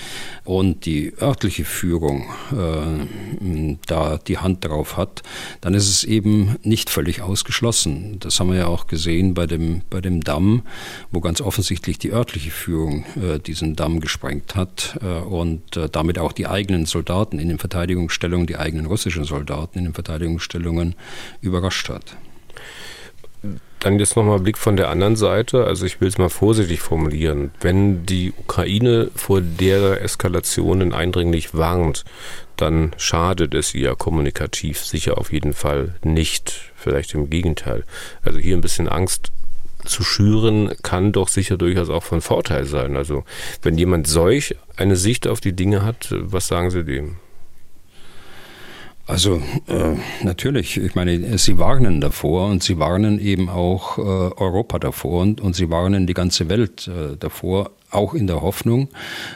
und 0.44 0.87
die 0.87 1.12
örtliche 1.20 1.64
Führung 1.64 2.31
äh, 2.53 3.77
da 3.87 4.18
die 4.18 4.38
Hand 4.38 4.64
drauf 4.64 4.96
hat, 4.96 5.23
dann 5.61 5.75
ist 5.75 5.88
es 5.88 6.05
eben 6.05 6.57
nicht 6.62 6.88
völlig 6.88 7.20
ausgeschlossen. 7.20 8.16
Das 8.20 8.40
haben 8.40 8.51
wir 8.51 8.59
ja 8.59 8.66
auch 8.66 8.87
gesehen 8.87 9.35
bei 9.35 9.46
dem, 9.46 9.83
bei 9.90 10.01
dem 10.01 10.23
Damm, 10.23 10.62
wo 11.11 11.20
ganz 11.20 11.42
offensichtlich 11.42 11.99
die 11.99 12.12
örtliche 12.12 12.51
Führung 12.51 13.05
äh, 13.16 13.38
diesen 13.38 13.77
Damm 13.77 14.01
gesprengt 14.01 14.55
hat 14.55 14.99
äh, 15.03 15.20
und 15.20 15.77
äh, 15.77 15.88
damit 15.90 16.18
auch 16.18 16.33
die 16.33 16.46
eigenen 16.46 16.87
Soldaten 16.87 17.38
in 17.38 17.49
den 17.49 17.59
Verteidigungsstellungen, 17.59 18.46
die 18.46 18.57
eigenen 18.57 18.87
russischen 18.87 19.25
Soldaten 19.25 19.79
in 19.79 19.85
den 19.85 19.94
Verteidigungsstellungen 19.94 20.94
überrascht 21.42 21.90
hat. 21.90 22.16
Dann 23.81 23.99
jetzt 23.99 24.14
nochmal 24.14 24.40
Blick 24.40 24.59
von 24.59 24.77
der 24.77 24.90
anderen 24.90 25.16
Seite. 25.16 25.64
Also 25.64 25.87
ich 25.87 26.01
will 26.01 26.09
es 26.09 26.19
mal 26.19 26.29
vorsichtig 26.29 26.81
formulieren. 26.81 27.51
Wenn 27.61 28.05
die 28.05 28.33
Ukraine 28.37 29.11
vor 29.16 29.40
der 29.40 30.03
Eskalationen 30.03 30.93
eindringlich 30.93 31.55
warnt, 31.55 32.05
dann 32.57 32.93
schadet 32.99 33.55
es 33.55 33.75
ihr 33.75 33.95
kommunikativ 33.97 34.85
sicher 34.85 35.16
auf 35.16 35.33
jeden 35.33 35.55
Fall 35.55 35.95
nicht. 36.05 36.73
Vielleicht 36.77 37.14
im 37.14 37.31
Gegenteil. 37.31 37.85
Also 38.23 38.38
hier 38.38 38.57
ein 38.57 38.61
bisschen 38.61 38.87
Angst 38.87 39.33
zu 39.87 40.03
schüren, 40.03 40.75
kann 40.83 41.12
doch 41.12 41.29
sicher 41.29 41.57
durchaus 41.57 41.88
auch 41.88 42.03
von 42.03 42.21
Vorteil 42.21 42.66
sein. 42.66 42.97
Also 42.97 43.25
wenn 43.62 43.79
jemand 43.79 44.07
solch 44.07 44.57
eine 44.77 44.97
Sicht 44.97 45.27
auf 45.27 45.40
die 45.40 45.55
Dinge 45.55 45.83
hat, 45.83 46.09
was 46.11 46.49
sagen 46.49 46.71
Sie 46.71 46.85
dem? 46.85 47.16
Also 49.11 49.42
äh, 49.66 49.96
natürlich, 50.23 50.77
ich 50.77 50.94
meine, 50.94 51.37
sie 51.37 51.59
warnen 51.59 52.01
davor 52.01 52.46
und 52.46 52.62
sie 52.62 52.79
warnen 52.79 53.18
eben 53.18 53.49
auch 53.49 53.99
äh, 53.99 54.03
Europa 54.03 54.79
davor 54.79 55.23
und, 55.23 55.40
und 55.40 55.57
sie 55.57 55.68
warnen 55.68 56.07
die 56.07 56.14
ganze 56.14 56.49
Welt 56.49 56.87
äh, 56.87 57.16
davor, 57.18 57.73
auch 57.90 58.14
in 58.14 58.29
der 58.29 58.40
Hoffnung 58.40 58.88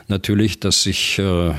natürlich, 0.06 0.60
dass 0.60 0.84
sich 0.84 1.18
äh, 1.18 1.48
äh, 1.48 1.54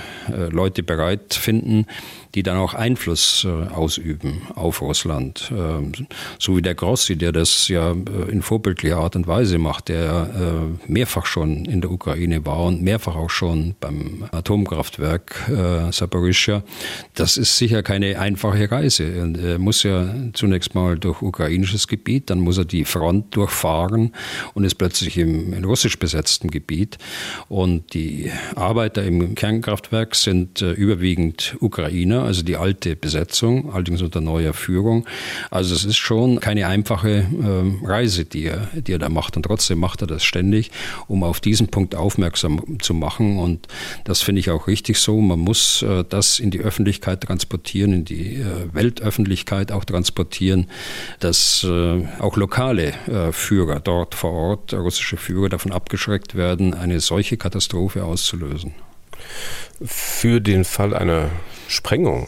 Leute 0.49 0.81
bereit 0.81 1.33
finden, 1.33 1.87
die 2.35 2.43
dann 2.43 2.57
auch 2.57 2.73
Einfluss 2.73 3.45
äh, 3.45 3.73
ausüben 3.73 4.41
auf 4.55 4.81
Russland. 4.81 5.51
Ähm, 5.51 5.93
so 6.37 6.57
wie 6.57 6.61
der 6.61 6.75
Grossi, 6.75 7.15
der 7.15 7.31
das 7.31 7.69
ja 7.69 7.91
äh, 7.91 8.29
in 8.29 8.41
vorbildlicher 8.41 8.97
Art 8.97 9.15
und 9.15 9.25
Weise 9.25 9.57
macht, 9.57 9.87
der 9.87 10.29
äh, 10.35 10.91
mehrfach 10.91 11.25
schon 11.25 11.63
in 11.63 11.79
der 11.79 11.91
Ukraine 11.91 12.45
war 12.45 12.65
und 12.65 12.81
mehrfach 12.81 13.15
auch 13.15 13.29
schon 13.29 13.75
beim 13.79 14.25
Atomkraftwerk 14.31 15.49
äh. 15.49 16.61
Das 17.13 17.37
ist 17.37 17.57
sicher 17.57 17.83
keine 17.83 18.19
einfache 18.19 18.69
Reise. 18.69 19.03
Er 19.03 19.59
muss 19.59 19.83
ja 19.83 20.13
zunächst 20.33 20.75
mal 20.75 20.97
durch 20.97 21.21
ukrainisches 21.21 21.87
Gebiet, 21.87 22.29
dann 22.29 22.39
muss 22.39 22.57
er 22.57 22.65
die 22.65 22.83
Front 22.83 23.35
durchfahren 23.35 24.11
und 24.53 24.63
ist 24.63 24.75
plötzlich 24.75 25.17
im, 25.17 25.53
russisch 25.63 25.97
besetzten 25.97 26.49
Gebiet. 26.49 26.97
Und 27.47 27.93
die 27.93 28.31
Arbeiter 28.55 29.03
im 29.03 29.35
Kernkraftwerk 29.35 30.15
sind 30.15 30.61
überwiegend 30.61 31.55
Ukrainer, 31.59 32.24
also 32.25 32.43
die 32.43 32.57
alte 32.57 32.95
Besetzung, 32.95 33.73
allerdings 33.73 34.01
unter 34.01 34.21
neuer 34.21 34.53
Führung. 34.53 35.05
Also 35.51 35.75
es 35.75 35.85
ist 35.85 35.97
schon 35.97 36.39
keine 36.39 36.67
einfache 36.67 37.09
äh, 37.09 37.85
Reise, 37.85 38.25
die 38.25 38.45
er, 38.45 38.67
die 38.73 38.93
er 38.93 38.99
da 38.99 39.09
macht. 39.09 39.37
Und 39.37 39.43
trotzdem 39.43 39.79
macht 39.79 40.01
er 40.01 40.07
das 40.07 40.23
ständig, 40.23 40.71
um 41.07 41.23
auf 41.23 41.39
diesen 41.39 41.67
Punkt 41.67 41.95
aufmerksam 41.95 42.79
zu 42.79 42.93
machen. 42.93 43.39
Und 43.39 43.67
das 44.03 44.21
finde 44.21 44.39
ich 44.39 44.49
auch 44.49 44.67
richtig 44.67 44.99
so. 44.99 45.19
Man 45.21 45.39
muss 45.39 45.81
äh, 45.81 46.03
das 46.07 46.39
in 46.39 46.51
die 46.51 46.59
Öffentlichkeit 46.59 47.21
transportieren, 47.21 47.93
in 47.93 48.05
die 48.05 48.35
äh, 48.35 48.73
Weltöffentlichkeit 48.73 49.71
auch 49.71 49.85
transportieren, 49.85 50.67
dass 51.19 51.63
äh, 51.63 52.05
auch 52.19 52.37
lokale 52.37 52.93
äh, 53.07 53.31
Führer 53.31 53.79
dort 53.79 54.15
vor 54.15 54.31
Ort, 54.31 54.73
russische 54.73 55.17
Führer, 55.17 55.49
davon 55.49 55.71
abgeschreckt 55.71 56.35
werden, 56.35 56.73
eine 56.73 56.99
solche 56.99 57.37
Katastrophe 57.37 58.03
auszulösen. 58.03 58.73
Für 59.83 60.41
den 60.41 60.63
Fall 60.63 60.93
einer 60.93 61.29
Sprengung 61.67 62.27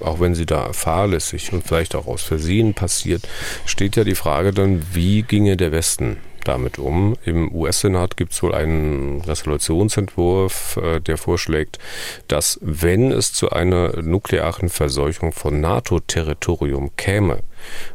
auch 0.00 0.20
wenn 0.20 0.34
sie 0.34 0.46
da 0.46 0.72
fahrlässig 0.72 1.52
und 1.52 1.66
vielleicht 1.66 1.94
auch 1.94 2.06
aus 2.06 2.22
Versehen 2.22 2.74
passiert, 2.74 3.26
steht 3.64 3.96
ja 3.96 4.04
die 4.04 4.14
Frage 4.14 4.52
dann, 4.52 4.84
wie 4.92 5.22
ginge 5.22 5.56
der 5.56 5.72
Westen 5.72 6.18
damit 6.44 6.78
um? 6.78 7.16
Im 7.24 7.54
US-Senat 7.54 8.16
gibt 8.16 8.32
es 8.32 8.42
wohl 8.42 8.54
einen 8.54 9.20
Resolutionsentwurf, 9.20 10.78
äh, 10.82 11.00
der 11.00 11.16
vorschlägt, 11.16 11.78
dass 12.26 12.58
wenn 12.62 13.12
es 13.12 13.32
zu 13.32 13.50
einer 13.50 14.00
nuklearen 14.02 14.68
Verseuchung 14.68 15.32
von 15.32 15.60
NATO-Territorium 15.60 16.96
käme, 16.96 17.40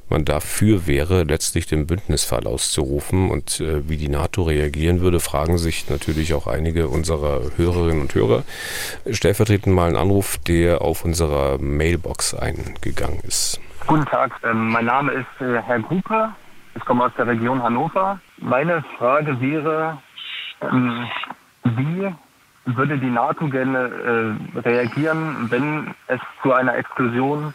man 0.10 0.26
dafür 0.26 0.88
wäre, 0.88 1.24
letztlich 1.24 1.68
den 1.68 1.88
Bündnisfall 1.88 2.46
auszurufen. 2.48 3.32
Und 3.32 3.60
äh, 3.60 3.88
wie 3.90 3.98
die 3.98 4.10
NATO 4.10 4.44
reagieren 4.44 5.02
würde, 5.02 5.20
fragen 5.20 5.58
sich 5.58 5.90
natürlich 5.90 6.34
auch 6.34 6.48
einige 6.48 6.88
unserer 6.88 7.42
Hörerinnen 7.58 8.02
und 8.02 8.16
Hörer. 8.16 8.44
Stellvertretend 9.10 9.76
mal 9.76 9.90
ein 9.90 9.96
Anruf, 9.96 10.38
der 10.38 10.82
auf 10.82 11.06
unserer 11.06 11.58
Mailbox 11.60 12.34
eingegangen 12.34 13.20
ist. 13.28 13.60
Guten 13.88 14.06
Tag, 14.06 14.32
ähm, 14.44 14.70
mein 14.70 14.86
Name 14.86 15.12
ist 15.12 15.42
äh, 15.42 15.62
Herr 15.62 15.80
Gruppe. 15.80 16.30
Ich 16.76 16.86
komme 16.86 17.06
aus 17.06 17.12
der 17.18 17.28
Region 17.28 17.62
Hannover. 17.62 18.20
Meine 18.38 18.84
Frage 18.98 19.40
wäre, 19.40 19.98
ähm, 20.62 21.08
wie 21.64 22.14
würde 22.66 22.98
die 22.98 23.10
NATO 23.10 23.48
gerne 23.50 24.38
äh, 24.56 24.60
reagieren, 24.60 25.48
wenn 25.50 25.94
es 26.08 26.20
zu 26.42 26.54
einer 26.54 26.76
Explosion 26.76 27.54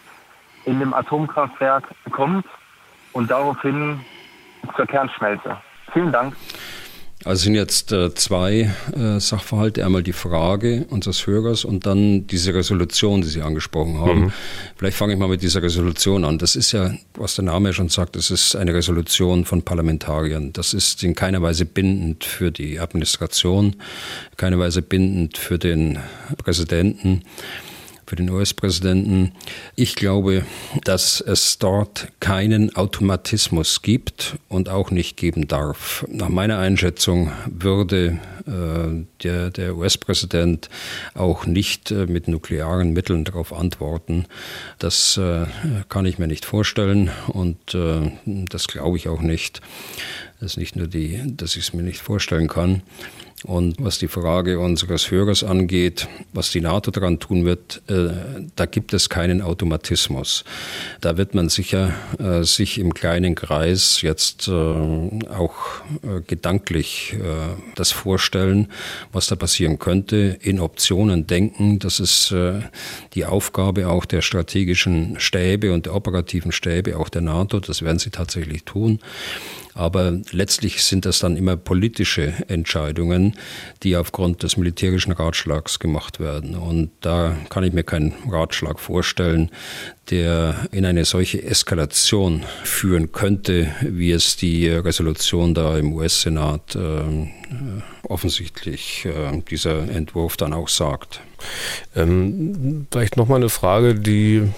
in 0.68 0.78
dem 0.78 0.92
Atomkraftwerk 0.92 1.84
kommt 2.10 2.44
und 3.12 3.30
daraufhin 3.30 4.00
zur 4.76 4.86
Kernschmelze. 4.86 5.56
Vielen 5.92 6.12
Dank. 6.12 6.34
Also 7.24 7.44
sind 7.44 7.56
jetzt 7.56 7.90
äh, 7.90 8.14
zwei 8.14 8.70
äh, 8.94 9.18
Sachverhalte. 9.18 9.84
Einmal 9.84 10.04
die 10.04 10.12
Frage 10.12 10.86
unseres 10.88 11.26
Hörers 11.26 11.64
und 11.64 11.84
dann 11.84 12.28
diese 12.28 12.54
Resolution, 12.54 13.22
die 13.22 13.26
Sie 13.26 13.42
angesprochen 13.42 13.98
haben. 13.98 14.20
Mhm. 14.26 14.32
Vielleicht 14.76 14.96
fange 14.96 15.14
ich 15.14 15.18
mal 15.18 15.28
mit 15.28 15.42
dieser 15.42 15.60
Resolution 15.60 16.24
an. 16.24 16.38
Das 16.38 16.54
ist 16.54 16.70
ja, 16.70 16.92
was 17.14 17.34
der 17.34 17.44
Name 17.44 17.70
ja 17.70 17.72
schon 17.72 17.88
sagt, 17.88 18.14
das 18.14 18.30
ist 18.30 18.54
eine 18.54 18.72
Resolution 18.72 19.44
von 19.44 19.62
Parlamentariern. 19.62 20.52
Das 20.52 20.74
ist 20.74 21.02
in 21.02 21.16
keiner 21.16 21.42
Weise 21.42 21.64
bindend 21.64 22.24
für 22.24 22.52
die 22.52 22.78
Administration, 22.78 23.74
keiner 24.36 24.60
Weise 24.60 24.82
bindend 24.82 25.38
für 25.38 25.58
den 25.58 25.98
Präsidenten 26.36 27.24
für 28.08 28.16
den 28.16 28.30
US-Präsidenten. 28.30 29.32
Ich 29.76 29.94
glaube, 29.94 30.44
dass 30.84 31.20
es 31.20 31.58
dort 31.58 32.08
keinen 32.20 32.74
Automatismus 32.74 33.82
gibt 33.82 34.38
und 34.48 34.70
auch 34.70 34.90
nicht 34.90 35.18
geben 35.18 35.46
darf. 35.46 36.06
Nach 36.08 36.30
meiner 36.30 36.58
Einschätzung 36.58 37.32
würde 37.46 38.18
äh, 38.46 39.04
der, 39.22 39.50
der 39.50 39.76
US-Präsident 39.76 40.70
auch 41.12 41.44
nicht 41.44 41.90
äh, 41.90 42.06
mit 42.06 42.28
nuklearen 42.28 42.94
Mitteln 42.94 43.24
darauf 43.24 43.52
antworten. 43.52 44.24
Das 44.78 45.18
äh, 45.18 45.44
kann 45.90 46.06
ich 46.06 46.18
mir 46.18 46.28
nicht 46.28 46.46
vorstellen 46.46 47.10
und 47.26 47.74
äh, 47.74 48.10
das 48.24 48.68
glaube 48.68 48.96
ich 48.96 49.08
auch 49.08 49.20
nicht. 49.20 49.60
Das 50.40 50.52
ist 50.52 50.56
nicht 50.56 50.76
nur 50.76 50.86
die, 50.86 51.20
dass 51.26 51.56
ich 51.56 51.64
es 51.64 51.72
mir 51.74 51.82
nicht 51.82 52.00
vorstellen 52.00 52.48
kann. 52.48 52.82
Und 53.44 53.76
was 53.78 53.98
die 53.98 54.08
Frage 54.08 54.58
unseres 54.58 55.10
Hörers 55.10 55.44
angeht, 55.44 56.08
was 56.32 56.50
die 56.50 56.60
NATO 56.60 56.90
daran 56.90 57.20
tun 57.20 57.44
wird, 57.44 57.82
äh, 57.88 58.08
da 58.56 58.66
gibt 58.66 58.92
es 58.92 59.08
keinen 59.08 59.42
Automatismus. 59.42 60.44
Da 61.00 61.16
wird 61.16 61.34
man 61.34 61.48
sicher 61.48 61.94
äh, 62.18 62.42
sich 62.42 62.78
im 62.78 62.94
kleinen 62.94 63.36
Kreis 63.36 64.02
jetzt 64.02 64.48
äh, 64.48 64.52
auch 64.52 65.54
gedanklich 66.26 67.16
das 67.74 67.92
vorstellen, 67.92 68.68
was 69.12 69.26
da 69.26 69.36
passieren 69.36 69.78
könnte, 69.78 70.38
in 70.40 70.60
Optionen 70.60 71.26
denken. 71.26 71.78
Das 71.78 72.00
ist 72.00 72.34
die 73.14 73.24
Aufgabe 73.24 73.88
auch 73.88 74.04
der 74.04 74.22
strategischen 74.22 75.18
Stäbe 75.18 75.72
und 75.72 75.86
der 75.86 75.94
operativen 75.94 76.52
Stäbe, 76.52 76.98
auch 76.98 77.08
der 77.08 77.22
NATO. 77.22 77.60
Das 77.60 77.82
werden 77.82 77.98
sie 77.98 78.10
tatsächlich 78.10 78.64
tun. 78.64 79.00
Aber 79.78 80.18
letztlich 80.32 80.82
sind 80.82 81.04
das 81.04 81.20
dann 81.20 81.36
immer 81.36 81.56
politische 81.56 82.34
Entscheidungen, 82.48 83.34
die 83.84 83.96
aufgrund 83.96 84.42
des 84.42 84.56
militärischen 84.56 85.12
Ratschlags 85.12 85.78
gemacht 85.78 86.18
werden. 86.18 86.56
Und 86.56 86.90
da 87.00 87.36
kann 87.48 87.62
ich 87.62 87.72
mir 87.72 87.84
keinen 87.84 88.12
Ratschlag 88.28 88.80
vorstellen, 88.80 89.52
der 90.10 90.66
in 90.72 90.84
eine 90.84 91.04
solche 91.04 91.44
Eskalation 91.44 92.44
führen 92.64 93.12
könnte, 93.12 93.68
wie 93.82 94.10
es 94.10 94.36
die 94.36 94.68
Resolution 94.68 95.54
da 95.54 95.78
im 95.78 95.92
US-Senat 95.92 96.74
äh, 96.74 97.30
offensichtlich 98.02 99.04
äh, 99.04 99.40
dieser 99.48 99.88
Entwurf 99.88 100.36
dann 100.36 100.54
auch 100.54 100.68
sagt. 100.68 101.20
Ähm, 101.94 102.86
vielleicht 102.90 103.16
nochmal 103.16 103.38
eine 103.38 103.48
Frage, 103.48 103.94
die 103.94 104.48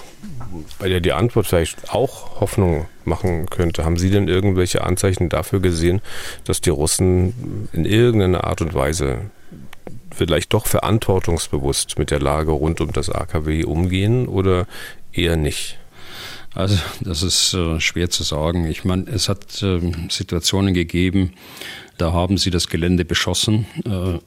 bei 0.79 0.89
der 0.89 1.01
die 1.01 1.13
Antwort 1.13 1.47
vielleicht 1.47 1.93
auch 1.93 2.41
Hoffnung 2.41 2.87
machen 3.05 3.47
könnte. 3.47 3.85
Haben 3.85 3.97
Sie 3.97 4.11
denn 4.11 4.29
irgendwelche 4.29 4.83
Anzeichen 4.83 5.29
dafür 5.29 5.61
gesehen, 5.61 6.01
dass 6.45 6.61
die 6.61 6.71
Russen 6.71 7.69
in 7.73 7.85
irgendeiner 7.85 8.45
Art 8.45 8.61
und 8.61 8.75
Weise 8.75 9.31
vielleicht 10.15 10.53
doch 10.53 10.67
verantwortungsbewusst 10.67 11.99
mit 11.99 12.11
der 12.11 12.21
Lage 12.21 12.51
rund 12.51 12.81
um 12.81 12.93
das 12.93 13.11
AKW 13.11 13.65
umgehen 13.65 14.27
oder 14.27 14.67
eher 15.13 15.37
nicht? 15.37 15.79
Also 16.55 16.77
das 17.01 17.23
ist 17.23 17.55
äh, 17.55 17.79
schwer 17.79 18.11
zu 18.11 18.25
sagen. 18.25 18.67
Ich 18.67 18.85
meine, 18.85 19.05
es 19.09 19.29
hat 19.29 19.63
äh, 19.63 19.81
Situationen 20.09 20.75
gegeben, 20.75 21.33
da 22.01 22.13
haben 22.13 22.39
sie 22.39 22.51
das 22.51 22.69
Gelände 22.69 23.05
beschossen. 23.05 23.67
Äh, 23.85 24.19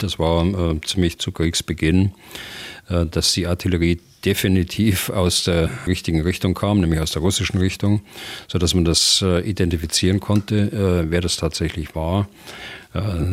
das 0.00 0.18
war 0.18 0.44
äh, 0.44 0.80
ziemlich 0.82 1.18
zu 1.18 1.32
Kriegsbeginn, 1.32 2.12
äh, 2.88 3.06
dass 3.06 3.32
die 3.32 3.46
Artillerie 3.46 4.00
definitiv 4.24 5.10
aus 5.10 5.44
der 5.44 5.70
richtigen 5.86 6.20
Richtung 6.20 6.54
kam, 6.54 6.80
nämlich 6.80 7.00
aus 7.00 7.10
der 7.10 7.22
russischen 7.22 7.58
Richtung, 7.58 8.02
so 8.46 8.58
dass 8.58 8.72
man 8.72 8.84
das 8.84 9.20
identifizieren 9.20 10.20
konnte, 10.20 11.08
wer 11.10 11.20
das 11.20 11.38
tatsächlich 11.38 11.96
war. 11.96 12.28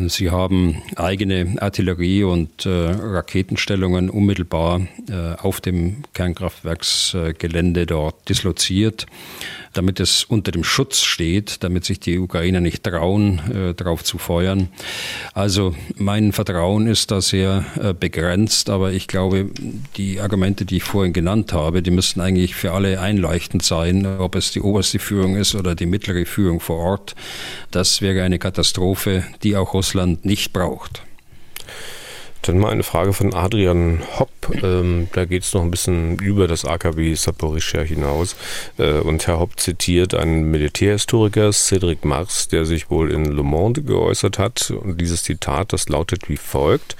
Sie 0.08 0.30
haben 0.30 0.82
eigene 0.96 1.54
Artillerie 1.60 2.24
und 2.24 2.66
Raketenstellungen 2.66 4.10
unmittelbar 4.10 4.80
auf 5.38 5.60
dem 5.60 6.02
Kernkraftwerksgelände 6.12 7.86
dort 7.86 8.28
disloziert 8.28 9.06
damit 9.72 10.00
es 10.00 10.24
unter 10.24 10.50
dem 10.52 10.64
Schutz 10.64 11.02
steht, 11.02 11.62
damit 11.62 11.84
sich 11.84 12.00
die 12.00 12.18
Ukrainer 12.18 12.60
nicht 12.60 12.82
trauen, 12.82 13.40
äh, 13.52 13.74
darauf 13.74 14.04
zu 14.04 14.18
feuern. 14.18 14.68
Also 15.34 15.74
mein 15.96 16.32
Vertrauen 16.32 16.86
ist 16.86 17.10
da 17.10 17.20
sehr 17.20 17.64
äh, 17.80 17.94
begrenzt, 17.94 18.70
aber 18.70 18.92
ich 18.92 19.06
glaube, 19.06 19.50
die 19.96 20.20
Argumente, 20.20 20.64
die 20.64 20.78
ich 20.78 20.84
vorhin 20.84 21.12
genannt 21.12 21.52
habe, 21.52 21.82
die 21.82 21.90
müssten 21.90 22.20
eigentlich 22.20 22.54
für 22.54 22.72
alle 22.72 23.00
einleuchtend 23.00 23.62
sein, 23.62 24.06
ob 24.06 24.34
es 24.34 24.52
die 24.52 24.60
oberste 24.60 24.98
Führung 24.98 25.36
ist 25.36 25.54
oder 25.54 25.74
die 25.74 25.86
mittlere 25.86 26.26
Führung 26.26 26.60
vor 26.60 26.78
Ort. 26.78 27.14
Das 27.70 28.02
wäre 28.02 28.22
eine 28.22 28.38
Katastrophe, 28.38 29.24
die 29.42 29.56
auch 29.56 29.74
Russland 29.74 30.24
nicht 30.24 30.52
braucht. 30.52 31.02
Dann 32.42 32.58
mal 32.58 32.70
eine 32.70 32.82
Frage 32.82 33.12
von 33.12 33.34
Adrian 33.34 34.02
Hopp. 34.18 34.30
Ähm, 34.62 35.08
da 35.12 35.26
geht 35.26 35.42
es 35.42 35.52
noch 35.52 35.62
ein 35.62 35.70
bisschen 35.70 36.18
über 36.18 36.48
das 36.48 36.64
AKW 36.64 37.14
Saporischschja 37.14 37.82
hinaus. 37.82 38.34
Äh, 38.78 39.00
und 39.00 39.26
Herr 39.26 39.38
Hopp 39.38 39.60
zitiert 39.60 40.14
einen 40.14 40.50
Militärhistoriker, 40.50 41.52
Cedric 41.52 42.04
Mars, 42.04 42.48
der 42.48 42.64
sich 42.64 42.90
wohl 42.90 43.12
in 43.12 43.24
Le 43.26 43.42
Monde 43.42 43.82
geäußert 43.82 44.38
hat. 44.38 44.70
Und 44.70 45.00
dieses 45.00 45.22
Zitat, 45.22 45.72
das 45.72 45.88
lautet 45.88 46.28
wie 46.28 46.38
folgt. 46.38 46.96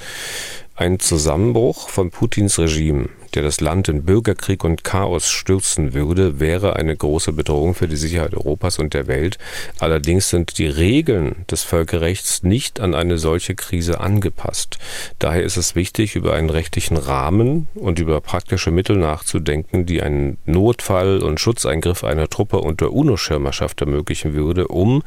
Ein 0.76 0.98
Zusammenbruch 0.98 1.88
von 1.88 2.10
Putins 2.10 2.58
Regime 2.58 3.08
der 3.34 3.42
das 3.42 3.60
Land 3.60 3.88
in 3.88 4.04
Bürgerkrieg 4.04 4.64
und 4.64 4.84
Chaos 4.84 5.28
stürzen 5.28 5.94
würde, 5.94 6.40
wäre 6.40 6.76
eine 6.76 6.96
große 6.96 7.32
Bedrohung 7.32 7.74
für 7.74 7.88
die 7.88 7.96
Sicherheit 7.96 8.34
Europas 8.34 8.78
und 8.78 8.94
der 8.94 9.06
Welt. 9.06 9.38
Allerdings 9.78 10.30
sind 10.30 10.58
die 10.58 10.66
Regeln 10.66 11.44
des 11.50 11.62
Völkerrechts 11.62 12.42
nicht 12.42 12.80
an 12.80 12.94
eine 12.94 13.18
solche 13.18 13.54
Krise 13.54 14.00
angepasst. 14.00 14.78
Daher 15.18 15.42
ist 15.42 15.56
es 15.56 15.74
wichtig, 15.74 16.16
über 16.16 16.34
einen 16.34 16.50
rechtlichen 16.50 16.96
Rahmen 16.96 17.68
und 17.74 17.98
über 17.98 18.20
praktische 18.20 18.70
Mittel 18.70 18.96
nachzudenken, 18.96 19.86
die 19.86 20.02
einen 20.02 20.38
Notfall 20.46 21.22
und 21.22 21.40
Schutzeingriff 21.40 22.04
einer 22.04 22.28
Truppe 22.28 22.58
unter 22.58 22.92
UNO-Schirmerschaft 22.92 23.80
ermöglichen 23.80 24.34
würde, 24.34 24.68
um 24.68 25.02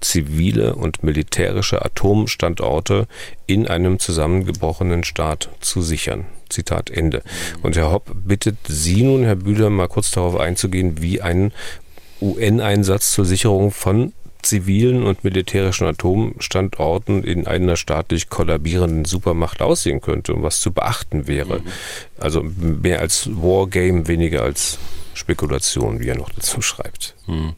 zivile 0.00 0.74
und 0.74 1.02
militärische 1.02 1.84
Atomstandorte 1.84 3.06
in 3.46 3.66
einem 3.66 3.98
zusammengebrochenen 3.98 5.04
Staat 5.04 5.48
zu 5.60 5.82
sichern. 5.82 6.26
Zitat 6.48 6.90
Ende. 6.90 7.22
Und 7.62 7.76
Herr 7.76 7.90
Hopp 7.90 8.10
bittet 8.14 8.56
Sie 8.66 9.02
nun, 9.02 9.24
Herr 9.24 9.36
Bühler, 9.36 9.70
mal 9.70 9.88
kurz 9.88 10.10
darauf 10.10 10.36
einzugehen, 10.36 11.00
wie 11.00 11.20
ein 11.20 11.52
UN-Einsatz 12.20 13.12
zur 13.12 13.24
Sicherung 13.24 13.70
von 13.70 14.12
zivilen 14.42 15.02
und 15.02 15.24
militärischen 15.24 15.86
Atomstandorten 15.86 17.24
in 17.24 17.46
einer 17.46 17.76
staatlich 17.76 18.28
kollabierenden 18.28 19.04
Supermacht 19.04 19.60
aussehen 19.60 20.00
könnte 20.00 20.34
und 20.34 20.42
was 20.42 20.60
zu 20.60 20.72
beachten 20.72 21.26
wäre. 21.26 21.60
Mhm. 21.60 21.66
Also 22.18 22.42
mehr 22.42 23.00
als 23.00 23.28
Wargame, 23.32 24.06
weniger 24.06 24.42
als 24.42 24.78
Spekulation, 25.14 25.98
wie 26.00 26.08
er 26.08 26.16
noch 26.16 26.30
dazu 26.30 26.62
schreibt. 26.62 27.16
Mhm. 27.26 27.54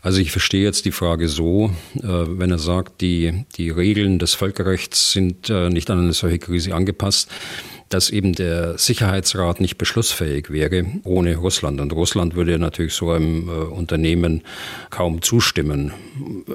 Also 0.00 0.20
ich 0.20 0.32
verstehe 0.32 0.62
jetzt 0.62 0.86
die 0.86 0.92
Frage 0.92 1.28
so, 1.28 1.70
äh, 1.96 2.02
wenn 2.02 2.50
er 2.50 2.58
sagt, 2.58 3.02
die, 3.02 3.44
die 3.56 3.68
Regeln 3.68 4.18
des 4.18 4.34
Völkerrechts 4.34 5.12
sind 5.12 5.50
äh, 5.50 5.68
nicht 5.68 5.90
an 5.90 5.98
eine 5.98 6.14
solche 6.14 6.38
Krise 6.38 6.74
angepasst 6.74 7.30
dass 7.92 8.10
eben 8.10 8.32
der 8.32 8.78
Sicherheitsrat 8.78 9.60
nicht 9.60 9.76
beschlussfähig 9.76 10.50
wäre 10.50 10.84
ohne 11.04 11.36
Russland. 11.36 11.80
Und 11.80 11.92
Russland 11.92 12.34
würde 12.34 12.58
natürlich 12.58 12.94
so 12.94 13.10
einem 13.10 13.48
äh, 13.48 13.52
Unternehmen 13.52 14.42
kaum 14.90 15.20
zustimmen 15.20 15.92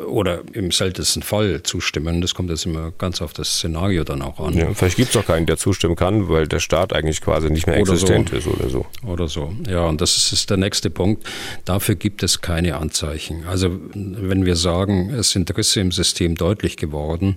oder 0.08 0.42
im 0.54 0.72
seltensten 0.72 1.22
Fall 1.22 1.62
zustimmen. 1.64 2.22
Das 2.22 2.34
kommt 2.34 2.50
jetzt 2.50 2.66
immer 2.66 2.92
ganz 2.98 3.22
auf 3.22 3.34
das 3.34 3.58
Szenario 3.58 4.04
dann 4.04 4.22
auch 4.22 4.40
an. 4.40 4.54
Ja, 4.54 4.74
vielleicht 4.74 4.98
gibt 4.98 5.10
es 5.10 5.18
auch 5.18 5.26
keinen, 5.26 5.46
der 5.46 5.58
zustimmen 5.58 5.96
kann, 5.96 6.28
weil 6.30 6.48
der 6.48 6.60
Staat 6.60 6.94
eigentlich 6.94 7.22
quasi 7.22 7.50
nicht 7.50 7.68
mehr 7.68 7.78
existent 7.78 8.30
so. 8.30 8.36
ist 8.38 8.48
oder 8.48 8.70
so. 8.70 8.86
Oder 9.06 9.28
so. 9.28 9.54
Ja, 9.70 9.86
und 9.86 10.02
das 10.02 10.18
ist, 10.18 10.32
ist 10.32 10.50
der 10.50 10.58
nächste 10.58 10.90
Punkt. 10.90 11.24
Dafür 11.66 11.96
gibt 11.96 12.24
es 12.24 12.42
keine 12.42 12.78
Anzeichen. 12.78 13.46
Also 13.46 13.80
wenn 13.94 14.46
wir 14.46 14.56
sagen, 14.56 15.12
es 15.12 15.32
sind 15.32 15.56
Risse 15.56 15.82
im 15.82 15.92
System 15.92 16.36
deutlich 16.36 16.78
geworden, 16.78 17.36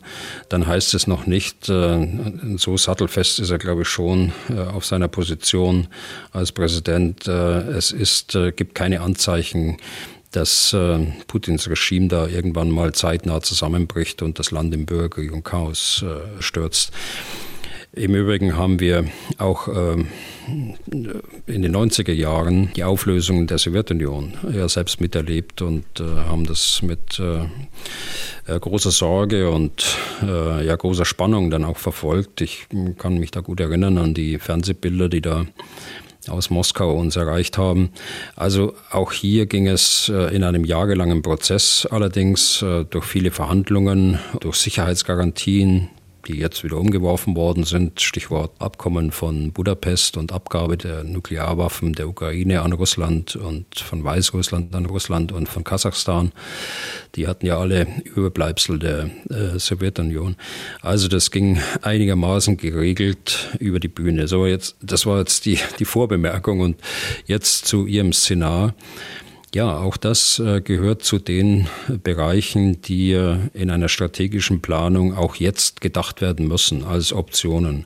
dann 0.48 0.66
heißt 0.66 0.94
es 0.94 1.06
noch 1.06 1.26
nicht, 1.26 1.68
äh, 1.68 2.06
so 2.56 2.76
sattelfest 2.76 3.40
ist 3.40 3.50
er, 3.50 3.58
glaube 3.58 3.82
ich, 3.82 3.89
schon 3.90 4.32
äh, 4.48 4.58
auf 4.58 4.86
seiner 4.86 5.08
Position 5.08 5.88
als 6.32 6.52
Präsident. 6.52 7.26
Äh, 7.26 7.32
es 7.32 7.92
ist, 7.92 8.34
äh, 8.34 8.52
gibt 8.52 8.74
keine 8.74 9.00
Anzeichen, 9.00 9.76
dass 10.32 10.76
Putins 11.26 11.68
Regime 11.68 12.06
da 12.06 12.28
irgendwann 12.28 12.70
mal 12.70 12.92
zeitnah 12.94 13.40
zusammenbricht 13.40 14.22
und 14.22 14.38
das 14.38 14.52
Land 14.52 14.72
im 14.72 14.86
Bürgerkrieg 14.86 15.32
und 15.32 15.42
Chaos 15.42 16.04
stürzt. 16.38 16.92
Im 17.92 18.14
Übrigen 18.14 18.56
haben 18.56 18.78
wir 18.78 19.06
auch 19.38 19.66
ähm, 19.66 20.06
in 21.46 21.62
den 21.62 21.74
90er 21.74 22.12
Jahren 22.12 22.72
die 22.76 22.84
Auflösung 22.84 23.48
der 23.48 23.58
Sowjetunion 23.58 24.34
ja 24.52 24.68
selbst 24.68 25.00
miterlebt 25.00 25.60
und 25.60 25.84
äh, 25.98 26.04
haben 26.04 26.46
das 26.46 26.82
mit 26.82 27.18
äh, 27.18 27.40
äh, 28.46 28.60
großer 28.60 28.92
Sorge 28.92 29.50
und 29.50 29.96
ja, 30.22 30.76
großer 30.76 31.06
Spannung 31.06 31.50
dann 31.50 31.64
auch 31.64 31.78
verfolgt. 31.78 32.42
Ich 32.42 32.66
kann 32.98 33.18
mich 33.18 33.30
da 33.30 33.40
gut 33.40 33.58
erinnern 33.58 33.96
an 33.96 34.12
die 34.12 34.38
Fernsehbilder, 34.38 35.08
die 35.08 35.22
da 35.22 35.46
aus 36.28 36.50
Moskau 36.50 36.94
uns 36.94 37.16
erreicht 37.16 37.56
haben. 37.56 37.90
Also 38.36 38.74
auch 38.90 39.12
hier 39.12 39.46
ging 39.46 39.66
es 39.66 40.10
in 40.10 40.44
einem 40.44 40.66
jahrelangen 40.66 41.22
Prozess 41.22 41.88
allerdings 41.90 42.62
durch 42.90 43.04
viele 43.06 43.30
Verhandlungen, 43.30 44.18
durch 44.40 44.56
Sicherheitsgarantien, 44.56 45.88
die 46.26 46.36
jetzt 46.36 46.64
wieder 46.64 46.76
umgeworfen 46.76 47.36
worden 47.36 47.64
sind. 47.64 48.00
Stichwort 48.00 48.52
Abkommen 48.58 49.10
von 49.10 49.52
Budapest 49.52 50.16
und 50.16 50.32
Abgabe 50.32 50.76
der 50.76 51.04
Nuklearwaffen 51.04 51.92
der 51.92 52.08
Ukraine 52.08 52.62
an 52.62 52.72
Russland 52.72 53.36
und 53.36 53.78
von 53.78 54.04
Weißrussland 54.04 54.74
an 54.74 54.86
Russland 54.86 55.32
und 55.32 55.48
von 55.48 55.64
Kasachstan. 55.64 56.32
Die 57.14 57.26
hatten 57.26 57.46
ja 57.46 57.58
alle 57.58 57.86
Überbleibsel 58.04 58.78
der 58.78 59.10
äh, 59.30 59.58
Sowjetunion. 59.58 60.36
Also 60.80 61.08
das 61.08 61.30
ging 61.30 61.58
einigermaßen 61.82 62.56
geregelt 62.56 63.50
über 63.58 63.80
die 63.80 63.88
Bühne. 63.88 64.28
So 64.28 64.46
jetzt, 64.46 64.76
das 64.82 65.06
war 65.06 65.18
jetzt 65.18 65.46
die, 65.46 65.58
die 65.78 65.84
Vorbemerkung 65.84 66.60
und 66.60 66.76
jetzt 67.26 67.66
zu 67.66 67.86
Ihrem 67.86 68.12
Szenar. 68.12 68.74
Ja, 69.52 69.78
auch 69.78 69.96
das 69.96 70.38
äh, 70.38 70.60
gehört 70.60 71.02
zu 71.02 71.18
den 71.18 71.66
Bereichen, 71.88 72.82
die 72.82 73.10
äh, 73.12 73.36
in 73.52 73.70
einer 73.70 73.88
strategischen 73.88 74.62
Planung 74.62 75.16
auch 75.16 75.34
jetzt 75.34 75.80
gedacht 75.80 76.20
werden 76.20 76.46
müssen 76.46 76.84
als 76.84 77.12
Optionen. 77.12 77.84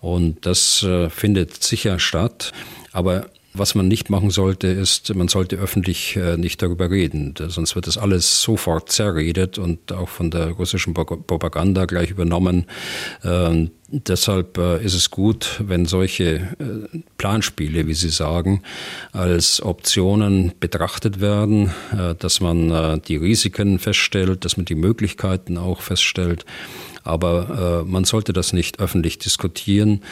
Und 0.00 0.44
das 0.44 0.82
äh, 0.82 1.08
findet 1.08 1.62
sicher 1.62 1.98
statt. 1.98 2.52
Aber 2.92 3.26
was 3.54 3.74
man 3.74 3.88
nicht 3.88 4.10
machen 4.10 4.30
sollte, 4.30 4.68
ist, 4.68 5.14
man 5.14 5.28
sollte 5.28 5.56
öffentlich 5.56 6.16
äh, 6.16 6.36
nicht 6.36 6.62
darüber 6.62 6.90
reden, 6.90 7.34
sonst 7.48 7.74
wird 7.74 7.86
das 7.86 7.96
alles 7.96 8.42
sofort 8.42 8.90
zerredet 8.90 9.58
und 9.58 9.92
auch 9.92 10.08
von 10.08 10.30
der 10.30 10.50
russischen 10.50 10.94
Propaganda 10.94 11.86
gleich 11.86 12.10
übernommen. 12.10 12.66
Ähm, 13.24 13.70
deshalb 13.88 14.58
äh, 14.58 14.84
ist 14.84 14.94
es 14.94 15.10
gut, 15.10 15.62
wenn 15.64 15.86
solche 15.86 16.24
äh, 16.34 16.98
Planspiele, 17.16 17.86
wie 17.86 17.94
Sie 17.94 18.10
sagen, 18.10 18.62
als 19.12 19.62
Optionen 19.62 20.52
betrachtet 20.60 21.20
werden, 21.20 21.72
dass 22.18 22.40
man 22.40 23.00
die 23.02 23.16
Risiken 23.16 23.78
feststellt, 23.78 24.44
dass 24.44 24.56
man 24.56 24.66
die 24.66 24.74
Möglichkeiten 24.74 25.58
auch 25.58 25.80
feststellt 25.80 26.44
aber 27.08 27.82
äh, 27.84 27.90
man 27.90 28.04
sollte 28.04 28.32
das 28.32 28.52
nicht 28.52 28.80
öffentlich 28.80 29.18
diskutieren. 29.18 30.02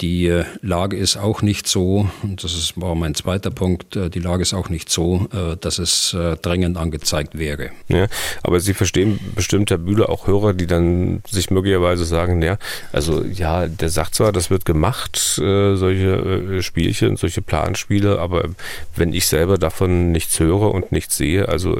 Die 0.00 0.26
äh, 0.26 0.44
Lage 0.60 0.96
ist 0.96 1.16
auch 1.16 1.42
nicht 1.42 1.66
so, 1.66 2.10
und 2.22 2.44
das 2.44 2.52
ist, 2.52 2.80
war 2.80 2.94
mein 2.94 3.14
zweiter 3.14 3.50
Punkt, 3.50 3.96
äh, 3.96 4.10
die 4.10 4.20
Lage 4.20 4.42
ist 4.42 4.52
auch 4.52 4.68
nicht 4.68 4.90
so, 4.90 5.28
äh, 5.32 5.56
dass 5.56 5.78
es 5.78 6.16
dringend 6.42 6.76
angezeigt 6.76 7.38
wäre. 7.38 7.70
Ja, 7.88 8.06
aber 8.42 8.60
Sie 8.60 8.74
verstehen 8.74 9.18
bestimmt, 9.34 9.70
Herr 9.70 9.78
Bühler, 9.78 10.10
auch 10.10 10.26
Hörer, 10.26 10.52
die 10.52 10.66
dann 10.66 11.22
sich 11.28 11.50
möglicherweise 11.50 12.04
sagen, 12.04 12.42
ja, 12.42 12.58
also 12.92 13.24
ja, 13.24 13.66
der 13.66 13.88
sagt 13.88 14.14
zwar, 14.14 14.32
das 14.32 14.50
wird 14.50 14.64
gemacht, 14.64 15.16
solche 15.16 16.62
Spielchen, 16.62 17.16
solche 17.16 17.40
Planspiele, 17.40 18.18
aber 18.18 18.50
wenn 18.94 19.12
ich 19.12 19.26
selber 19.26 19.56
davon 19.56 20.12
nichts 20.12 20.38
höre 20.38 20.72
und 20.72 20.92
nichts 20.92 21.16
sehe, 21.16 21.48
also 21.48 21.78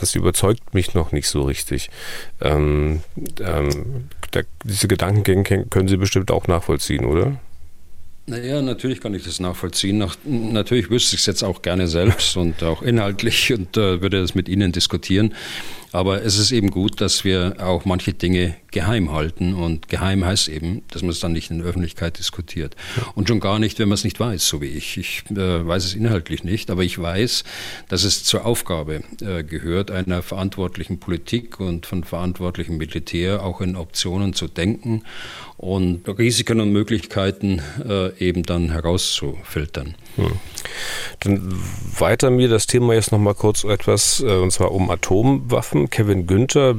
das 0.00 0.14
überzeugt 0.14 0.74
mich 0.74 0.94
noch 0.94 1.12
nicht 1.12 1.28
so 1.28 1.42
richtig. 1.42 1.90
Ähm, 2.40 3.00
ähm, 3.40 4.08
der, 4.34 4.44
diese 4.64 4.88
Gedankengänge 4.88 5.66
können 5.66 5.88
Sie 5.88 5.96
bestimmt 5.96 6.30
auch 6.30 6.46
nachvollziehen, 6.46 7.04
oder? 7.04 7.38
Naja, 8.26 8.62
natürlich 8.62 9.00
kann 9.00 9.14
ich 9.14 9.24
das 9.24 9.40
nachvollziehen. 9.40 9.98
Nach, 9.98 10.16
natürlich 10.24 10.90
wüsste 10.90 11.16
ich 11.16 11.22
es 11.22 11.26
jetzt 11.26 11.42
auch 11.42 11.60
gerne 11.60 11.88
selbst 11.88 12.36
und 12.36 12.62
auch 12.62 12.82
inhaltlich 12.82 13.52
und 13.52 13.76
äh, 13.76 14.00
würde 14.00 14.20
das 14.20 14.34
mit 14.36 14.48
Ihnen 14.48 14.70
diskutieren. 14.70 15.34
Aber 15.92 16.24
es 16.24 16.38
ist 16.38 16.52
eben 16.52 16.70
gut, 16.70 17.00
dass 17.00 17.22
wir 17.24 17.56
auch 17.58 17.84
manche 17.84 18.14
Dinge 18.14 18.56
geheim 18.70 19.12
halten. 19.12 19.54
Und 19.54 19.88
geheim 19.88 20.24
heißt 20.24 20.48
eben, 20.48 20.82
dass 20.88 21.02
man 21.02 21.10
es 21.10 21.20
dann 21.20 21.32
nicht 21.32 21.50
in 21.50 21.58
der 21.58 21.66
Öffentlichkeit 21.68 22.18
diskutiert. 22.18 22.74
Und 23.14 23.28
schon 23.28 23.40
gar 23.40 23.58
nicht, 23.58 23.78
wenn 23.78 23.88
man 23.88 23.94
es 23.94 24.04
nicht 24.04 24.18
weiß, 24.18 24.46
so 24.46 24.60
wie 24.60 24.66
ich. 24.66 24.96
Ich 24.96 25.24
äh, 25.30 25.66
weiß 25.66 25.84
es 25.84 25.94
inhaltlich 25.94 26.44
nicht, 26.44 26.70
aber 26.70 26.82
ich 26.82 27.00
weiß, 27.00 27.44
dass 27.88 28.04
es 28.04 28.24
zur 28.24 28.46
Aufgabe 28.46 29.02
äh, 29.20 29.44
gehört, 29.44 29.90
einer 29.90 30.22
verantwortlichen 30.22 30.98
Politik 30.98 31.60
und 31.60 31.86
von 31.86 32.04
verantwortlichem 32.04 32.78
Militär 32.78 33.44
auch 33.44 33.60
in 33.60 33.76
Optionen 33.76 34.32
zu 34.32 34.48
denken 34.48 35.02
und 35.56 36.08
Risiken 36.18 36.60
und 36.60 36.72
Möglichkeiten 36.72 37.62
äh, 37.88 38.16
eben 38.18 38.42
dann 38.42 38.70
herauszufiltern. 38.70 39.94
Hm. 40.16 40.32
Dann 41.20 41.54
weiter 41.98 42.30
mir 42.30 42.48
das 42.48 42.66
Thema 42.66 42.94
jetzt 42.94 43.12
nochmal 43.12 43.34
kurz 43.34 43.64
etwas, 43.64 44.20
äh, 44.20 44.36
und 44.36 44.50
zwar 44.50 44.72
um 44.72 44.90
Atomwaffen. 44.90 45.88
Kevin 45.90 46.26
Günther 46.26 46.76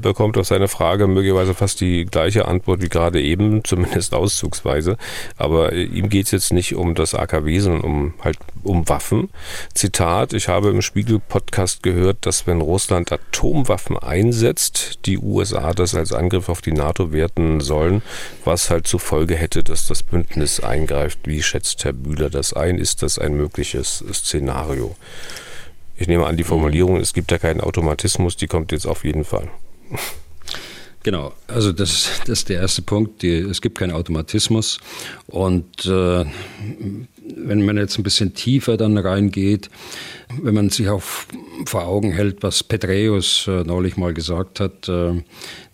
bekommt 0.00 0.38
auf 0.38 0.46
seine 0.46 0.68
Frage 0.68 1.06
möglicherweise 1.06 1.54
fast 1.54 1.80
die 1.80 2.04
gleiche 2.04 2.46
Antwort 2.46 2.82
wie 2.82 2.88
gerade 2.88 3.20
eben, 3.20 3.64
zumindest 3.64 4.14
auszugsweise. 4.14 4.96
Aber 5.36 5.72
äh, 5.72 5.84
ihm 5.84 6.08
geht 6.08 6.26
es 6.26 6.32
jetzt 6.32 6.52
nicht 6.52 6.74
um 6.74 6.94
das 6.94 7.14
AKW, 7.14 7.58
sondern 7.58 7.82
um 7.82 8.14
halt 8.22 8.38
um 8.62 8.88
Waffen. 8.88 9.30
Zitat, 9.74 10.32
ich 10.32 10.48
habe 10.48 10.70
im 10.70 10.82
Spiegel-Podcast 10.82 11.82
gehört, 11.82 12.18
dass 12.26 12.46
wenn 12.46 12.60
Russland 12.60 13.12
Atomwaffen 13.12 13.98
einsetzt, 13.98 15.00
die 15.06 15.18
USA 15.18 15.72
das 15.72 15.94
als 15.94 16.12
Angriff 16.12 16.48
auf 16.48 16.60
die 16.60 16.72
NATO 16.72 17.12
werten 17.12 17.60
sollen, 17.60 18.02
was 18.44 18.70
halt 18.70 18.86
zur 18.86 19.00
Folge 19.00 19.36
hätte, 19.36 19.62
dass 19.62 19.86
das 19.86 20.02
Bündnis 20.02 20.60
eingreift. 20.60 21.20
Wie 21.24 21.42
schätzt 21.42 21.84
Herr 21.84 21.92
Bühler 21.92 22.30
das 22.30 22.52
ein? 22.52 22.78
Ist 22.78 23.02
das 23.02 23.18
ein 23.18 23.34
mögliches 23.34 24.04
Szenario? 24.12 24.96
Ich 25.96 26.08
nehme 26.08 26.26
an, 26.26 26.36
die 26.36 26.44
Formulierung, 26.44 26.96
es 26.96 27.12
gibt 27.12 27.30
ja 27.30 27.38
keinen 27.38 27.60
Automatismus, 27.60 28.36
die 28.36 28.46
kommt 28.46 28.72
jetzt 28.72 28.86
auf 28.86 29.04
jeden 29.04 29.24
Fall. 29.24 29.48
Genau, 31.04 31.32
also 31.48 31.72
das, 31.72 32.20
das 32.26 32.40
ist 32.40 32.48
der 32.48 32.60
erste 32.60 32.82
Punkt. 32.82 33.22
Die, 33.22 33.36
es 33.36 33.60
gibt 33.60 33.78
keinen 33.78 33.92
Automatismus. 33.92 34.78
Und 35.26 35.84
äh, 35.86 36.24
wenn 37.36 37.64
man 37.64 37.76
jetzt 37.76 37.98
ein 37.98 38.02
bisschen 38.02 38.34
tiefer 38.34 38.76
dann 38.76 38.96
reingeht, 38.98 39.70
wenn 40.40 40.54
man 40.54 40.70
sich 40.70 40.88
auch 40.88 41.02
vor 41.66 41.84
Augen 41.84 42.12
hält, 42.12 42.42
was 42.42 42.64
Petreus 42.64 43.46
äh, 43.48 43.64
neulich 43.64 43.96
mal 43.96 44.14
gesagt 44.14 44.60
hat, 44.60 44.88
äh, 44.88 45.22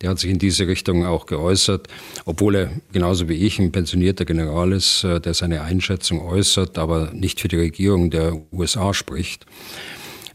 der 0.01 0.09
hat 0.09 0.19
sich 0.19 0.29
in 0.29 0.39
diese 0.39 0.67
Richtung 0.67 1.05
auch 1.05 1.25
geäußert, 1.25 1.87
obwohl 2.25 2.55
er 2.55 2.71
genauso 2.91 3.29
wie 3.29 3.45
ich 3.45 3.59
ein 3.59 3.71
pensionierter 3.71 4.25
General 4.25 4.71
ist, 4.71 5.03
äh, 5.03 5.19
der 5.19 5.33
seine 5.33 5.61
Einschätzung 5.61 6.21
äußert, 6.21 6.77
aber 6.77 7.11
nicht 7.13 7.41
für 7.41 7.47
die 7.47 7.57
Regierung 7.57 8.09
der 8.09 8.39
USA 8.51 8.93
spricht. 8.93 9.45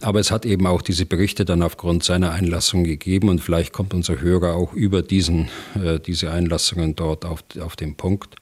Aber 0.00 0.20
es 0.20 0.30
hat 0.30 0.44
eben 0.44 0.66
auch 0.66 0.82
diese 0.82 1.06
Berichte 1.06 1.46
dann 1.46 1.62
aufgrund 1.62 2.04
seiner 2.04 2.32
Einlassung 2.32 2.84
gegeben 2.84 3.30
und 3.30 3.40
vielleicht 3.40 3.72
kommt 3.72 3.94
unser 3.94 4.20
Hörer 4.20 4.54
auch 4.54 4.74
über 4.74 5.02
diesen, 5.02 5.48
äh, 5.82 5.98
diese 5.98 6.30
Einlassungen 6.30 6.94
dort 6.94 7.24
auf, 7.24 7.42
auf 7.60 7.76
den 7.76 7.94
Punkt. 7.94 8.34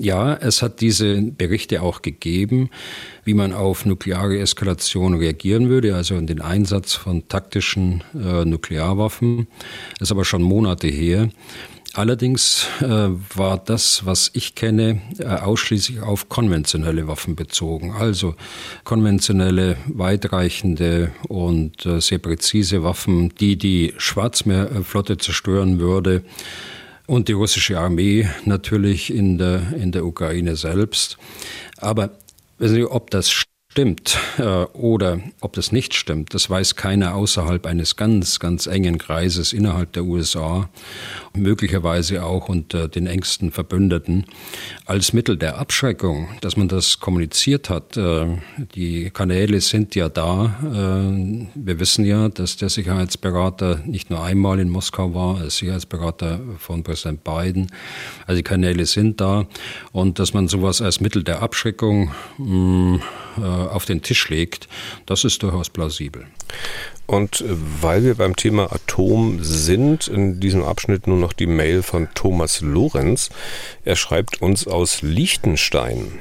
Ja, 0.00 0.32
es 0.34 0.62
hat 0.62 0.80
diese 0.80 1.20
Berichte 1.20 1.82
auch 1.82 2.00
gegeben, 2.00 2.70
wie 3.24 3.34
man 3.34 3.52
auf 3.52 3.84
nukleare 3.84 4.38
Eskalation 4.38 5.12
reagieren 5.12 5.68
würde, 5.68 5.94
also 5.94 6.18
den 6.22 6.40
Einsatz 6.40 6.94
von 6.94 7.28
taktischen 7.28 8.02
äh, 8.14 8.46
Nuklearwaffen. 8.46 9.46
Das 9.98 10.08
ist 10.08 10.12
aber 10.12 10.24
schon 10.24 10.40
Monate 10.40 10.88
her. 10.88 11.28
Allerdings 11.92 12.66
äh, 12.80 12.86
war 12.86 13.58
das, 13.58 14.06
was 14.06 14.30
ich 14.32 14.54
kenne, 14.54 15.02
äh, 15.18 15.26
ausschließlich 15.26 16.00
auf 16.00 16.30
konventionelle 16.30 17.06
Waffen 17.06 17.36
bezogen. 17.36 17.92
Also 17.92 18.36
konventionelle, 18.84 19.76
weitreichende 19.86 21.10
und 21.28 21.84
äh, 21.84 22.00
sehr 22.00 22.18
präzise 22.18 22.82
Waffen, 22.82 23.34
die 23.38 23.58
die 23.58 23.92
Schwarzmeerflotte 23.98 25.18
zerstören 25.18 25.78
würde 25.78 26.22
und 27.10 27.26
die 27.26 27.32
russische 27.32 27.76
Armee 27.76 28.28
natürlich 28.44 29.12
in 29.12 29.36
der, 29.36 29.74
in 29.74 29.90
der 29.90 30.06
Ukraine 30.06 30.54
selbst. 30.54 31.18
Aber 31.76 32.10
wissen 32.58 32.76
Sie, 32.76 32.84
ob 32.84 33.10
das 33.10 33.32
stimmt 33.70 34.18
äh, 34.38 34.42
oder 34.42 35.20
ob 35.40 35.52
das 35.52 35.70
nicht 35.70 35.94
stimmt, 35.94 36.34
das 36.34 36.50
weiß 36.50 36.74
keiner 36.74 37.14
außerhalb 37.14 37.66
eines 37.66 37.94
ganz, 37.94 38.40
ganz 38.40 38.66
engen 38.66 38.98
Kreises 38.98 39.52
innerhalb 39.52 39.92
der 39.92 40.04
USA, 40.04 40.68
möglicherweise 41.34 42.24
auch 42.24 42.48
unter 42.48 42.88
den 42.88 43.06
engsten 43.06 43.52
Verbündeten. 43.52 44.24
Als 44.86 45.12
Mittel 45.12 45.36
der 45.36 45.58
Abschreckung, 45.58 46.30
dass 46.40 46.56
man 46.56 46.66
das 46.66 46.98
kommuniziert 46.98 47.70
hat, 47.70 47.96
äh, 47.96 48.38
die 48.74 49.10
Kanäle 49.10 49.60
sind 49.60 49.94
ja 49.94 50.08
da. 50.08 50.56
Äh, 50.64 51.46
wir 51.54 51.78
wissen 51.78 52.04
ja, 52.04 52.28
dass 52.28 52.56
der 52.56 52.70
Sicherheitsberater 52.70 53.82
nicht 53.86 54.10
nur 54.10 54.24
einmal 54.24 54.58
in 54.58 54.68
Moskau 54.68 55.14
war, 55.14 55.38
als 55.38 55.58
Sicherheitsberater 55.58 56.40
von 56.58 56.82
Präsident 56.82 57.22
Biden. 57.22 57.70
Also 58.26 58.38
die 58.38 58.42
Kanäle 58.42 58.84
sind 58.86 59.20
da 59.20 59.46
und 59.92 60.18
dass 60.18 60.34
man 60.34 60.48
sowas 60.48 60.82
als 60.82 61.00
Mittel 61.00 61.22
der 61.22 61.40
Abschreckung 61.40 62.10
mh, 62.38 62.96
mm, 62.96 63.02
äh, 63.38 63.42
auf 63.42 63.84
den 63.84 64.02
Tisch 64.02 64.28
legt, 64.28 64.68
das 65.06 65.24
ist 65.24 65.42
durchaus 65.42 65.70
plausibel. 65.70 66.26
Und 67.06 67.44
weil 67.46 68.04
wir 68.04 68.14
beim 68.14 68.36
Thema 68.36 68.72
Atom 68.72 69.42
sind, 69.42 70.06
in 70.06 70.38
diesem 70.38 70.62
Abschnitt 70.62 71.06
nur 71.06 71.18
noch 71.18 71.32
die 71.32 71.46
Mail 71.46 71.82
von 71.82 72.08
Thomas 72.14 72.60
Lorenz. 72.60 73.30
Er 73.84 73.96
schreibt 73.96 74.40
uns 74.40 74.66
aus 74.68 75.02
Liechtenstein. 75.02 76.20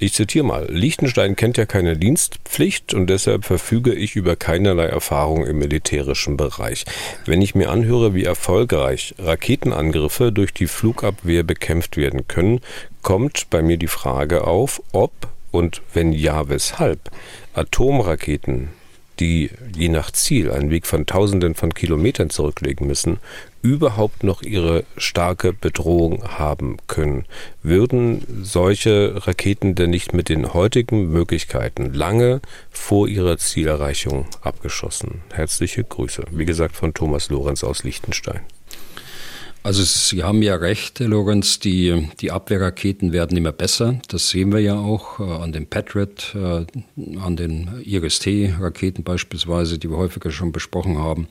Ich 0.00 0.12
zitiere 0.12 0.44
mal, 0.44 0.66
Liechtenstein 0.68 1.36
kennt 1.36 1.56
ja 1.56 1.66
keine 1.66 1.96
Dienstpflicht 1.96 2.94
und 2.94 3.06
deshalb 3.06 3.44
verfüge 3.44 3.94
ich 3.94 4.16
über 4.16 4.34
keinerlei 4.34 4.86
Erfahrung 4.86 5.46
im 5.46 5.58
militärischen 5.58 6.36
Bereich. 6.36 6.84
Wenn 7.26 7.40
ich 7.40 7.54
mir 7.54 7.70
anhöre, 7.70 8.12
wie 8.12 8.24
erfolgreich 8.24 9.14
Raketenangriffe 9.18 10.32
durch 10.32 10.52
die 10.52 10.66
Flugabwehr 10.66 11.44
bekämpft 11.44 11.96
werden 11.96 12.26
können, 12.26 12.60
kommt 13.02 13.48
bei 13.50 13.62
mir 13.62 13.76
die 13.76 13.86
Frage 13.86 14.46
auf, 14.46 14.82
ob 14.90 15.12
und 15.54 15.82
wenn 15.92 16.12
ja, 16.12 16.48
weshalb 16.48 17.10
Atomraketen, 17.54 18.70
die 19.20 19.50
je 19.76 19.88
nach 19.88 20.10
Ziel 20.10 20.50
einen 20.50 20.70
Weg 20.70 20.86
von 20.86 21.06
Tausenden 21.06 21.54
von 21.54 21.72
Kilometern 21.72 22.30
zurücklegen 22.30 22.88
müssen, 22.88 23.18
überhaupt 23.62 24.24
noch 24.24 24.42
ihre 24.42 24.84
starke 24.96 25.52
Bedrohung 25.52 26.24
haben 26.24 26.78
können. 26.88 27.24
Würden 27.62 28.26
solche 28.42 29.26
Raketen 29.26 29.76
denn 29.76 29.90
nicht 29.90 30.12
mit 30.12 30.28
den 30.28 30.52
heutigen 30.52 31.10
Möglichkeiten 31.12 31.94
lange 31.94 32.40
vor 32.70 33.06
ihrer 33.06 33.38
Zielerreichung 33.38 34.26
abgeschossen? 34.42 35.22
Herzliche 35.32 35.84
Grüße. 35.84 36.24
Wie 36.32 36.44
gesagt 36.44 36.74
von 36.74 36.92
Thomas 36.94 37.30
Lorenz 37.30 37.62
aus 37.62 37.84
Liechtenstein. 37.84 38.40
Also 39.64 39.82
Sie 39.82 40.22
haben 40.22 40.42
ja 40.42 40.56
recht, 40.56 41.00
Herr 41.00 41.08
Lorenz, 41.08 41.58
die, 41.58 42.10
die 42.20 42.30
Abwehrraketen 42.30 43.14
werden 43.14 43.34
immer 43.34 43.50
besser. 43.50 43.98
Das 44.08 44.28
sehen 44.28 44.52
wir 44.52 44.60
ja 44.60 44.78
auch 44.78 45.20
äh, 45.20 45.22
an 45.22 45.52
den 45.52 45.66
Patriot, 45.66 46.34
äh, 46.34 46.66
an 47.18 47.36
den 47.36 47.80
IRIS-T-Raketen 47.82 49.04
beispielsweise, 49.04 49.78
die 49.78 49.88
wir 49.88 49.96
häufiger 49.96 50.30
schon 50.32 50.52
besprochen 50.52 50.98
haben. 50.98 51.28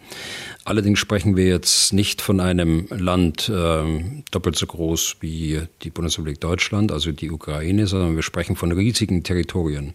Allerdings 0.66 1.00
sprechen 1.00 1.36
wir 1.36 1.48
jetzt 1.48 1.92
nicht 1.92 2.22
von 2.22 2.40
einem 2.40 2.88
Land 2.90 3.50
äh, 3.50 4.02
doppelt 4.32 4.56
so 4.56 4.66
groß 4.66 5.18
wie 5.20 5.62
die 5.82 5.90
Bundesrepublik 5.90 6.40
Deutschland, 6.40 6.94
also 6.94 7.12
die 7.12 7.32
Ukraine, 7.32 7.86
sondern 7.86 8.16
wir 8.16 8.24
sprechen 8.24 8.56
von 8.56 8.72
riesigen 8.72 9.24
Territorien. 9.24 9.94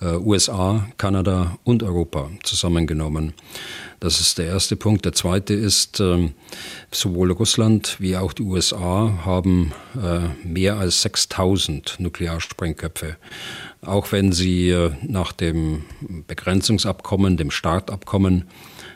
Äh, 0.00 0.16
USA, 0.16 0.88
Kanada 0.98 1.58
und 1.62 1.84
Europa 1.84 2.28
zusammengenommen. 2.42 3.34
Das 4.00 4.18
ist 4.18 4.38
der 4.38 4.46
erste 4.46 4.74
Punkt. 4.74 5.04
Der 5.04 5.12
zweite 5.12 5.54
ist, 5.54 6.00
ähm, 6.00 6.32
sowohl 6.90 7.30
Russland 7.30 7.96
wie 8.00 8.16
auch 8.16 8.32
die 8.32 8.42
USA 8.42 9.20
haben 9.24 9.72
äh, 9.94 10.20
mehr 10.44 10.78
als 10.78 11.02
6000 11.02 12.00
Nuklearsprengköpfe. 12.00 13.16
Auch 13.82 14.10
wenn 14.10 14.32
sie 14.32 14.70
äh, 14.70 14.90
nach 15.06 15.30
dem 15.30 15.84
Begrenzungsabkommen, 16.26 17.36
dem 17.36 17.52
Startabkommen, 17.52 18.48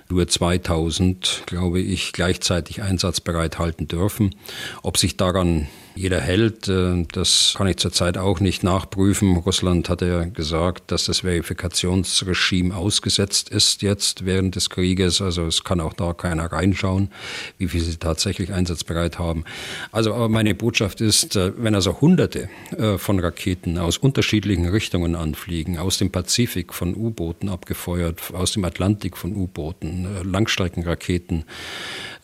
nur 0.09 0.28
2000, 0.28 1.44
glaube 1.46 1.80
ich, 1.80 2.12
gleichzeitig 2.12 2.82
einsatzbereit 2.82 3.59
halten 3.59 3.88
dürfen. 3.88 4.34
Ob 4.82 4.98
sich 4.98 5.16
daran 5.16 5.68
jeder 5.95 6.20
hält. 6.20 6.68
Äh, 6.68 7.05
das 7.12 7.55
kann 7.57 7.66
ich 7.66 7.76
zurzeit 7.76 8.18
auch 8.18 8.40
nicht 8.40 8.62
nachprüfen. 8.62 9.36
Russland 9.36 9.88
hat 9.88 10.03
ja 10.03 10.24
gesagt, 10.24 10.90
dass 10.90 11.05
das 11.05 11.20
Verifikationsregime 11.20 12.74
ausgesetzt 12.74 13.49
ist 13.49 13.82
jetzt 13.82 14.24
während 14.24 14.57
des 14.57 14.70
Krieges. 14.70 15.20
Also 15.20 15.47
es 15.47 15.64
kann 15.64 15.80
auch 15.80 15.92
da 15.92 16.12
keiner 16.12 16.51
reinschauen, 16.51 17.11
wie 17.59 17.68
viel 17.68 17.80
sie 17.80 17.97
tatsächlich 17.97 18.53
einsatzbereit 18.53 19.18
haben. 19.18 19.45
Also 19.92 20.14
aber 20.14 20.28
meine 20.28 20.55
Botschaft 20.55 21.01
ist, 21.01 21.36
äh, 21.36 21.53
wenn 21.57 21.74
also 21.74 22.01
Hunderte 22.01 22.49
äh, 22.76 22.99
von 22.99 23.18
Raketen 23.20 23.78
aus 23.78 23.99
unterschiedlichen 23.99 24.68
Richtungen 24.68 25.14
anfliegen, 25.14 25.78
aus 25.78 25.99
dem 25.99 26.11
Pazifik 26.11 26.74
von 26.74 26.95
U-Booten 26.95 27.49
abgefeuert, 27.49 28.20
aus 28.32 28.53
dem 28.53 28.64
Atlantik 28.64 29.16
von 29.16 29.34
U-Booten, 29.34 30.07
Langstreckenraketen, 30.24 31.45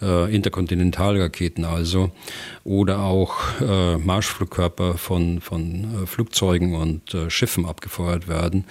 Interkontinentalraketen 0.00 1.64
also, 1.64 2.10
oder 2.64 3.00
auch 3.00 3.38
äh, 3.60 3.96
Marschflugkörper 3.98 4.96
von, 4.96 5.40
von 5.40 6.02
äh, 6.02 6.06
Flugzeugen 6.06 6.74
und 6.74 7.14
äh, 7.14 7.30
Schiffen 7.30 7.66
abgefeuert 7.66 8.28
werden, 8.28 8.64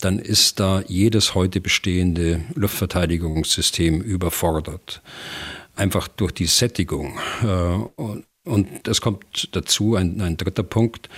dann 0.00 0.18
ist 0.18 0.60
da 0.60 0.82
jedes 0.86 1.34
heute 1.34 1.60
bestehende 1.60 2.40
Luftverteidigungssystem 2.54 4.00
überfordert. 4.00 5.02
Einfach 5.76 6.08
durch 6.08 6.32
die 6.32 6.46
Sättigung. 6.46 7.18
Äh, 7.42 8.02
und 8.44 8.88
es 8.88 9.00
kommt 9.00 9.48
dazu 9.52 9.94
ein, 9.94 10.20
ein 10.20 10.36
dritter 10.36 10.64
Punkt 10.64 11.08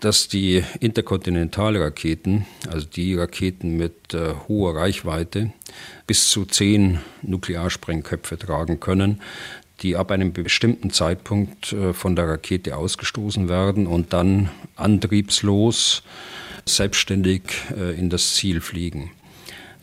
dass 0.00 0.28
die 0.28 0.62
Interkontinentalraketen, 0.80 2.46
also 2.70 2.86
die 2.86 3.14
Raketen 3.14 3.76
mit 3.76 4.14
äh, 4.14 4.34
hoher 4.48 4.76
Reichweite, 4.76 5.52
bis 6.06 6.28
zu 6.28 6.44
zehn 6.44 7.00
Nuklearsprengköpfe 7.22 8.38
tragen 8.38 8.80
können, 8.80 9.20
die 9.80 9.96
ab 9.96 10.10
einem 10.10 10.32
bestimmten 10.32 10.90
Zeitpunkt 10.90 11.72
äh, 11.72 11.92
von 11.92 12.16
der 12.16 12.28
Rakete 12.28 12.76
ausgestoßen 12.76 13.48
werden 13.48 13.86
und 13.86 14.12
dann 14.12 14.50
antriebslos 14.76 16.02
selbstständig 16.64 17.42
äh, 17.76 17.98
in 17.98 18.10
das 18.10 18.34
Ziel 18.34 18.60
fliegen. 18.60 19.10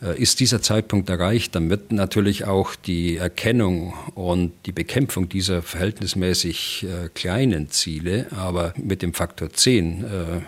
Äh, 0.03 0.21
ist 0.21 0.39
dieser 0.39 0.61
Zeitpunkt 0.61 1.09
erreicht, 1.09 1.55
dann 1.55 1.69
wird 1.69 1.91
natürlich 1.91 2.45
auch 2.45 2.75
die 2.75 3.17
Erkennung 3.17 3.93
und 4.15 4.51
die 4.65 4.71
Bekämpfung 4.71 5.29
dieser 5.29 5.61
verhältnismäßig 5.61 6.85
kleinen 7.13 7.69
Ziele, 7.69 8.27
aber 8.35 8.73
mit 8.77 9.01
dem 9.01 9.13
Faktor 9.13 9.51
10 9.51 10.05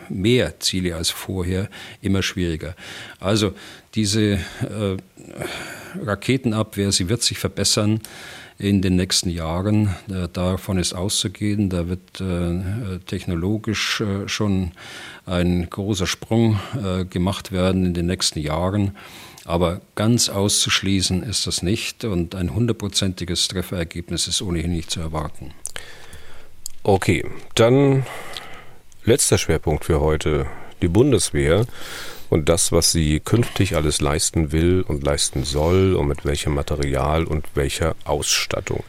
mehr 0.09 0.59
Ziele 0.59 0.95
als 0.95 1.09
vorher, 1.09 1.69
immer 2.01 2.21
schwieriger. 2.21 2.75
Also 3.19 3.53
diese 3.93 4.39
Raketenabwehr, 6.03 6.91
sie 6.91 7.09
wird 7.09 7.23
sich 7.23 7.37
verbessern 7.37 8.01
in 8.57 8.81
den 8.81 8.95
nächsten 8.95 9.29
Jahren. 9.29 9.95
Äh, 10.09 10.27
davon 10.31 10.77
ist 10.77 10.93
auszugehen. 10.93 11.69
Da 11.69 11.87
wird 11.87 12.21
äh, 12.21 12.99
technologisch 13.05 14.01
äh, 14.01 14.27
schon 14.27 14.71
ein 15.25 15.67
großer 15.69 16.05
Sprung 16.05 16.59
gemacht 17.09 17.51
werden 17.51 17.83
in 17.83 17.95
den 17.95 18.05
nächsten 18.05 18.39
Jahren. 18.39 18.91
Aber 19.45 19.81
ganz 19.93 20.27
auszuschließen 20.27 21.21
ist 21.23 21.45
das 21.45 21.61
nicht 21.61 22.03
und 22.03 22.33
ein 22.33 22.53
hundertprozentiges 22.53 23.47
Trefferergebnis 23.47 24.27
ist 24.27 24.41
ohnehin 24.41 24.71
nicht 24.71 24.89
zu 24.89 24.99
erwarten. 24.99 25.53
Okay, 26.81 27.25
dann 27.53 28.05
letzter 29.03 29.37
Schwerpunkt 29.37 29.85
für 29.85 30.01
heute, 30.01 30.47
die 30.81 30.87
Bundeswehr. 30.87 31.65
Und 32.35 32.49
das, 32.49 32.73
was 32.73 32.91
sie 32.91 33.21
künftig 33.21 33.77
alles 33.77 34.01
leisten 34.01 34.51
will 34.51 34.83
und 34.85 35.03
leisten 35.03 35.45
soll 35.45 35.95
und 35.95 36.07
mit 36.07 36.25
welchem 36.25 36.53
Material 36.53 37.23
und 37.23 37.47
welcher 37.55 37.95
Ausstattung. 38.03 38.83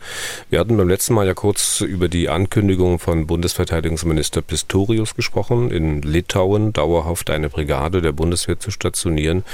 Wir 0.50 0.58
hatten 0.58 0.76
beim 0.76 0.88
letzten 0.88 1.14
Mal 1.14 1.28
ja 1.28 1.34
kurz 1.34 1.80
über 1.80 2.08
die 2.08 2.28
Ankündigung 2.28 2.98
von 2.98 3.28
Bundesverteidigungsminister 3.28 4.42
Pistorius 4.42 5.14
gesprochen, 5.14 5.70
in 5.70 6.02
Litauen 6.02 6.72
dauerhaft 6.72 7.30
eine 7.30 7.48
Brigade 7.48 8.02
der 8.02 8.10
Bundeswehr 8.10 8.58
zu 8.58 8.72
stationieren. 8.72 9.44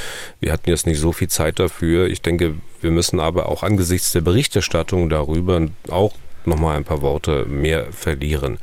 Wir 0.40 0.52
hatten 0.52 0.70
jetzt 0.70 0.86
nicht 0.86 0.98
so 0.98 1.12
viel 1.12 1.28
Zeit 1.28 1.58
dafür. 1.58 2.06
Ich 2.06 2.22
denke, 2.22 2.54
wir 2.80 2.90
müssen 2.90 3.20
aber 3.20 3.50
auch 3.50 3.62
angesichts 3.62 4.12
der 4.12 4.22
Berichterstattung 4.22 5.10
darüber 5.10 5.68
auch 5.90 6.14
nochmal 6.46 6.78
ein 6.78 6.84
paar 6.84 7.02
Worte 7.02 7.44
mehr 7.44 7.92
verlieren. 7.92 8.58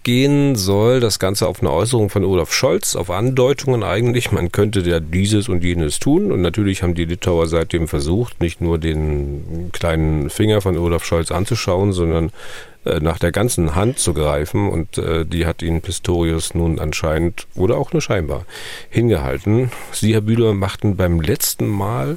Zurückgehen 0.00 0.56
soll 0.56 0.98
das 1.00 1.18
Ganze 1.18 1.46
auf 1.46 1.60
eine 1.60 1.70
Äußerung 1.70 2.08
von 2.08 2.24
Olaf 2.24 2.54
Scholz, 2.54 2.96
auf 2.96 3.10
Andeutungen 3.10 3.82
eigentlich, 3.82 4.32
man 4.32 4.50
könnte 4.50 4.80
ja 4.80 4.98
dieses 4.98 5.50
und 5.50 5.62
jenes 5.62 5.98
tun. 5.98 6.32
Und 6.32 6.40
natürlich 6.40 6.82
haben 6.82 6.94
die 6.94 7.04
Litauer 7.04 7.48
seitdem 7.48 7.86
versucht, 7.86 8.40
nicht 8.40 8.62
nur 8.62 8.78
den 8.78 9.68
kleinen 9.72 10.30
Finger 10.30 10.62
von 10.62 10.78
Olaf 10.78 11.04
Scholz 11.04 11.30
anzuschauen, 11.30 11.92
sondern 11.92 12.32
nach 12.84 13.18
der 13.18 13.30
ganzen 13.30 13.74
Hand 13.74 13.98
zu 13.98 14.14
greifen 14.14 14.70
und 14.70 14.96
äh, 14.96 15.26
die 15.26 15.44
hat 15.44 15.62
ihn 15.62 15.82
Pistorius 15.82 16.54
nun 16.54 16.78
anscheinend 16.78 17.46
oder 17.54 17.76
auch 17.76 17.92
nur 17.92 18.00
scheinbar 18.00 18.46
hingehalten. 18.88 19.70
Sie, 19.92 20.14
Herr 20.14 20.22
Bühler, 20.22 20.54
machten 20.54 20.96
beim 20.96 21.20
letzten 21.20 21.68
Mal 21.68 22.16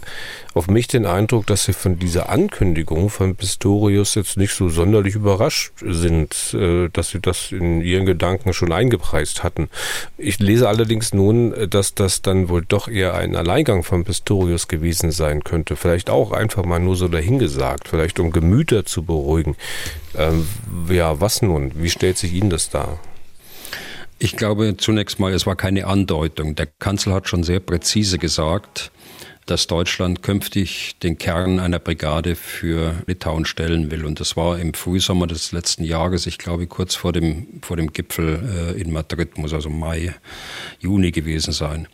auf 0.53 0.67
mich 0.67 0.87
den 0.87 1.05
Eindruck, 1.05 1.47
dass 1.47 1.65
Sie 1.65 1.73
von 1.73 1.99
dieser 1.99 2.29
Ankündigung 2.29 3.09
von 3.09 3.35
Pistorius 3.35 4.15
jetzt 4.15 4.37
nicht 4.37 4.53
so 4.53 4.69
sonderlich 4.69 5.15
überrascht 5.15 5.73
sind, 5.81 6.53
äh, 6.53 6.89
dass 6.93 7.09
Sie 7.09 7.19
das 7.19 7.51
in 7.51 7.81
Ihren 7.81 8.05
Gedanken 8.05 8.53
schon 8.53 8.71
eingepreist 8.71 9.43
hatten. 9.43 9.69
Ich 10.17 10.39
lese 10.39 10.69
allerdings 10.69 11.13
nun, 11.13 11.69
dass 11.69 11.93
das 11.93 12.21
dann 12.21 12.49
wohl 12.49 12.63
doch 12.65 12.87
eher 12.87 13.15
ein 13.15 13.35
Alleingang 13.35 13.83
von 13.83 14.03
Pistorius 14.03 14.67
gewesen 14.67 15.11
sein 15.11 15.43
könnte. 15.43 15.75
Vielleicht 15.75 16.09
auch 16.09 16.31
einfach 16.31 16.63
mal 16.63 16.79
nur 16.79 16.95
so 16.95 17.07
dahingesagt, 17.07 17.87
vielleicht 17.87 18.19
um 18.19 18.31
Gemüter 18.31 18.85
zu 18.85 19.03
beruhigen. 19.03 19.55
Ähm, 20.15 20.47
ja, 20.89 21.19
was 21.19 21.41
nun? 21.41 21.71
Wie 21.75 21.89
stellt 21.89 22.17
sich 22.17 22.33
Ihnen 22.33 22.49
das 22.49 22.69
dar? 22.69 22.99
Ich 24.19 24.37
glaube 24.37 24.77
zunächst 24.77 25.19
mal, 25.19 25.33
es 25.33 25.45
war 25.45 25.57
keine 25.57 25.85
Andeutung. 25.85 26.55
Der 26.55 26.67
Kanzler 26.79 27.15
hat 27.15 27.27
schon 27.27 27.43
sehr 27.43 27.59
präzise 27.59 28.17
gesagt, 28.17 28.92
dass 29.45 29.67
Deutschland 29.67 30.23
künftig 30.23 30.95
den 31.03 31.17
Kern 31.17 31.59
einer 31.59 31.79
Brigade 31.79 32.35
für 32.35 32.95
Litauen 33.07 33.45
stellen 33.45 33.91
will. 33.91 34.05
Und 34.05 34.19
das 34.19 34.37
war 34.37 34.59
im 34.59 34.73
Frühsommer 34.73 35.27
des 35.27 35.51
letzten 35.51 35.83
Jahres, 35.83 36.25
ich 36.25 36.37
glaube 36.37 36.67
kurz 36.67 36.95
vor 36.95 37.11
dem, 37.11 37.47
vor 37.61 37.77
dem 37.77 37.91
Gipfel 37.91 38.75
äh, 38.77 38.81
in 38.81 38.91
Madrid, 38.91 39.37
muss 39.37 39.53
also 39.53 39.69
Mai, 39.69 40.13
Juni 40.79 41.11
gewesen 41.11 41.53
sein. 41.53 41.87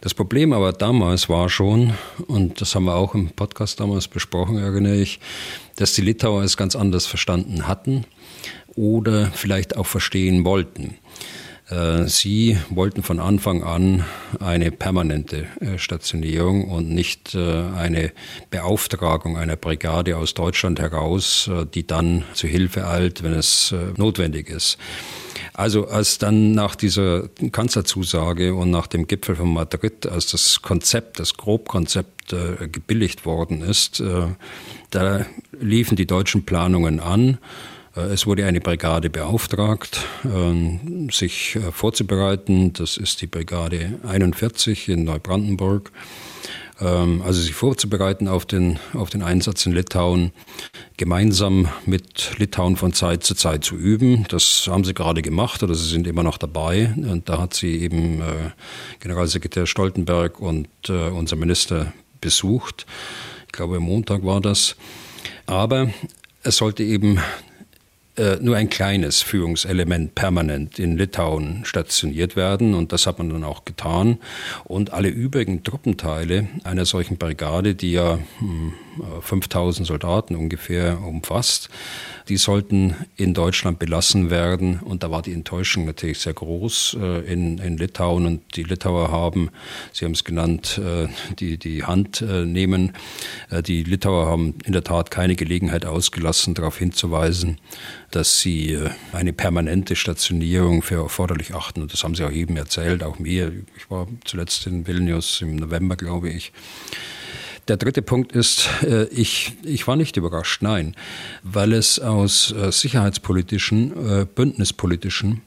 Das 0.00 0.14
Problem 0.14 0.52
aber 0.52 0.72
damals 0.72 1.28
war 1.28 1.48
schon, 1.48 1.94
und 2.26 2.60
das 2.60 2.74
haben 2.74 2.84
wir 2.84 2.94
auch 2.94 3.14
im 3.14 3.30
Podcast 3.30 3.80
damals 3.80 4.08
besprochen, 4.08 4.58
erinnere 4.58 4.96
ich, 4.96 5.20
dass 5.76 5.94
die 5.94 6.02
Litauer 6.02 6.42
es 6.42 6.56
ganz 6.56 6.74
anders 6.74 7.06
verstanden 7.06 7.66
hatten 7.68 8.04
oder 8.74 9.30
vielleicht 9.32 9.76
auch 9.76 9.86
verstehen 9.86 10.44
wollten. 10.44 10.96
Äh, 11.68 12.06
sie 12.06 12.58
wollten 12.70 13.02
von 13.02 13.18
Anfang 13.18 13.64
an 13.64 14.04
eine 14.38 14.70
permanente 14.70 15.46
äh, 15.60 15.78
Stationierung 15.78 16.70
und 16.70 16.90
nicht 16.90 17.34
äh, 17.34 17.62
eine 17.76 18.12
Beauftragung 18.50 19.36
einer 19.36 19.56
Brigade 19.56 20.16
aus 20.16 20.34
Deutschland 20.34 20.78
heraus, 20.78 21.50
die 21.74 21.86
dann 21.86 22.24
zu 22.34 22.46
Hilfe 22.46 22.86
eilt, 22.86 23.22
wenn 23.22 23.32
es 23.32 23.74
notwendig 23.96 24.48
ist. 24.48 24.78
Also 25.52 25.88
als 25.88 26.18
dann 26.18 26.52
nach 26.52 26.76
dieser 26.76 27.28
Kanzlerzusage 27.50 28.54
und 28.54 28.70
nach 28.70 28.86
dem 28.86 29.06
Gipfel 29.06 29.36
von 29.36 29.52
Madrid, 29.52 30.06
als 30.06 30.30
das 30.30 30.62
Konzept, 30.62 31.18
das 31.18 31.34
Grobkonzept 31.36 32.34
gebilligt 32.72 33.24
worden 33.24 33.62
ist, 33.62 34.02
da 34.90 35.26
liefen 35.58 35.96
die 35.96 36.06
deutschen 36.06 36.44
Planungen 36.44 37.00
an. 37.00 37.38
Äh, 37.96 38.12
es 38.12 38.26
wurde 38.26 38.46
eine 38.46 38.60
Brigade 38.60 39.10
beauftragt, 39.10 40.00
ähm, 40.24 41.08
sich 41.10 41.56
äh, 41.56 41.72
vorzubereiten. 41.72 42.72
Das 42.72 42.96
ist 42.96 43.20
die 43.22 43.26
Brigade 43.26 43.98
41 44.06 44.88
in 44.88 45.04
Neubrandenburg. 45.04 45.90
Ähm, 46.80 47.22
also 47.22 47.40
sich 47.40 47.54
vorzubereiten 47.54 48.28
auf 48.28 48.44
den, 48.44 48.78
auf 48.92 49.10
den 49.10 49.22
Einsatz 49.22 49.64
in 49.66 49.72
Litauen, 49.72 50.32
gemeinsam 50.96 51.68
mit 51.86 52.38
Litauen 52.38 52.76
von 52.76 52.92
Zeit 52.92 53.24
zu 53.24 53.34
Zeit 53.34 53.64
zu 53.64 53.76
üben. 53.76 54.26
Das 54.28 54.68
haben 54.70 54.84
sie 54.84 54.94
gerade 54.94 55.22
gemacht 55.22 55.62
oder 55.62 55.74
sie 55.74 55.88
sind 55.88 56.06
immer 56.06 56.22
noch 56.22 56.38
dabei. 56.38 56.94
Und 56.96 57.28
da 57.28 57.38
hat 57.38 57.54
sie 57.54 57.78
eben 57.78 58.20
äh, 58.20 58.50
Generalsekretär 59.00 59.66
Stoltenberg 59.66 60.38
und 60.40 60.68
unser 60.88 61.34
Minister 61.34 61.92
besucht. 62.20 62.86
Ich 63.46 63.52
glaube, 63.52 63.80
Montag 63.80 64.24
war 64.24 64.40
das. 64.40 64.76
Aber 65.46 65.90
es 66.42 66.58
sollte 66.58 66.84
eben 66.84 67.18
äh, 68.16 68.36
nur 68.40 68.56
ein 68.56 68.68
kleines 68.68 69.22
Führungselement 69.22 70.14
permanent 70.14 70.78
in 70.78 70.96
Litauen 70.96 71.64
stationiert 71.64 72.36
werden 72.36 72.74
und 72.74 72.92
das 72.92 73.06
hat 73.06 73.18
man 73.18 73.30
dann 73.30 73.44
auch 73.44 73.64
getan. 73.64 74.18
Und 74.64 74.92
alle 74.92 75.08
übrigen 75.08 75.62
Truppenteile 75.62 76.48
einer 76.64 76.84
solchen 76.84 77.16
Brigade, 77.16 77.74
die 77.74 77.92
ja 77.92 78.18
5000 79.20 79.78
hm, 79.78 79.84
Soldaten 79.86 80.36
ungefähr 80.36 81.00
umfasst, 81.02 81.68
die 82.28 82.36
sollten 82.36 82.96
in 83.16 83.34
Deutschland 83.34 83.78
belassen 83.78 84.30
werden. 84.30 84.80
Und 84.80 85.02
da 85.02 85.10
war 85.10 85.22
die 85.22 85.32
Enttäuschung 85.32 85.84
natürlich 85.84 86.18
sehr 86.18 86.34
groß 86.34 86.96
äh, 87.00 87.32
in, 87.32 87.58
in 87.58 87.76
Litauen. 87.76 88.26
Und 88.26 88.56
die 88.56 88.64
Litauer 88.64 89.10
haben, 89.10 89.50
Sie 89.92 90.04
haben 90.04 90.12
es 90.12 90.24
genannt, 90.24 90.78
äh, 90.78 91.08
die, 91.38 91.58
die 91.58 91.84
Hand 91.84 92.22
äh, 92.22 92.44
nehmen. 92.44 92.92
Die 93.66 93.84
Litauer 93.84 94.26
haben 94.26 94.54
in 94.64 94.72
der 94.72 94.82
Tat 94.82 95.10
keine 95.10 95.36
Gelegenheit 95.36 95.86
ausgelassen, 95.86 96.54
darauf 96.54 96.78
hinzuweisen, 96.78 97.58
dass 98.10 98.40
sie 98.40 98.78
eine 99.12 99.32
permanente 99.32 99.94
Stationierung 99.94 100.82
für 100.82 100.96
erforderlich 100.96 101.54
achten. 101.54 101.82
Und 101.82 101.92
das 101.92 102.02
haben 102.02 102.14
sie 102.14 102.24
auch 102.24 102.30
jedem 102.30 102.56
erzählt, 102.56 103.02
auch 103.02 103.18
mir. 103.18 103.52
Ich 103.76 103.90
war 103.90 104.06
zuletzt 104.24 104.66
in 104.66 104.86
Vilnius 104.86 105.40
im 105.42 105.56
November, 105.56 105.96
glaube 105.96 106.30
ich. 106.30 106.52
Der 107.68 107.76
dritte 107.76 108.02
Punkt 108.02 108.30
ist, 108.32 108.68
äh, 108.82 109.06
ich, 109.06 109.54
ich 109.64 109.88
war 109.88 109.96
nicht 109.96 110.16
überrascht, 110.16 110.62
nein, 110.62 110.94
weil 111.42 111.72
es 111.72 111.98
aus 111.98 112.52
äh, 112.52 112.70
sicherheitspolitischen, 112.70 114.20
äh, 114.20 114.24
bündnispolitischen, 114.24 115.42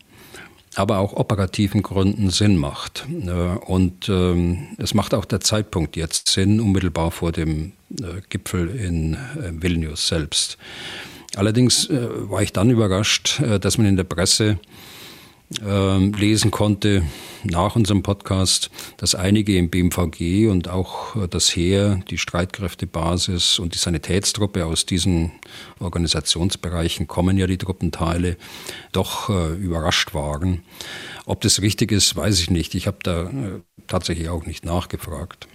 aber 0.75 0.97
auch 0.97 1.13
operativen 1.13 1.81
Gründen 1.81 2.29
Sinn 2.29 2.57
macht. 2.57 3.07
Und 3.65 4.07
ähm, 4.07 4.67
es 4.77 4.93
macht 4.93 5.13
auch 5.13 5.25
der 5.25 5.39
Zeitpunkt 5.39 5.95
jetzt 5.95 6.27
Sinn, 6.29 6.59
unmittelbar 6.59 7.11
vor 7.11 7.31
dem 7.31 7.73
Gipfel 8.29 8.69
in 8.69 9.17
Vilnius 9.59 10.07
selbst. 10.07 10.59
Allerdings 11.35 11.89
war 11.89 12.43
ich 12.43 12.53
dann 12.53 12.69
überrascht, 12.69 13.41
dass 13.61 13.79
man 13.79 13.87
in 13.87 13.95
der 13.95 14.03
Presse 14.03 14.59
lesen 15.49 16.51
konnte 16.51 17.03
nach 17.43 17.75
unserem 17.75 18.03
Podcast, 18.03 18.69
dass 18.97 19.15
einige 19.15 19.57
im 19.57 19.69
BMVG 19.69 20.47
und 20.47 20.67
auch 20.67 21.15
äh, 21.15 21.27
das 21.27 21.55
Heer, 21.55 22.01
die 22.09 22.17
Streitkräftebasis 22.17 23.59
und 23.59 23.73
die 23.73 23.77
Sanitätstruppe 23.77 24.65
aus 24.65 24.85
diesen 24.85 25.31
Organisationsbereichen 25.79 27.07
kommen 27.07 27.37
ja 27.37 27.47
die 27.47 27.57
Truppenteile, 27.57 28.37
doch 28.91 29.29
äh, 29.29 29.53
überrascht 29.55 30.13
waren. 30.13 30.63
Ob 31.25 31.41
das 31.41 31.61
richtig 31.61 31.91
ist, 31.91 32.15
weiß 32.15 32.39
ich 32.39 32.49
nicht. 32.49 32.75
Ich 32.75 32.87
habe 32.87 32.97
da 33.03 33.23
äh, 33.23 33.61
tatsächlich 33.87 34.29
auch 34.29 34.45
nicht 34.45 34.65
nachgefragt. 34.65 35.47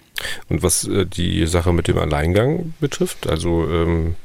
Und 0.49 0.63
was 0.63 0.87
äh, 0.87 1.05
die 1.05 1.45
Sache 1.45 1.73
mit 1.73 1.87
dem 1.87 1.97
Alleingang 1.97 2.73
betrifft, 2.79 3.27
also 3.27 3.67
ähm, 3.69 4.15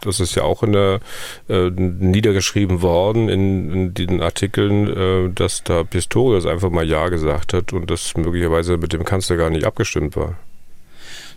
das 0.00 0.20
ist 0.20 0.34
ja 0.34 0.42
auch 0.42 0.62
in 0.62 0.72
der, 0.72 1.00
äh, 1.48 1.70
niedergeschrieben 1.70 2.82
worden 2.82 3.28
in, 3.28 3.72
in 3.72 3.94
den 3.94 4.22
Artikeln, 4.22 4.88
äh, 4.88 5.32
dass 5.32 5.62
da 5.64 5.84
Pistorius 5.84 6.46
einfach 6.46 6.70
mal 6.70 6.86
Ja 6.88 7.08
gesagt 7.08 7.52
hat 7.52 7.72
und 7.72 7.90
das 7.90 8.16
möglicherweise 8.16 8.76
mit 8.76 8.92
dem 8.92 9.04
Kanzler 9.04 9.36
gar 9.36 9.50
nicht 9.50 9.64
abgestimmt 9.64 10.16
war. 10.16 10.36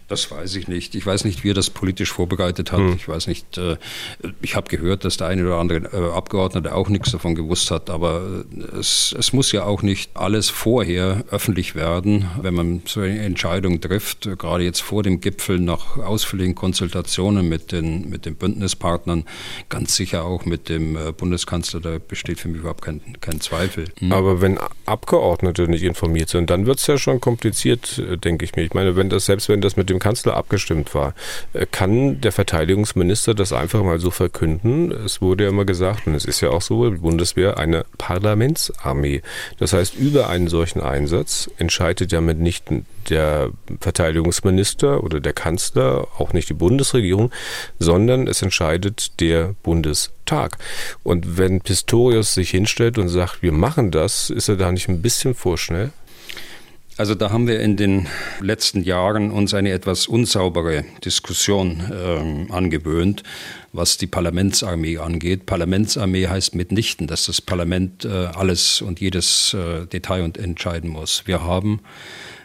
Das 0.08 0.30
weiß 0.30 0.56
ich 0.58 0.68
nicht. 0.68 0.93
Ich 0.93 1.03
weiß 1.03 1.26
nicht, 1.26 1.43
wie 1.43 1.49
er 1.49 1.56
das 1.56 1.72
politisch 1.72 2.12
vorbereitet 2.12 2.72
hat. 2.72 2.80
Hm. 2.80 2.93
Ich 2.95 3.08
weiß 3.08 3.26
nicht. 3.26 3.58
Äh, 3.58 3.78
ich 4.41 4.56
habe 4.56 4.70
gehört, 4.70 5.03
dass 5.03 5.18
der 5.18 5.28
eine 5.28 5.43
oder 5.43 5.58
andere 5.58 5.80
äh, 5.80 6.16
Abgeordnete 6.16 6.76
auch 6.76 6.89
nichts 6.89 7.12
davon 7.12 7.34
gewusst 7.34 7.72
hat. 7.72 7.89
Aber 7.89 8.22
äh, 8.56 8.78
es, 8.78 9.16
es 9.18 9.34
muss 9.34 9.51
ja 9.51 9.64
auch 9.64 9.82
nicht 9.82 10.12
alles 10.16 10.49
vorher 10.49 11.24
öffentlich 11.32 11.74
werden, 11.74 12.30
wenn 12.39 12.53
man 12.53 12.82
so 12.86 12.99
eine 12.99 13.20
Entscheidung 13.20 13.82
trifft. 13.82 14.30
Gerade 14.38 14.64
jetzt 14.64 14.82
vor 14.82 15.01
dem 15.01 15.22
Gipfel 15.22 15.60
nach 15.60 15.97
ausführlichen 15.97 16.53
Konsultationen 16.53 17.49
mit 17.49 17.72
den, 17.72 18.08
mit 18.08 18.28
den 18.28 18.36
Bündnispartnern, 18.36 19.26
ganz 19.70 19.95
sicher 19.95 20.24
auch 20.24 20.45
mit 20.45 20.70
dem 20.70 20.97
Bundeskanzler. 21.18 21.80
Da 21.80 21.97
besteht 21.97 22.39
für 22.39 22.47
mich 22.47 22.60
überhaupt 22.60 22.84
kein, 22.84 23.01
kein 23.22 23.41
Zweifel. 23.41 23.86
Hm. 23.97 24.12
Aber 24.12 24.39
wenn 24.41 24.60
Abgeordnete 24.86 25.68
nicht 25.68 25.84
informiert 25.84 26.30
sind, 26.30 26.51
dann 26.51 26.68
wird 26.68 26.78
es 26.78 26.86
ja 26.86 26.99
schon 26.99 27.20
kompliziert, 27.20 28.01
denke 28.24 28.45
ich 28.45 28.56
mir. 28.56 28.64
Ich 28.64 28.74
meine, 28.76 28.95
wenn 28.95 29.10
das 29.10 29.26
selbst 29.26 29.49
wenn 29.49 29.62
das 29.62 29.76
mit 29.76 29.89
dem 29.89 29.95
dem 29.96 30.00
Kanzler 30.00 30.36
abgestimmt 30.36 30.93
war. 30.93 31.14
Äh, 31.54 31.66
kann 31.70 32.22
der 32.22 32.32
Verteidigungsminister 32.32 33.34
das 33.34 33.54
einfach 33.54 33.84
mal 33.84 34.00
so 34.00 34.12
verkünden? 34.12 34.91
Es 34.91 35.22
wurde 35.22 35.46
ja 35.46 35.50
immer 35.50 35.66
gesagt, 35.66 36.08
und 36.08 36.16
es 36.16 36.26
ist 36.26 36.41
ja 36.41 36.50
auch 36.50 36.62
so, 36.62 36.89
die 36.89 36.98
Bundeswehr 36.98 37.58
eine 37.58 37.86
Parlamentsarmee. 37.98 39.22
Das 39.58 39.74
heißt, 39.74 39.96
über 39.96 40.30
einen 40.30 40.48
solchen 40.48 40.82
Einsatz 40.82 41.50
entscheidet 41.58 42.12
ja 42.12 42.22
mitnichten 42.22 42.86
der 43.10 43.52
Verteidigungsminister 43.80 45.04
oder 45.04 45.20
der 45.20 45.34
Kanzler, 45.34 46.08
auch 46.18 46.34
nicht 46.34 46.50
die 46.50 46.54
Bundesregierung, 46.54 47.32
sondern 47.80 48.28
es 48.28 48.41
entscheidet 48.41 49.20
der 49.20 49.56
Bundestag. 49.64 50.58
Und 51.04 51.38
wenn 51.38 51.62
Pistorius 51.62 52.34
sich 52.34 52.50
hinstellt 52.50 52.98
und 52.98 53.10
sagt, 53.10 53.41
wir 53.41 53.52
machen 53.52 53.91
das, 53.91 54.30
ist 54.30 54.50
er 54.50 54.56
da 54.56 54.72
nicht 54.72 54.89
ein 54.89 55.02
bisschen 55.02 55.36
vorschnell? 55.36 55.91
Also 56.98 57.14
da 57.14 57.30
haben 57.30 57.46
wir 57.46 57.60
in 57.60 57.76
den 57.76 58.08
letzten 58.39 58.82
Jahren 58.82 59.30
uns 59.30 59.54
eine 59.54 59.72
etwas 59.72 60.08
unsaubere 60.08 60.86
Diskussion 61.04 61.82
äh, 61.91 62.54
angewöhnt, 62.54 63.24
was 63.74 63.98
die 63.98 64.08
Parlamentsarmee 64.08 65.00
angeht. 65.00 65.46
Parlamentsarmee 65.46 66.30
heißt 66.30 66.56
mitnichten, 66.56 67.08
dass 67.08 67.26
das 67.26 67.41
Parlament 67.41 68.06
äh, 68.06 68.08
alles 68.08 68.82
und 68.82 69.02
jedes 69.02 69.54
äh, 69.54 69.86
Detail 69.88 70.24
und 70.24 70.38
entscheiden 70.38 70.89
muss. 70.89 71.24
Wir 71.26 71.43
haben 71.43 71.82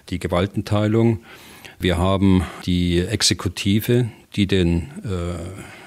die 0.09 0.19
Gewaltenteilung, 0.19 1.21
wir 1.79 1.99
haben 1.99 2.45
die 2.67 2.99
Exekutive, 2.99 4.09
die 4.35 4.49
den 4.49 4.91
äh, 5.05 5.80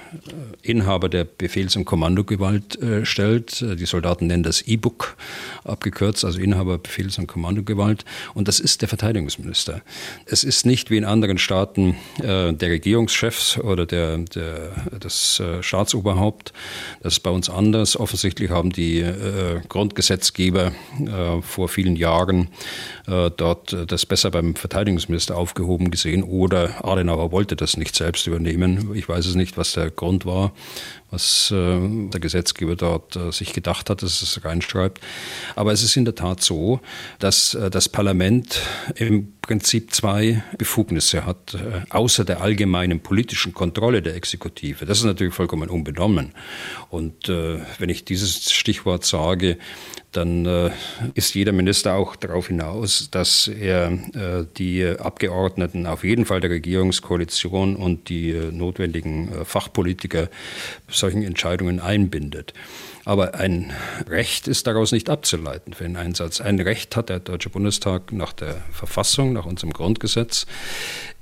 Inhaber 0.61 1.09
der 1.09 1.23
Befehls- 1.23 1.75
und 1.75 1.85
Kommandogewalt 1.85 2.81
äh, 2.81 3.05
stellt. 3.05 3.61
Die 3.61 3.85
Soldaten 3.85 4.27
nennen 4.27 4.43
das 4.43 4.61
E-Book 4.61 5.17
abgekürzt, 5.63 6.23
also 6.25 6.39
Inhaber 6.39 6.77
Befehls- 6.77 7.17
und 7.17 7.27
Kommandogewalt. 7.27 8.05
Und 8.33 8.47
das 8.47 8.59
ist 8.59 8.81
der 8.81 8.89
Verteidigungsminister. 8.89 9.81
Es 10.25 10.43
ist 10.43 10.65
nicht 10.65 10.89
wie 10.89 10.97
in 10.97 11.05
anderen 11.05 11.37
Staaten 11.37 11.95
äh, 12.19 12.53
der 12.53 12.69
Regierungschef 12.69 13.57
oder 13.57 13.85
der, 13.85 14.17
der, 14.19 14.71
das 14.99 15.39
äh, 15.39 15.61
Staatsoberhaupt. 15.63 16.53
Das 17.01 17.13
ist 17.13 17.19
bei 17.19 17.31
uns 17.31 17.49
anders. 17.49 17.99
Offensichtlich 17.99 18.49
haben 18.49 18.71
die 18.71 18.99
äh, 18.99 19.61
Grundgesetzgeber 19.69 20.71
äh, 20.99 21.41
vor 21.41 21.69
vielen 21.69 21.95
Jahren 21.95 22.49
äh, 23.07 23.29
dort 23.35 23.75
das 23.87 24.05
besser 24.05 24.31
beim 24.31 24.55
Verteidigungsminister 24.55 25.35
aufgehoben 25.35 25.91
gesehen 25.91 26.23
oder 26.23 26.85
Adenauer 26.85 27.31
wollte 27.31 27.55
das 27.55 27.77
nicht 27.77 27.95
selbst 27.95 28.27
übernehmen. 28.27 28.91
Ich 28.95 29.07
weiß 29.09 29.25
es 29.25 29.35
nicht, 29.35 29.57
was 29.57 29.73
der 29.73 29.89
Grund 29.89 30.02
war, 30.25 30.51
was 31.13 31.51
äh, 31.51 32.09
der 32.09 32.19
Gesetzgeber 32.19 32.75
dort 32.75 33.15
äh, 33.15 33.31
sich 33.31 33.53
gedacht 33.53 33.89
hat, 33.89 34.01
dass 34.01 34.21
es 34.23 34.43
reinschreibt. 34.43 34.99
Aber 35.55 35.71
es 35.71 35.83
ist 35.83 35.95
in 35.95 36.05
der 36.05 36.15
Tat 36.15 36.41
so, 36.41 36.79
dass 37.19 37.53
äh, 37.53 37.69
das 37.69 37.87
Parlament 37.87 38.59
im 38.95 39.33
Prinzip 39.41 39.93
zwei 39.93 40.43
Befugnisse 40.57 41.25
hat, 41.25 41.57
außer 41.89 42.23
der 42.23 42.39
allgemeinen 42.39 43.01
politischen 43.01 43.53
Kontrolle 43.53 44.01
der 44.01 44.15
Exekutive. 44.15 44.85
Das 44.85 44.99
ist 44.99 45.03
natürlich 45.03 45.33
vollkommen 45.33 45.69
unbenommen. 45.69 46.31
Und 46.89 47.27
wenn 47.27 47.89
ich 47.89 48.05
dieses 48.05 48.53
Stichwort 48.53 49.03
sage, 49.03 49.57
dann 50.15 50.45
äh, 50.45 50.71
ist 51.15 51.33
jeder 51.35 51.51
Minister 51.51 51.95
auch 51.95 52.15
darauf 52.15 52.47
hinaus, 52.47 53.09
dass 53.11 53.47
er 53.47 53.91
äh, 53.91 54.45
die 54.57 54.85
Abgeordneten 54.85 55.87
auf 55.87 56.03
jeden 56.03 56.25
Fall 56.25 56.39
der 56.39 56.51
Regierungskoalition 56.51 57.75
und 57.75 58.09
die 58.09 58.29
äh, 58.31 58.51
notwendigen 58.51 59.29
Fachpolitiker 59.43 60.29
solchen 61.03 61.23
Entscheidungen 61.23 61.81
einbindet. 61.81 62.53
Aber 63.03 63.35
ein 63.35 63.73
Recht 64.07 64.47
ist 64.47 64.67
daraus 64.67 64.93
nicht 64.93 65.09
abzuleiten 65.09 65.73
für 65.73 65.83
den 65.83 65.97
Einsatz. 65.97 66.39
Ein 66.39 66.61
Recht 66.61 66.95
hat 66.95 67.09
der 67.09 67.19
Deutsche 67.19 67.49
Bundestag 67.49 68.13
nach 68.13 68.31
der 68.31 68.55
Verfassung, 68.71 69.33
nach 69.33 69.45
unserem 69.45 69.73
Grundgesetz, 69.73 70.45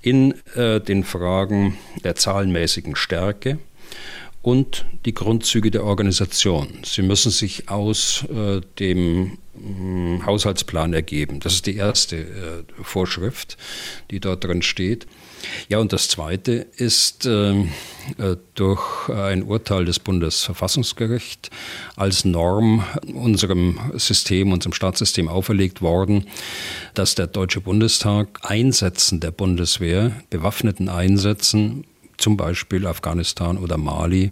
in 0.02 0.36
äh, 0.56 0.80
den 0.80 1.04
Fragen 1.04 1.78
der 2.04 2.16
zahlenmäßigen 2.16 2.96
Stärke, 2.96 3.58
und 4.42 4.86
die 5.06 5.14
Grundzüge 5.14 5.70
der 5.70 5.84
Organisation. 5.84 6.80
Sie 6.84 7.04
müssen 7.04 7.32
sich 7.32 7.70
aus 7.70 8.26
äh, 8.34 8.62
dem 8.80 9.38
äh, 9.56 10.26
Haushaltsplan 10.26 10.94
ergeben. 10.94 11.40
Das 11.40 11.54
ist 11.54 11.68
die 11.68 11.76
erste 11.76 12.18
äh, 12.18 12.64
Vorschrift, 12.82 13.58
die 14.10 14.20
dort 14.20 14.44
drin 14.44 14.64
steht. 14.64 15.06
Ja, 15.70 15.80
und 15.80 15.94
das 15.94 16.08
Zweite 16.08 16.68
ist 16.76 17.26
ähm, 17.26 17.72
äh, 18.18 18.36
durch 18.56 19.10
ein 19.10 19.44
Urteil 19.44 19.86
des 19.86 20.00
Bundesverfassungsgerichts 20.00 21.50
als 21.96 22.26
Norm 22.26 22.84
unserem 23.14 23.80
System, 23.96 24.52
unserem 24.52 24.74
Staatssystem 24.74 25.28
auferlegt 25.28 25.82
worden, 25.82 26.26
dass 26.94 27.16
der 27.16 27.28
Deutsche 27.28 27.62
Bundestag 27.62 28.40
Einsätzen 28.44 29.20
der 29.20 29.32
Bundeswehr, 29.32 30.12
bewaffneten 30.30 30.90
Einsätzen 30.90 31.86
zum 32.18 32.38
Beispiel 32.38 32.86
Afghanistan 32.86 33.58
oder 33.58 33.78
Mali, 33.78 34.32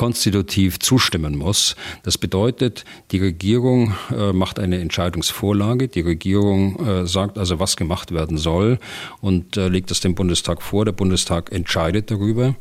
konstitutiv 0.00 0.78
zustimmen 0.78 1.36
muss. 1.36 1.76
Das 2.04 2.16
bedeutet, 2.16 2.86
die 3.10 3.18
Regierung 3.18 3.92
äh, 4.10 4.32
macht 4.32 4.58
eine 4.58 4.80
Entscheidungsvorlage, 4.80 5.88
die 5.88 6.00
Regierung 6.00 6.76
äh, 6.86 7.06
sagt 7.06 7.36
also, 7.36 7.58
was 7.58 7.76
gemacht 7.76 8.10
werden 8.10 8.38
soll 8.38 8.78
und 9.20 9.58
äh, 9.58 9.68
legt 9.68 9.90
es 9.90 10.00
dem 10.00 10.14
Bundestag 10.14 10.62
vor. 10.62 10.86
Der 10.86 10.92
Bundestag 10.92 11.52
entscheidet 11.52 12.10
darüber. 12.10 12.54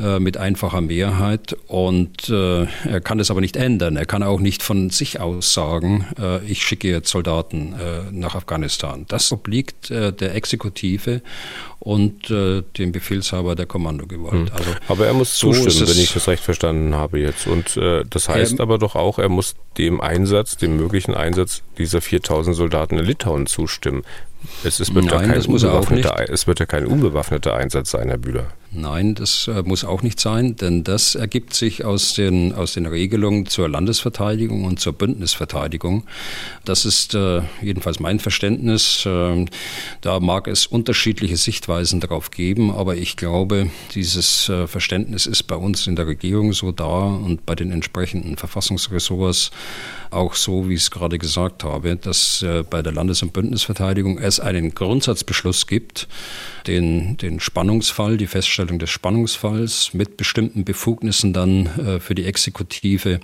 Äh, 0.00 0.20
mit 0.20 0.36
einfacher 0.36 0.80
Mehrheit 0.80 1.56
und 1.66 2.28
äh, 2.28 2.66
er 2.88 3.00
kann 3.00 3.18
es 3.18 3.32
aber 3.32 3.40
nicht 3.40 3.56
ändern. 3.56 3.96
Er 3.96 4.06
kann 4.06 4.22
auch 4.22 4.38
nicht 4.38 4.62
von 4.62 4.90
sich 4.90 5.18
aus 5.18 5.52
sagen, 5.52 6.06
äh, 6.20 6.38
ich 6.44 6.62
schicke 6.62 6.86
jetzt 6.86 7.10
Soldaten 7.10 7.72
äh, 7.72 8.12
nach 8.12 8.36
Afghanistan. 8.36 9.06
Das 9.08 9.32
obliegt 9.32 9.90
äh, 9.90 10.12
der 10.12 10.36
Exekutive 10.36 11.20
und 11.80 12.28
dem 12.28 12.92
Befehlshaber 12.92 13.54
der 13.54 13.66
Kommandogewalt. 13.66 14.50
Hm. 14.50 14.56
Also, 14.56 14.70
aber 14.88 15.06
er 15.06 15.14
muss 15.14 15.38
so 15.38 15.52
zustimmen, 15.52 15.88
wenn 15.88 16.02
ich 16.02 16.12
das 16.12 16.28
recht 16.28 16.42
verstanden 16.42 16.94
habe 16.94 17.20
jetzt. 17.20 17.46
Und 17.46 17.78
das 18.10 18.28
heißt 18.28 18.60
aber 18.60 18.78
doch 18.78 18.96
auch, 18.96 19.18
er 19.18 19.28
muss 19.28 19.54
dem 19.78 20.00
Einsatz, 20.00 20.56
dem 20.56 20.76
möglichen 20.76 21.14
Einsatz 21.14 21.62
dieser 21.78 22.00
4000 22.00 22.56
Soldaten 22.56 22.98
in 22.98 23.04
Litauen 23.04 23.46
zustimmen. 23.46 24.02
Es, 24.64 24.80
es, 24.80 24.92
wird 24.94 25.06
Nein, 25.06 25.28
ja 25.28 25.34
kein 25.34 25.46
unbewaffneter, 25.46 26.30
es 26.30 26.46
wird 26.46 26.60
ja 26.60 26.66
kein 26.66 26.86
unbewaffneter 26.86 27.54
Einsatz 27.54 27.90
sein, 27.92 28.08
Herr 28.08 28.18
Bühler. 28.18 28.48
Nein, 28.70 29.14
das 29.14 29.48
äh, 29.48 29.62
muss 29.62 29.82
auch 29.82 30.02
nicht 30.02 30.20
sein, 30.20 30.56
denn 30.56 30.84
das 30.84 31.14
ergibt 31.14 31.54
sich 31.54 31.86
aus 31.86 32.12
den, 32.12 32.52
aus 32.52 32.74
den 32.74 32.84
Regelungen 32.84 33.46
zur 33.46 33.66
Landesverteidigung 33.66 34.64
und 34.64 34.78
zur 34.78 34.92
Bündnisverteidigung. 34.92 36.04
Das 36.66 36.84
ist 36.84 37.14
äh, 37.14 37.40
jedenfalls 37.62 37.98
mein 37.98 38.18
Verständnis. 38.18 39.06
Äh, 39.06 39.46
da 40.02 40.20
mag 40.20 40.48
es 40.48 40.66
unterschiedliche 40.66 41.38
Sichtweisen 41.38 42.00
darauf 42.00 42.30
geben, 42.30 42.70
aber 42.70 42.96
ich 42.96 43.16
glaube, 43.16 43.70
dieses 43.94 44.50
äh, 44.50 44.66
Verständnis 44.66 45.24
ist 45.24 45.44
bei 45.44 45.56
uns 45.56 45.86
in 45.86 45.96
der 45.96 46.06
Regierung 46.06 46.52
so 46.52 46.70
da 46.70 47.06
und 47.06 47.46
bei 47.46 47.54
den 47.54 47.70
entsprechenden 47.70 48.36
Verfassungsressorts 48.36 49.50
auch 50.10 50.34
so, 50.34 50.68
wie 50.68 50.74
ich 50.74 50.82
es 50.82 50.90
gerade 50.90 51.18
gesagt 51.18 51.64
habe, 51.64 51.96
dass 51.96 52.42
äh, 52.42 52.62
bei 52.68 52.82
der 52.82 52.92
Landes- 52.92 53.22
und 53.22 53.32
Bündnisverteidigung 53.32 54.18
es 54.18 54.40
einen 54.40 54.74
Grundsatzbeschluss 54.74 55.66
gibt, 55.66 56.08
den, 56.66 57.16
den 57.16 57.40
Spannungsfall, 57.40 58.16
die 58.16 58.26
Feststellung 58.26 58.78
des 58.78 58.90
Spannungsfalls 58.90 59.94
mit 59.94 60.16
bestimmten 60.16 60.64
Befugnissen 60.64 61.32
dann 61.32 61.66
äh, 61.78 62.00
für 62.00 62.14
die 62.14 62.24
Exekutive 62.24 63.20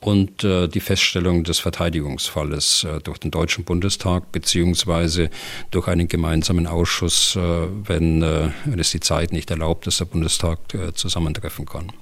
und 0.00 0.44
äh, 0.44 0.68
die 0.68 0.80
Feststellung 0.80 1.44
des 1.44 1.58
Verteidigungsfalles 1.58 2.84
äh, 2.84 3.00
durch 3.00 3.18
den 3.18 3.30
Deutschen 3.30 3.64
Bundestag 3.64 4.30
beziehungsweise 4.30 5.28
durch 5.70 5.88
einen 5.88 6.08
gemeinsamen 6.08 6.66
Ausschuss, 6.66 7.36
äh, 7.36 7.40
wenn, 7.84 8.22
äh, 8.22 8.50
wenn 8.64 8.78
es 8.78 8.92
die 8.92 9.00
Zeit 9.00 9.32
nicht 9.32 9.50
erlaubt, 9.50 9.86
dass 9.86 9.98
der 9.98 10.04
Bundestag 10.04 10.58
äh, 10.74 10.92
zusammentreffen 10.92 11.66
kann. 11.66 11.92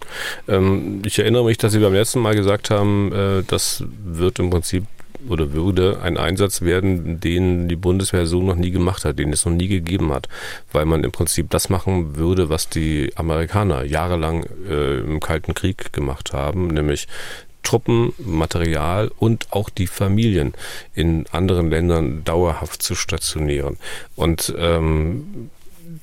Ähm, 0.47 1.03
ich 1.07 1.19
erinnere 1.19 1.45
mich, 1.45 1.57
dass 1.59 1.73
Sie 1.73 1.79
beim 1.79 1.95
letzten 1.95 2.21
Mal 2.21 2.35
gesagt 2.35 2.71
haben, 2.71 3.13
äh, 3.13 3.43
das 3.47 3.83
wird 4.05 4.39
im 4.39 4.51
Prinzip 4.51 4.85
oder 5.29 5.53
würde 5.53 6.01
ein 6.03 6.17
Einsatz 6.17 6.63
werden, 6.63 7.21
den 7.21 7.69
die 7.69 7.77
Bundeswehr 7.77 8.27
so 8.27 8.43
noch 8.43 8.57
nie 8.57 8.71
gemacht 8.71 9.05
hat, 9.05 9.19
den 9.19 9.33
es 9.33 9.45
noch 9.45 9.53
nie 9.53 9.69
gegeben 9.69 10.13
hat, 10.13 10.29
weil 10.73 10.85
man 10.85 11.05
im 11.05 11.13
Prinzip 11.13 11.51
das 11.51 11.69
machen 11.69 12.17
würde, 12.17 12.49
was 12.49 12.69
die 12.69 13.13
Amerikaner 13.17 13.85
jahrelang 13.85 14.47
äh, 14.69 14.99
im 14.99 15.21
Kalten 15.21 15.55
Krieg 15.55 15.93
gemacht 15.93 16.33
haben, 16.33 16.69
nämlich 16.69 17.09
Truppen, 17.67 18.13
Material 18.19 19.11
und 19.19 19.49
auch 19.51 19.71
die 19.71 19.89
Familien 19.89 20.55
in 20.95 21.27
anderen 21.33 21.69
Ländern 21.69 22.23
dauerhaft 22.23 22.81
zu 22.81 22.95
stationieren. 22.95 23.77
Und 24.15 24.55
ähm, 24.57 25.51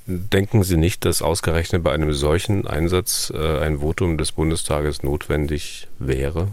denken 0.06 0.64
Sie 0.64 0.76
nicht, 0.76 1.06
dass 1.06 1.22
ausgerechnet 1.22 1.82
bei 1.82 1.94
einem 1.94 2.12
solchen 2.12 2.68
Einsatz 2.68 3.32
äh, 3.34 3.60
ein 3.60 3.80
Votum 3.80 4.18
des 4.18 4.34
Bundestages 4.34 5.04
notwendig 5.04 5.88
wäre? 6.00 6.50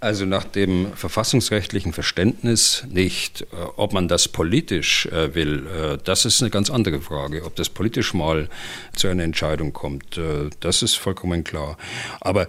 Also 0.00 0.26
nach 0.26 0.42
dem 0.42 0.92
verfassungsrechtlichen 0.94 1.92
Verständnis 1.92 2.84
nicht. 2.90 3.42
Äh, 3.42 3.46
ob 3.76 3.92
man 3.92 4.08
das 4.08 4.26
politisch 4.26 5.06
äh, 5.06 5.32
will, 5.36 5.64
äh, 5.68 5.98
das 6.02 6.24
ist 6.24 6.42
eine 6.42 6.50
ganz 6.50 6.70
andere 6.70 7.00
Frage. 7.00 7.44
Ob 7.44 7.54
das 7.54 7.68
politisch 7.68 8.12
mal 8.12 8.48
zu 8.96 9.06
einer 9.06 9.22
Entscheidung 9.22 9.72
kommt, 9.72 10.18
das 10.58 10.82
ist 10.82 10.96
vollkommen 10.96 11.44
klar. 11.44 11.78
Aber 12.20 12.48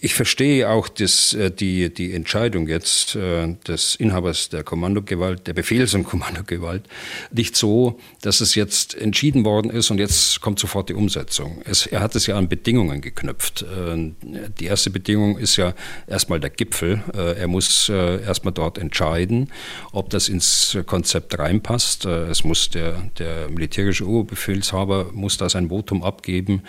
ich 0.00 0.14
verstehe 0.14 0.68
auch 0.68 0.88
das, 0.88 1.32
äh, 1.34 1.50
die, 1.50 1.92
die 1.92 2.12
Entscheidung 2.12 2.68
jetzt 2.68 3.14
äh, 3.16 3.54
des 3.66 3.96
Inhabers 3.96 4.48
der 4.48 4.64
Kommandogewalt, 4.64 5.46
der 5.46 5.54
Befehls- 5.54 5.94
und 5.94 6.04
Kommandogewalt, 6.04 6.84
nicht 7.32 7.56
so, 7.56 7.98
dass 8.22 8.40
es 8.40 8.54
jetzt 8.54 8.94
entschieden 8.94 9.44
worden 9.44 9.70
ist 9.70 9.90
und 9.90 9.98
jetzt 9.98 10.40
kommt 10.40 10.58
sofort 10.58 10.88
die 10.88 10.94
Umsetzung. 10.94 11.62
Es, 11.64 11.86
er 11.86 12.00
hat 12.00 12.14
es 12.14 12.26
ja 12.26 12.36
an 12.36 12.48
Bedingungen 12.48 13.00
geknüpft. 13.00 13.62
Äh, 13.62 14.12
die 14.58 14.66
erste 14.66 14.90
Bedingung 14.90 15.38
ist 15.38 15.56
ja 15.56 15.74
erstmal 16.06 16.40
der 16.40 16.50
Gipfel. 16.50 17.02
Er 17.14 17.48
muss 17.48 17.88
erstmal 17.88 18.52
dort 18.52 18.78
entscheiden, 18.78 19.50
ob 19.92 20.10
das 20.10 20.28
ins 20.28 20.76
Konzept 20.86 21.38
reinpasst. 21.38 22.04
Es 22.04 22.44
muss 22.44 22.70
der, 22.70 23.10
der 23.18 23.48
militärische 23.48 24.06
Oberbefehlshaber 24.06 25.10
muss 25.12 25.36
da 25.36 25.48
sein 25.48 25.68
Votum 25.68 26.02
abgeben 26.02 26.62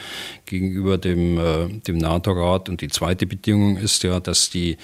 gegenüber 0.46 0.98
dem, 0.98 1.82
dem 1.86 1.98
NATO-Rat 1.98 2.70
und 2.70 2.82
die 2.82 2.88
zweite 2.88 3.17
zweite 3.18 3.26
Bedingung 3.26 3.78
ist 3.78 4.04
ja, 4.04 4.20
dass 4.20 4.52
die 4.52 4.78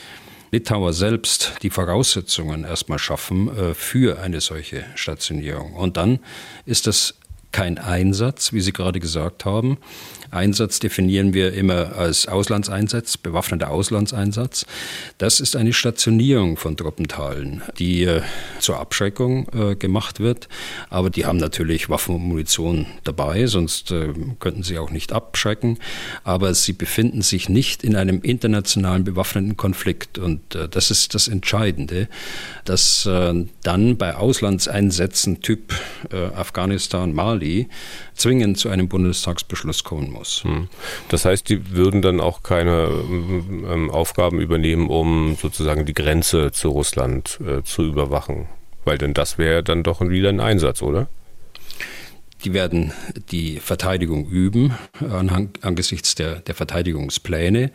Litauer 0.52 0.94
selbst 0.94 1.54
die 1.62 1.70
Voraussetzungen 1.70 2.64
erstmal 2.64 2.98
schaffen 2.98 3.56
äh, 3.56 3.74
für 3.76 4.20
eine 4.20 4.42
solche 4.42 4.86
Stationierung. 4.96 5.76
Und 5.76 5.98
dann 5.98 6.18
ist 6.66 6.88
das 6.88 7.14
kein 7.52 7.78
Einsatz, 7.78 8.52
wie 8.52 8.62
Sie 8.62 8.74
gerade 8.74 9.00
gesagt 9.00 9.46
haben. 9.46 9.78
Einsatz 10.34 10.80
definieren 10.80 11.34
wir 11.34 11.54
immer 11.54 11.96
als 11.96 12.28
Auslandseinsatz, 12.28 13.18
bewaffneter 13.18 13.70
Auslandseinsatz. 13.70 14.66
Das 15.18 15.40
ist 15.40 15.56
eine 15.56 15.74
Stationierung 15.74 16.58
von 16.58 16.78
Truppenteilen, 16.78 17.62
die 17.78 18.04
äh, 18.04 18.22
zur 18.60 18.80
Abschreckung 18.80 19.48
äh, 19.54 19.76
gemacht 19.76 20.20
wird. 20.20 20.48
Aber 20.90 21.10
die 21.10 21.26
haben 21.26 21.38
natürlich 21.38 21.90
Waffen 21.90 22.16
und 22.16 22.24
Munition 22.24 22.86
dabei, 23.04 23.48
sonst 23.48 23.92
äh, 23.92 24.14
könnten 24.40 24.64
sie 24.64 24.78
auch 24.78 24.92
nicht 24.92 25.12
abschrecken. 25.14 25.78
Aber 26.24 26.54
sie 26.54 26.74
befinden 26.74 27.22
sich 27.22 27.50
nicht 27.50 27.84
in 27.84 27.96
einem 27.96 28.22
internationalen 28.22 29.04
bewaffneten 29.04 29.58
Konflikt. 29.58 30.18
Und 30.18 30.56
äh, 30.56 30.68
das 30.68 30.92
ist 30.92 31.16
das 31.16 31.28
Entscheidende, 31.28 32.08
dass 32.66 33.06
äh, 33.06 33.46
dann 33.64 33.98
bei 33.98 34.16
Auslandseinsätzen 34.16 35.42
Typ 35.42 35.74
Afghanistan, 36.36 37.14
Mali 37.14 37.68
zwingend 38.16 38.58
zu 38.58 38.70
einem 38.70 38.88
Bundestagsbeschluss 38.88 39.84
kommen 39.84 40.12
muss. 40.12 40.44
Hm. 40.44 40.68
Das 41.10 41.26
heißt, 41.26 41.48
die 41.50 41.72
würden 41.72 42.02
dann 42.02 42.20
auch 42.20 42.44
keine 42.44 42.88
ähm, 42.90 43.66
ähm, 43.70 43.92
Aufgaben 43.92 44.40
übernehmen, 44.40 44.90
um 44.90 45.36
sozusagen 45.36 45.86
die 45.86 45.94
Grenze 45.94 46.52
zu 46.52 46.70
Russland 46.70 47.40
äh, 47.46 47.64
zu 47.64 47.84
überwachen. 47.84 48.48
Weil 48.86 48.98
denn 48.98 49.14
das 49.14 49.38
wäre 49.38 49.64
dann 49.64 49.84
doch 49.84 50.02
wieder 50.02 50.30
ein 50.30 50.40
Einsatz, 50.40 50.82
oder? 50.82 51.08
Die 52.44 52.54
werden 52.54 52.92
die 53.32 53.60
Verteidigung 53.60 54.28
üben 54.28 54.74
angesichts 55.62 56.16
der, 56.16 56.42
der 56.42 56.56
Verteidigungspläne. 56.56 57.72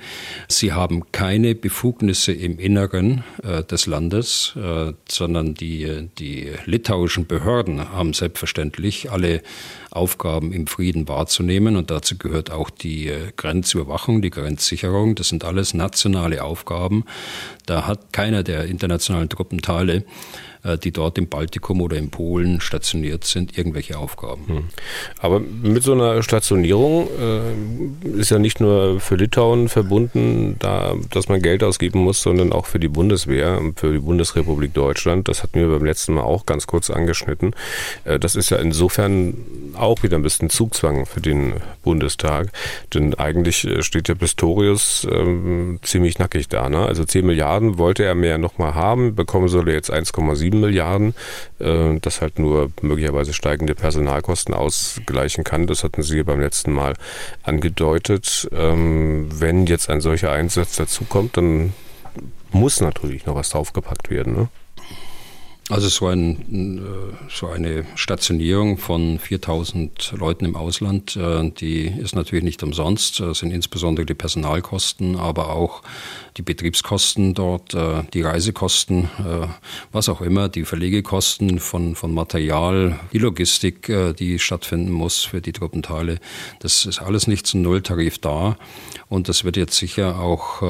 Sie 0.47 0.73
haben 0.73 1.11
keine 1.11 1.55
Befugnisse 1.55 2.33
im 2.33 2.59
Inneren 2.59 3.25
äh, 3.43 3.65
des 3.65 3.87
Landes, 3.87 4.53
äh, 4.57 4.93
sondern 5.09 5.55
die, 5.55 6.11
die 6.19 6.53
litauischen 6.67 7.27
Behörden 7.27 7.93
haben 7.93 8.13
selbstverständlich 8.13 9.11
alle 9.11 9.43
Aufgaben 9.91 10.53
im 10.53 10.67
Frieden 10.67 11.09
wahrzunehmen. 11.09 11.77
Und 11.77 11.91
dazu 11.91 12.19
gehört 12.19 12.51
auch 12.51 12.71
die 12.71 13.09
äh, 13.09 13.33
Grenzüberwachung, 13.37 14.23
die 14.23 14.31
Grenzsicherung. 14.31 15.15
Das 15.15 15.29
sind 15.29 15.45
alles 15.45 15.75
nationale 15.75 16.45
Aufgaben. 16.45 17.05
Da 17.67 17.87
hat 17.87 18.13
keiner 18.13 18.43
der 18.43 18.65
internationalen 18.65 19.29
Truppenteile 19.29 20.05
äh, 20.65 20.77
die 20.79 20.91
dort 20.91 21.19
im 21.19 21.29
Baltikum 21.29 21.81
oder 21.81 21.97
in 21.97 22.11
Polen 22.11 22.61
stationiert 22.61 23.25
sind, 23.25 23.57
irgendwelche 23.57 23.99
Aufgaben. 23.99 24.47
Hm. 24.47 24.65
Aber 25.19 25.41
mit 25.41 25.83
so 25.83 25.93
einer 25.93 26.23
Stationierung 26.23 27.09
äh, 27.19 28.19
ist 28.19 28.31
ja 28.31 28.39
nicht 28.39 28.61
nur 28.61 29.01
für 29.01 29.17
Litauen 29.17 29.69
verbunden, 29.69 30.57
da, 30.59 30.95
dass 31.11 31.29
man 31.29 31.43
Geld 31.43 31.63
ausgeben 31.63 32.01
muss, 32.01 32.23
sondern 32.23 32.53
auch 32.53 32.67
für 32.67 32.81
die 32.81 32.89
Bundeswehr, 32.89 33.61
für 33.77 33.93
die 33.93 34.01
Bundesrepublik 34.01 34.75
Deutschland. 34.75 35.29
Das 35.29 35.43
hatten 35.43 35.61
wir 35.61 35.69
beim 35.69 35.85
letzten 35.85 36.15
Mal 36.15 36.23
auch 36.23 36.45
ganz 36.45 36.67
kurz 36.67 36.91
angeschnitten. 36.91 37.55
Äh, 38.05 38.19
das 38.19 38.35
ist 38.35 38.51
ja 38.51 38.59
insofern 38.59 39.35
auch 39.81 40.03
wieder 40.03 40.17
ein 40.17 40.23
bisschen 40.23 40.51
Zugzwang 40.51 41.07
für 41.07 41.21
den 41.21 41.55
Bundestag, 41.83 42.49
denn 42.95 43.15
eigentlich 43.15 43.65
äh, 43.67 43.83
steht 43.83 44.09
der 44.09 44.15
Pistorius 44.15 45.07
ähm, 45.11 45.79
ziemlich 45.83 46.19
nackig 46.19 46.49
da. 46.49 46.69
Ne? 46.69 46.85
Also 46.85 47.05
10 47.05 47.27
Milliarden 47.27 47.79
wollte 47.79 48.05
er 48.05 48.15
mehr 48.15 48.39
nochmal 48.39 48.75
haben, 48.75 49.15
bekommen 49.15 49.49
soll 49.49 49.69
er 49.69 49.75
jetzt 49.75 49.93
1,7 49.93 50.55
Milliarden, 50.57 51.15
äh, 51.59 51.99
das 52.01 52.21
halt 52.21 52.39
nur 52.39 52.71
möglicherweise 52.83 53.33
steigende 53.33 53.75
Personalkosten 53.75 54.55
ausgleichen 54.55 55.45
kann. 55.45 55.67
Das 55.67 55.85
hatten 55.85 56.03
Sie 56.03 56.23
beim 56.23 56.41
letzten 56.41 56.73
Mal 56.73 56.95
angedeutet. 57.43 58.49
Ähm, 58.53 59.29
wenn 59.41 59.67
jetzt 59.67 59.91
ein 59.91 60.01
solcher 60.01 60.33
Einsatz 60.33 60.77
dazukommt, 60.77 61.37
dann 61.37 61.73
muss 62.51 62.81
natürlich 62.81 63.27
noch 63.27 63.35
was 63.35 63.51
draufgepackt 63.51 64.11
werden. 64.11 64.35
Ne? 64.35 64.49
Also 65.71 65.89
so, 65.89 66.07
ein, 66.07 66.79
äh, 66.79 67.29
so 67.29 67.49
eine 67.49 67.85
Stationierung 67.95 68.79
von 68.79 69.19
4000 69.19 70.15
Leuten 70.17 70.47
im 70.47 70.57
Ausland, 70.57 71.15
äh, 71.17 71.51
die 71.51 71.87
ist 71.87 72.15
natürlich 72.15 72.43
nicht 72.43 72.63
umsonst, 72.63 73.21
das 73.21 73.41
sind 73.41 73.51
insbesondere 73.51 74.07
die 74.07 74.15
Personalkosten, 74.15 75.17
aber 75.17 75.51
auch 75.51 75.83
die 76.39 76.43
Betriebskosten 76.43 77.35
dort, 77.35 77.75
äh, 77.75 78.03
die 78.15 78.23
Reisekosten, 78.23 79.11
was 79.93 80.09
auch 80.09 80.21
immer, 80.21 80.49
die 80.49 80.65
Verlegekosten 80.65 81.59
von, 81.59 81.95
von 81.95 82.15
Material, 82.15 82.99
die 83.13 83.19
Logistik, 83.19 83.93
die 84.19 84.39
stattfinden 84.39 84.93
muss 84.93 85.25
für 85.25 85.41
die 85.41 85.53
Truppenteile. 85.53 86.19
Das 86.61 86.87
ist 86.87 87.01
alles 87.01 87.27
nicht 87.27 87.47
zum 87.47 87.63
Nulltarif 87.63 88.19
da. 88.19 88.57
Und 89.09 89.29
das 89.29 89.45
wird 89.45 89.57
jetzt 89.57 89.77
sicher 89.77 90.19
auch, 90.19 90.61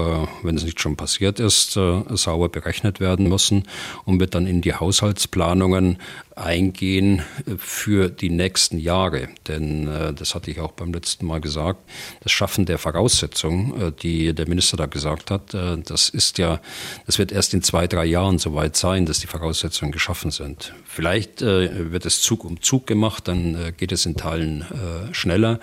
wenn 0.43 0.57
es 0.57 0.65
nicht 0.65 0.81
schon 0.81 0.97
passiert 0.97 1.41
ist, 1.41 1.73
sauber 1.73 2.49
berechnet 2.49 3.01
werden 3.01 3.29
müssen 3.29 3.65
und 4.05 4.21
wird 4.21 4.35
dann 4.35 4.47
in 4.47 4.61
die 4.61 4.75
Haus 4.75 4.89
Haushaltsplanungen 4.99 5.99
eingehen 6.39 7.23
für 7.59 8.09
die 8.09 8.31
nächsten 8.31 8.79
Jahre. 8.79 9.29
Denn 9.47 9.89
äh, 9.89 10.15
das 10.15 10.35
hatte 10.35 10.51
ich 10.51 10.61
auch 10.61 10.73
beim 10.73 10.93
letzten 10.93 11.27
Mal 11.27 11.41
gesagt, 11.41 11.81
das 12.23 12.33
Schaffen 12.33 12.65
der 12.65 12.79
Voraussetzungen, 12.79 13.81
äh, 13.81 13.93
die 13.93 14.35
der 14.35 14.49
Minister 14.49 14.77
da 14.77 14.87
gesagt 14.87 15.31
hat, 15.31 15.55
äh, 15.55 15.79
das 15.79 16.09
ist 16.09 16.39
ja, 16.39 16.61
das 17.07 17.19
wird 17.19 17.33
erst 17.33 17.55
in 17.55 17.63
zwei, 17.63 17.87
drei 17.87 18.05
Jahren 18.05 18.39
soweit 18.39 18.77
sein, 18.77 19.07
dass 19.07 19.21
die 19.21 19.27
Voraussetzungen 19.27 19.93
geschaffen 19.93 20.31
sind. 20.31 20.73
Vielleicht 20.85 21.41
wird 21.41 22.07
es 22.07 22.21
Zug 22.21 22.45
um 22.45 22.61
Zug 22.61 22.87
gemacht, 22.87 23.29
dann 23.29 23.73
geht 23.77 23.93
es 23.93 24.07
in 24.07 24.17
Teilen 24.17 24.65
schneller. 25.13 25.61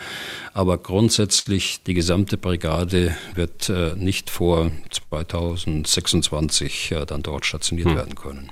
Aber 0.53 0.78
grundsätzlich 0.78 1.84
die 1.84 1.93
gesamte 1.93 2.38
Brigade 2.38 3.15
wird 3.34 3.71
nicht 3.97 4.30
vor 4.30 4.71
2026 4.89 6.93
dann 7.07 7.23
dort 7.23 7.45
stationiert 7.45 7.89
hm. 7.89 7.95
werden 7.95 8.15
können. 8.15 8.51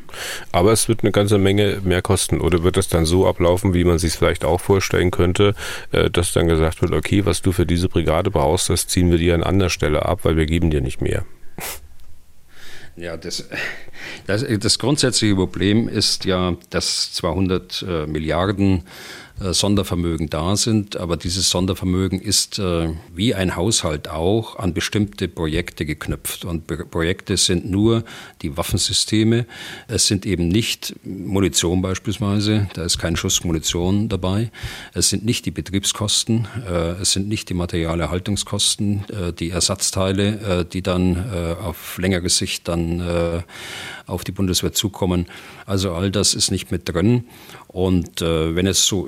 Aber 0.51 0.71
es 0.71 0.88
wird 0.88 1.03
eine 1.03 1.11
ganze 1.11 1.38
Menge 1.38 1.82
mehr 1.84 2.01
kosten 2.01 2.12
kosten? 2.14 2.41
Oder 2.41 2.64
wird 2.64 2.78
das 2.78 2.89
dann 2.89 3.05
so 3.05 3.26
ablaufen, 3.28 3.74
wie 3.74 3.84
man 3.84 3.97
sich 3.97 4.14
vielleicht 4.14 4.45
auch 4.45 4.61
vorstellen 4.61 5.09
könnte, 5.09 5.55
äh, 5.91 6.11
dass 6.11 6.32
dann 6.32 6.47
gesagt 6.47 6.84
wird, 6.84 6.91
okay, 6.91 7.26
was 7.26 7.41
du 7.41 7.51
für 7.51 7.66
diese 7.66 7.89
Brigade 7.89 8.30
brauchst, 8.30 8.70
das 8.70 8.86
ziehen 8.86 9.09
wir 9.09 9.18
dir 9.18 9.34
an 9.34 9.41
anderer 9.41 9.72
Stelle 9.72 10.05
ab, 10.05 10.20
weil 10.22 10.38
wir 10.38 10.45
geben 10.45 10.70
dir 10.70 10.82
nicht 10.82 11.01
mehr? 11.01 11.26
Ja, 12.95 13.18
das, 13.18 13.49
das, 14.28 14.45
das 14.47 14.78
grundsätzliche 14.78 15.34
Problem 15.34 15.88
ist 15.88 16.26
ja, 16.26 16.55
dass 16.70 17.14
200 17.14 17.82
äh, 17.82 18.05
Milliarden 18.05 18.84
Sondervermögen 19.51 20.29
da 20.29 20.55
sind. 20.55 20.95
Aber 20.95 21.17
dieses 21.17 21.49
Sondervermögen 21.49 22.21
ist 22.21 22.59
äh, 22.59 22.93
wie 23.13 23.35
ein 23.35 23.55
Haushalt 23.55 24.07
auch 24.07 24.57
an 24.57 24.73
bestimmte 24.73 25.27
Projekte 25.27 25.85
geknüpft. 25.85 26.45
Und 26.45 26.67
Projekte 26.67 27.35
sind 27.35 27.69
nur 27.69 28.03
die 28.41 28.55
Waffensysteme. 28.55 29.45
Es 29.87 30.07
sind 30.07 30.25
eben 30.25 30.47
nicht 30.47 30.95
Munition 31.03 31.81
beispielsweise, 31.81 32.69
da 32.73 32.83
ist 32.83 32.99
kein 32.99 33.15
Schuss 33.15 33.43
Munition 33.43 34.07
dabei. 34.07 34.51
Es 34.93 35.09
sind 35.09 35.25
nicht 35.25 35.45
die 35.45 35.51
Betriebskosten, 35.51 36.47
äh, 36.67 37.01
es 37.01 37.11
sind 37.11 37.27
nicht 37.27 37.49
die 37.49 37.53
Materialerhaltungskosten, 37.55 39.05
die 39.39 39.49
Ersatzteile, 39.49 40.65
die 40.65 40.81
dann 40.81 41.55
auf 41.59 41.97
längere 41.97 42.29
Sicht 42.29 42.67
dann 42.67 43.43
auf 44.05 44.23
die 44.23 44.31
Bundeswehr 44.31 44.73
zukommen. 44.73 45.27
Also 45.65 45.93
all 45.93 46.11
das 46.11 46.33
ist 46.33 46.51
nicht 46.51 46.71
mit 46.71 46.89
drin. 46.89 47.25
Und 47.67 48.21
äh, 48.21 48.55
wenn 48.55 48.67
es 48.67 48.85
so 48.85 49.07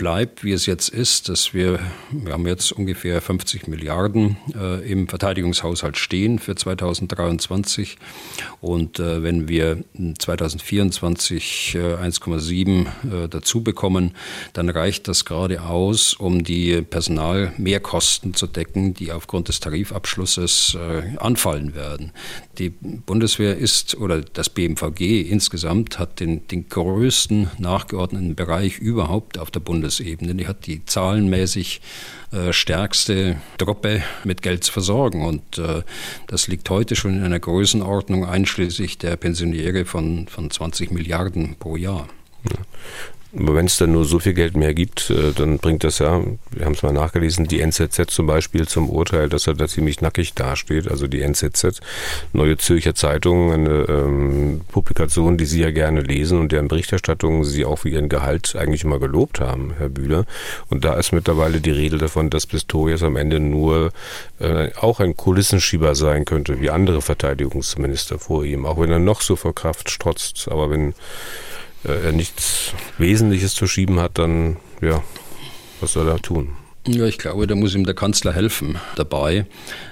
bleibt, 0.00 0.44
wie 0.44 0.52
es 0.52 0.64
jetzt 0.64 0.88
ist, 0.88 1.28
dass 1.28 1.52
wir, 1.52 1.78
wir 2.10 2.32
haben 2.32 2.46
jetzt 2.46 2.72
ungefähr 2.72 3.20
50 3.20 3.68
Milliarden 3.68 4.38
äh, 4.54 4.90
im 4.90 5.08
Verteidigungshaushalt 5.08 5.98
stehen 5.98 6.38
für 6.38 6.54
2023 6.54 7.98
und 8.62 8.98
äh, 8.98 9.22
wenn 9.22 9.46
wir 9.46 9.84
2024 10.18 11.74
äh, 11.74 11.78
1,7 11.96 12.86
äh, 13.24 13.28
dazu 13.28 13.62
bekommen, 13.62 14.12
dann 14.54 14.70
reicht 14.70 15.06
das 15.06 15.26
gerade 15.26 15.60
aus, 15.64 16.14
um 16.14 16.44
die 16.44 16.80
Personalmehrkosten 16.80 18.32
zu 18.32 18.46
decken, 18.46 18.94
die 18.94 19.12
aufgrund 19.12 19.48
des 19.48 19.60
Tarifabschlusses 19.60 20.78
äh, 20.80 21.18
anfallen 21.18 21.74
werden. 21.74 22.12
Die 22.56 22.70
Bundeswehr 22.70 23.58
ist 23.58 23.98
oder 23.98 24.22
das 24.22 24.48
BMVG 24.48 25.28
insgesamt 25.28 25.98
hat 25.98 26.20
den, 26.20 26.46
den 26.48 26.70
größten 26.70 27.50
nachgeordneten 27.58 28.34
Bereich 28.34 28.78
überhaupt 28.78 29.36
auf 29.36 29.50
der 29.50 29.60
Bundeswehr 29.60 29.89
Bundesebene. 29.90 30.34
Die 30.34 30.46
hat 30.46 30.66
die 30.66 30.84
zahlenmäßig 30.84 31.80
äh, 32.32 32.52
stärkste 32.52 33.36
Truppe 33.58 34.02
mit 34.24 34.42
Geld 34.42 34.64
zu 34.64 34.72
versorgen. 34.72 35.24
Und 35.24 35.58
äh, 35.58 35.82
das 36.28 36.46
liegt 36.46 36.70
heute 36.70 36.94
schon 36.94 37.16
in 37.16 37.24
einer 37.24 37.40
Größenordnung 37.40 38.24
einschließlich 38.24 38.98
der 38.98 39.16
Pensionäre 39.16 39.84
von, 39.84 40.28
von 40.28 40.50
20 40.50 40.92
Milliarden 40.92 41.56
pro 41.58 41.76
Jahr. 41.76 42.08
Aber 43.36 43.54
wenn 43.54 43.66
es 43.66 43.76
dann 43.76 43.92
nur 43.92 44.04
so 44.04 44.18
viel 44.18 44.34
Geld 44.34 44.56
mehr 44.56 44.74
gibt, 44.74 45.10
äh, 45.10 45.32
dann 45.32 45.58
bringt 45.58 45.84
das 45.84 46.00
ja, 46.00 46.20
wir 46.50 46.64
haben 46.64 46.72
es 46.72 46.82
mal 46.82 46.92
nachgelesen, 46.92 47.46
die 47.46 47.60
NZZ 47.60 48.06
zum 48.08 48.26
Beispiel 48.26 48.66
zum 48.66 48.90
Urteil, 48.90 49.28
dass 49.28 49.46
er 49.46 49.54
da 49.54 49.68
ziemlich 49.68 50.00
nackig 50.00 50.34
dasteht. 50.34 50.90
Also 50.90 51.06
die 51.06 51.22
NZZ, 51.22 51.80
Neue 52.32 52.56
Zürcher 52.56 52.94
Zeitung, 52.94 53.52
eine 53.52 53.86
ähm, 53.88 54.62
Publikation, 54.72 55.36
die 55.36 55.44
Sie 55.46 55.60
ja 55.60 55.70
gerne 55.70 56.00
lesen 56.00 56.40
und 56.40 56.50
deren 56.50 56.68
Berichterstattung 56.68 57.44
Sie 57.44 57.64
auch 57.64 57.76
für 57.76 57.88
Ihren 57.88 58.08
Gehalt 58.08 58.56
eigentlich 58.56 58.82
immer 58.82 58.98
gelobt 58.98 59.38
haben, 59.38 59.74
Herr 59.78 59.88
Bühler. 59.88 60.24
Und 60.68 60.84
da 60.84 60.94
ist 60.94 61.12
mittlerweile 61.12 61.60
die 61.60 61.70
Rede 61.70 61.98
davon, 61.98 62.30
dass 62.30 62.46
Pistorius 62.46 63.02
am 63.04 63.16
Ende 63.16 63.38
nur 63.38 63.92
äh, 64.40 64.70
auch 64.80 64.98
ein 64.98 65.16
Kulissenschieber 65.16 65.94
sein 65.94 66.24
könnte, 66.24 66.60
wie 66.60 66.70
andere 66.70 67.00
Verteidigungsminister 67.00 68.18
vor 68.18 68.44
ihm, 68.44 68.66
auch 68.66 68.80
wenn 68.80 68.90
er 68.90 68.98
noch 68.98 69.20
so 69.20 69.36
vor 69.36 69.54
Kraft 69.54 69.90
strotzt. 69.90 70.48
Aber 70.50 70.70
wenn 70.70 70.94
äh, 71.84 72.06
er 72.06 72.12
nichts 72.12 72.72
Wesentliches 72.98 73.54
zu 73.54 73.66
schieben 73.66 74.00
hat, 74.00 74.18
dann 74.18 74.56
ja, 74.80 75.02
was 75.80 75.92
soll 75.92 76.08
er 76.08 76.18
tun? 76.18 76.56
Ja, 76.86 77.04
ich 77.04 77.18
glaube, 77.18 77.46
da 77.46 77.54
muss 77.54 77.74
ihm 77.74 77.84
der 77.84 77.94
Kanzler 77.94 78.32
helfen 78.32 78.78
dabei. 78.96 79.44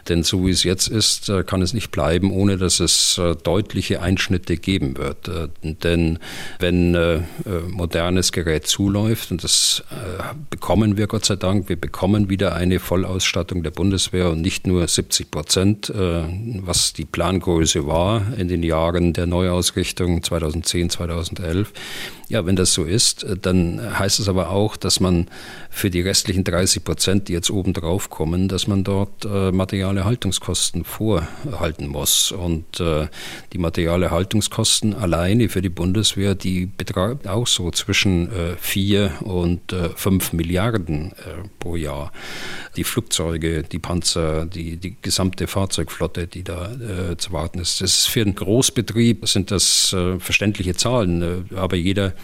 Denn 0.09 0.23
so 0.23 0.47
wie 0.47 0.51
es 0.51 0.65
jetzt 0.65 0.89
ist, 0.89 1.29
äh, 1.29 1.45
kann 1.45 1.61
es 1.61 1.75
nicht 1.75 1.91
bleiben, 1.91 2.31
ohne 2.31 2.57
dass 2.57 2.81
es 2.81 3.19
äh, 3.19 3.35
deutliche 3.37 4.01
Einschnitte 4.01 4.57
geben 4.57 4.97
wird. 4.97 5.29
Äh, 5.29 5.49
denn 5.63 6.19
wenn 6.59 6.97
modernes 7.71 8.33
Gerät 8.33 8.67
zuläuft, 8.67 9.31
und 9.31 9.45
das 9.45 9.83
bekommen 10.51 10.97
wir 10.97 11.07
Gott 11.07 11.25
sei 11.25 11.37
Dank, 11.37 11.69
wir 11.69 11.77
bekommen 11.77 12.29
wieder 12.29 12.55
eine 12.55 12.81
Vollausstattung 12.81 13.63
der 13.63 13.71
Bundeswehr 13.71 14.31
und 14.31 14.41
nicht 14.41 14.67
nur 14.67 14.87
70 14.87 15.31
Prozent, 15.31 15.93
was 15.95 16.93
die 16.93 17.05
Plangröße 17.05 17.87
war 17.87 18.23
in 18.37 18.49
den 18.49 18.63
Jahren 18.63 19.13
der 19.13 19.27
Neuausrichtung 19.27 20.23
2010, 20.23 20.91
2011. 20.91 21.73
Ja, 22.29 22.45
wenn 22.45 22.57
das 22.57 22.75
so 22.75 22.85
ist, 22.85 23.27
dann 23.43 23.81
heißt 23.99 24.21
es 24.21 24.29
aber 24.29 24.51
auch, 24.51 24.77
dass 24.77 25.01
man 25.01 25.27
für 25.71 25.91
die 25.91 26.01
restlichen 26.01 26.45
30 26.45 26.85
Prozent, 26.85 27.29
die 27.29 27.33
jetzt 27.33 27.51
oben 27.51 27.73
drauf 27.73 28.11
kommen, 28.11 28.49
dass 28.49 28.67
man 28.67 28.85
dort 28.85 29.25
Material 29.25 29.97
Haltungskosten 30.05 30.84
vorhalten 30.84 31.86
muss. 31.86 32.32
Und 32.32 32.80
äh, 32.80 33.09
die 33.53 33.59
Haltungskosten 34.11 34.94
alleine 34.94 35.49
für 35.49 35.62
die 35.62 35.68
Bundeswehr, 35.68 36.34
die 36.34 36.66
betragen 36.66 37.28
auch 37.28 37.46
so 37.46 37.70
zwischen 37.70 38.30
äh, 38.32 38.57
4 38.59 39.22
und 39.22 39.72
äh, 39.72 39.90
5 39.90 40.32
Milliarden 40.32 41.12
äh, 41.12 41.49
pro 41.59 41.76
Jahr. 41.76 42.12
Die 42.76 42.84
Flugzeuge, 42.84 43.62
die 43.62 43.78
Panzer, 43.78 44.46
die, 44.46 44.76
die 44.76 44.96
gesamte 45.01 45.46
Fahrzeugflotte, 45.46 46.26
die 46.26 46.44
da 46.44 46.72
äh, 46.72 47.16
zu 47.16 47.32
warten 47.32 47.59
ist. 47.59 47.80
Das 47.80 47.94
ist 47.94 48.07
für 48.07 48.22
einen 48.22 48.34
Großbetrieb 48.34 49.28
sind 49.28 49.51
das 49.51 49.92
äh, 49.92 50.18
verständliche 50.18 50.74
Zahlen, 50.74 51.22
äh, 51.22 51.55
aber 51.57 51.76
jeder 51.76 52.14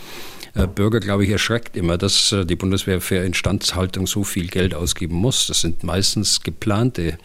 Bürger, 0.55 1.00
glaube 1.00 1.24
ich, 1.24 1.30
erschreckt 1.30 1.76
immer, 1.76 1.98
dass 1.98 2.30
äh, 2.30 2.46
die 2.46 2.55
Bundeswehr 2.55 3.00
für 3.00 3.16
Instandhaltung 3.16 4.07
so 4.07 4.22
viel 4.22 4.46
Geld 4.46 4.74
ausgeben 4.74 5.16
muss. 5.16 5.48
Das 5.48 5.61
sind 5.61 5.82
meistens 5.82 6.42
geplante 6.42 7.18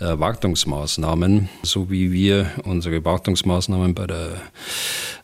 äh, 0.00 0.18
Wartungsmaßnahmen, 0.18 1.50
so 1.62 1.90
wie 1.90 2.12
wir 2.12 2.50
unsere 2.64 3.04
Wartungsmaßnahmen 3.04 3.94
bei 3.94 4.06
der 4.06 4.40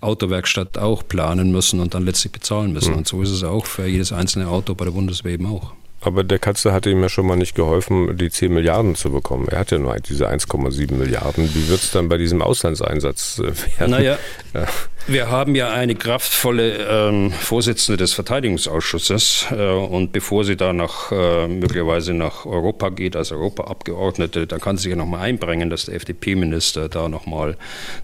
Autowerkstatt 0.03 0.77
auch 0.77 1.09
planen 1.09 1.51
müssen 1.51 1.81
und 1.81 1.95
dann 1.95 2.05
letztlich 2.05 2.33
bezahlen 2.33 2.73
müssen. 2.73 2.93
Mhm. 2.93 2.99
Und 2.99 3.09
so 3.09 3.23
ist 3.23 3.31
es 3.31 3.43
auch 3.45 3.65
für 3.65 3.87
jedes 3.87 4.13
einzelne 4.13 4.49
Auto 4.49 4.75
bei 4.75 4.85
der 4.85 4.93
Bundeswehr 4.93 5.33
eben 5.33 5.47
auch. 5.47 5.73
Aber 6.01 6.23
der 6.23 6.39
Kanzler 6.39 6.73
hatte 6.73 6.91
ihm 6.91 7.03
ja 7.03 7.09
schon 7.09 7.27
mal 7.27 7.37
nicht 7.37 7.57
geholfen, 7.57 8.17
die 8.17 8.31
10 8.31 8.55
Milliarden 8.55 8.95
zu 8.95 9.11
bekommen. 9.11 9.49
Er 9.49 9.59
hat 9.59 9.73
ja 9.73 9.79
nur 9.79 9.97
diese 9.97 10.29
1,7 10.29 10.95
Milliarden. 10.95 11.53
Wie 11.55 11.69
wird 11.69 11.83
es 11.83 11.91
dann 11.91 12.09
bei 12.09 12.19
diesem 12.19 12.41
Auslandseinsatz 12.41 13.41
äh, 13.41 13.79
werden? 13.79 13.91
Naja, 13.91 14.17
ja. 14.55 14.67
wir 15.09 15.29
haben 15.29 15.57
ja 15.57 15.71
eine 15.71 15.97
kraftvolle 15.97 16.87
ähm, 16.89 17.33
Vorsitzende 17.33 17.97
des 17.97 18.13
Verteidigungsausschusses. 18.13 19.47
Äh, 19.51 19.71
und 19.71 20.13
bevor 20.13 20.45
sie 20.45 20.57
da 20.57 20.73
nach, 20.73 21.11
äh, 21.11 21.49
möglicherweise 21.49 22.15
nach 22.15 22.47
Europa 22.47 22.91
geht, 22.91 23.17
als 23.17 23.33
Europaabgeordnete, 23.33 24.47
da 24.47 24.59
kann 24.59 24.77
sie 24.77 24.85
sich 24.85 24.91
ja 24.91 24.97
nochmal 24.97 25.23
einbringen, 25.23 25.69
dass 25.69 25.87
der 25.87 25.97
FDP-Minister 25.97 26.89
da 26.89 27.09
nochmal 27.09 27.57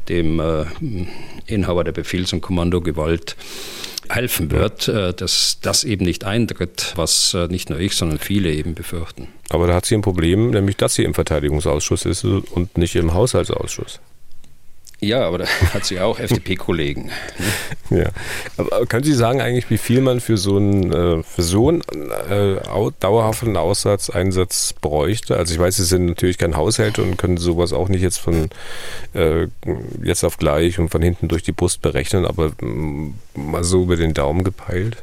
dem 0.08 0.40
äh, 0.40 0.64
Inhaber 1.46 1.84
der 1.84 1.92
Befehls- 1.92 2.32
und 2.32 2.40
Kommandogewalt 2.40 3.36
helfen 4.08 4.50
wird, 4.50 4.88
äh, 4.88 5.12
dass 5.12 5.58
das 5.62 5.84
eben 5.84 6.04
nicht 6.04 6.24
eintritt, 6.24 6.92
was 6.96 7.34
äh, 7.34 7.48
nicht 7.48 7.70
nur 7.70 7.78
ich, 7.78 7.94
sondern 7.94 8.18
viele 8.18 8.52
eben 8.52 8.74
befürchten. 8.74 9.28
Aber 9.50 9.66
da 9.66 9.74
hat 9.74 9.86
sie 9.86 9.94
ein 9.94 10.02
Problem, 10.02 10.50
nämlich 10.50 10.76
dass 10.76 10.94
sie 10.94 11.04
im 11.04 11.14
Verteidigungsausschuss 11.14 12.04
ist 12.04 12.24
und 12.24 12.76
nicht 12.78 12.96
im 12.96 13.14
Haushaltsausschuss. 13.14 14.00
Ja, 15.04 15.26
aber 15.26 15.38
da 15.38 15.46
hat 15.74 15.84
sie 15.84 16.00
auch 16.00 16.18
FDP-Kollegen. 16.18 17.10
ja. 17.90 18.10
Aber 18.56 18.86
können 18.86 19.04
Sie 19.04 19.14
sagen 19.14 19.40
eigentlich, 19.40 19.70
wie 19.70 19.78
viel 19.78 20.00
man 20.00 20.20
für 20.20 20.36
so 20.36 20.56
einen, 20.56 20.92
äh, 20.92 21.22
für 21.22 21.42
so 21.42 21.68
einen 21.68 21.82
äh, 22.30 22.60
dauerhaften 23.00 23.56
Aussatzeinsatz 23.56 24.74
bräuchte? 24.80 25.36
Also 25.36 25.54
ich 25.54 25.60
weiß, 25.60 25.76
Sie 25.76 25.84
sind 25.84 26.06
natürlich 26.06 26.38
kein 26.38 26.56
Haushälter 26.56 27.02
und 27.02 27.16
können 27.16 27.36
sowas 27.36 27.72
auch 27.72 27.88
nicht 27.88 28.02
jetzt 28.02 28.18
von 28.18 28.50
äh, 29.14 29.46
jetzt 30.02 30.24
auf 30.24 30.38
gleich 30.38 30.78
und 30.78 30.88
von 30.88 31.02
hinten 31.02 31.28
durch 31.28 31.42
die 31.42 31.52
Brust 31.52 31.82
berechnen, 31.82 32.24
aber 32.24 32.52
mm, 32.60 33.14
mal 33.34 33.64
so 33.64 33.82
über 33.82 33.96
den 33.96 34.14
Daumen 34.14 34.44
gepeilt? 34.44 35.02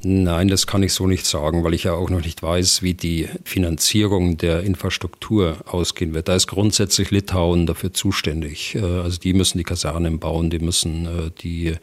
Nein, 0.00 0.46
das 0.46 0.68
kann 0.68 0.84
ich 0.84 0.92
so 0.92 1.08
nicht 1.08 1.26
sagen, 1.26 1.64
weil 1.64 1.74
ich 1.74 1.82
ja 1.82 1.94
auch 1.94 2.08
noch 2.08 2.24
nicht 2.24 2.40
weiß, 2.40 2.82
wie 2.82 2.94
die 2.94 3.28
Finanzierung 3.42 4.36
der 4.36 4.62
Infrastruktur 4.62 5.56
ausgehen 5.66 6.14
wird. 6.14 6.28
Da 6.28 6.36
ist 6.36 6.46
grundsätzlich 6.46 7.10
Litauen 7.10 7.66
dafür 7.66 7.92
zuständig. 7.92 8.76
Äh, 8.76 8.84
also 8.84 9.18
die 9.18 9.32
müssen 9.32 9.58
die 9.58 9.64
Kasernen 9.64 10.20
bauen, 10.20 10.50
die 10.50 10.60
müssen 10.60 11.06
äh, 11.06 11.30
die, 11.42 11.74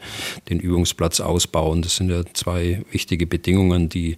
den 0.48 0.60
Übungsplatz 0.60 1.20
ausbauen. 1.20 1.82
Das 1.82 1.96
sind 1.96 2.08
ja 2.08 2.22
zwei 2.32 2.82
wichtige 2.90 3.26
Bedingungen, 3.26 3.90
die 3.90 4.16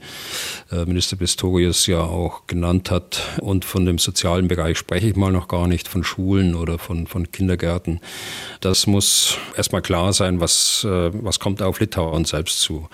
äh, 0.70 0.84
Minister 0.84 1.16
Pistorius 1.16 1.88
ja 1.88 2.02
auch 2.02 2.46
genannt 2.46 2.92
hat. 2.92 3.20
Und 3.40 3.64
von 3.64 3.84
dem 3.84 3.98
sozialen 3.98 4.46
Bereich 4.46 4.78
spreche 4.78 5.08
ich 5.08 5.16
mal 5.16 5.32
noch 5.32 5.48
gar 5.48 5.66
nicht, 5.66 5.88
von 5.88 6.04
Schulen 6.04 6.54
oder 6.54 6.78
von, 6.78 7.08
von 7.08 7.32
Kindergärten. 7.32 7.98
Das 8.60 8.86
muss 8.86 9.38
erstmal 9.56 9.82
klar 9.82 10.12
sein, 10.12 10.38
was, 10.38 10.86
was 10.86 11.40
kommt 11.40 11.62
auf 11.62 11.80
Litauen 11.80 12.24
selbst 12.24 12.60
zu. 12.60 12.88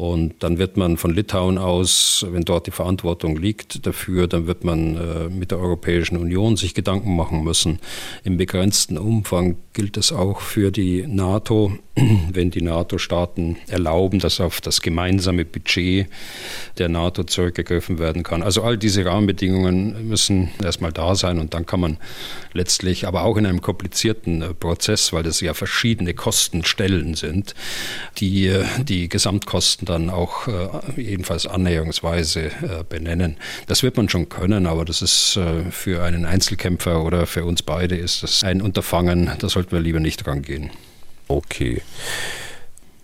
Und 0.00 0.39
dann 0.40 0.58
wird 0.58 0.76
man 0.76 0.96
von 0.96 1.14
Litauen 1.14 1.58
aus, 1.58 2.26
wenn 2.28 2.42
dort 2.42 2.66
die 2.66 2.72
Verantwortung 2.72 3.36
liegt 3.36 3.86
dafür, 3.86 4.26
dann 4.26 4.46
wird 4.46 4.64
man 4.64 4.96
äh, 4.96 5.28
mit 5.28 5.50
der 5.50 5.60
Europäischen 5.60 6.16
Union 6.16 6.56
sich 6.56 6.74
Gedanken 6.74 7.14
machen 7.14 7.44
müssen. 7.44 7.78
Im 8.24 8.36
begrenzten 8.36 8.98
Umfang 8.98 9.56
gilt 9.72 9.96
es 9.96 10.12
auch 10.12 10.40
für 10.40 10.72
die 10.72 11.06
NATO, 11.06 11.72
wenn 12.32 12.50
die 12.50 12.62
NATO-Staaten 12.62 13.56
erlauben, 13.68 14.18
dass 14.18 14.40
auf 14.40 14.60
das 14.60 14.82
gemeinsame 14.82 15.44
Budget 15.44 16.06
der 16.78 16.88
NATO 16.88 17.24
zurückgegriffen 17.24 17.98
werden 17.98 18.22
kann. 18.22 18.42
Also 18.42 18.62
all 18.62 18.78
diese 18.78 19.04
Rahmenbedingungen 19.04 20.08
müssen 20.08 20.50
erstmal 20.62 20.92
da 20.92 21.14
sein 21.14 21.38
und 21.38 21.54
dann 21.54 21.66
kann 21.66 21.80
man 21.80 21.96
letztlich, 22.52 23.06
aber 23.06 23.24
auch 23.24 23.36
in 23.36 23.46
einem 23.46 23.60
komplizierten 23.60 24.42
äh, 24.42 24.54
Prozess, 24.54 25.12
weil 25.12 25.22
das 25.22 25.40
ja 25.40 25.54
verschiedene 25.54 26.14
Kostenstellen 26.14 27.14
sind, 27.14 27.54
die 28.18 28.46
äh, 28.46 28.64
die 28.82 29.08
Gesamtkosten 29.08 29.86
dann 29.86 30.10
auch 30.10 30.48
äh, 30.48 31.00
jedenfalls 31.00 31.46
annäherungsweise 31.46 32.46
äh, 32.46 32.84
benennen. 32.88 33.36
Das 33.66 33.82
wird 33.82 33.96
man 33.96 34.08
schon 34.08 34.28
können, 34.28 34.66
aber 34.66 34.84
das 34.84 35.02
ist 35.02 35.38
für 35.70 36.02
einen 36.02 36.24
Einzelkämpfer 36.24 37.04
oder 37.04 37.26
für 37.26 37.44
uns 37.44 37.62
beide 37.62 37.96
ist 37.96 38.22
das 38.22 38.44
ein 38.44 38.62
Unterfangen, 38.62 39.30
da 39.38 39.48
sollten 39.48 39.72
wir 39.72 39.80
lieber 39.80 40.00
nicht 40.00 40.26
rangehen. 40.26 40.70
Okay. 41.30 41.80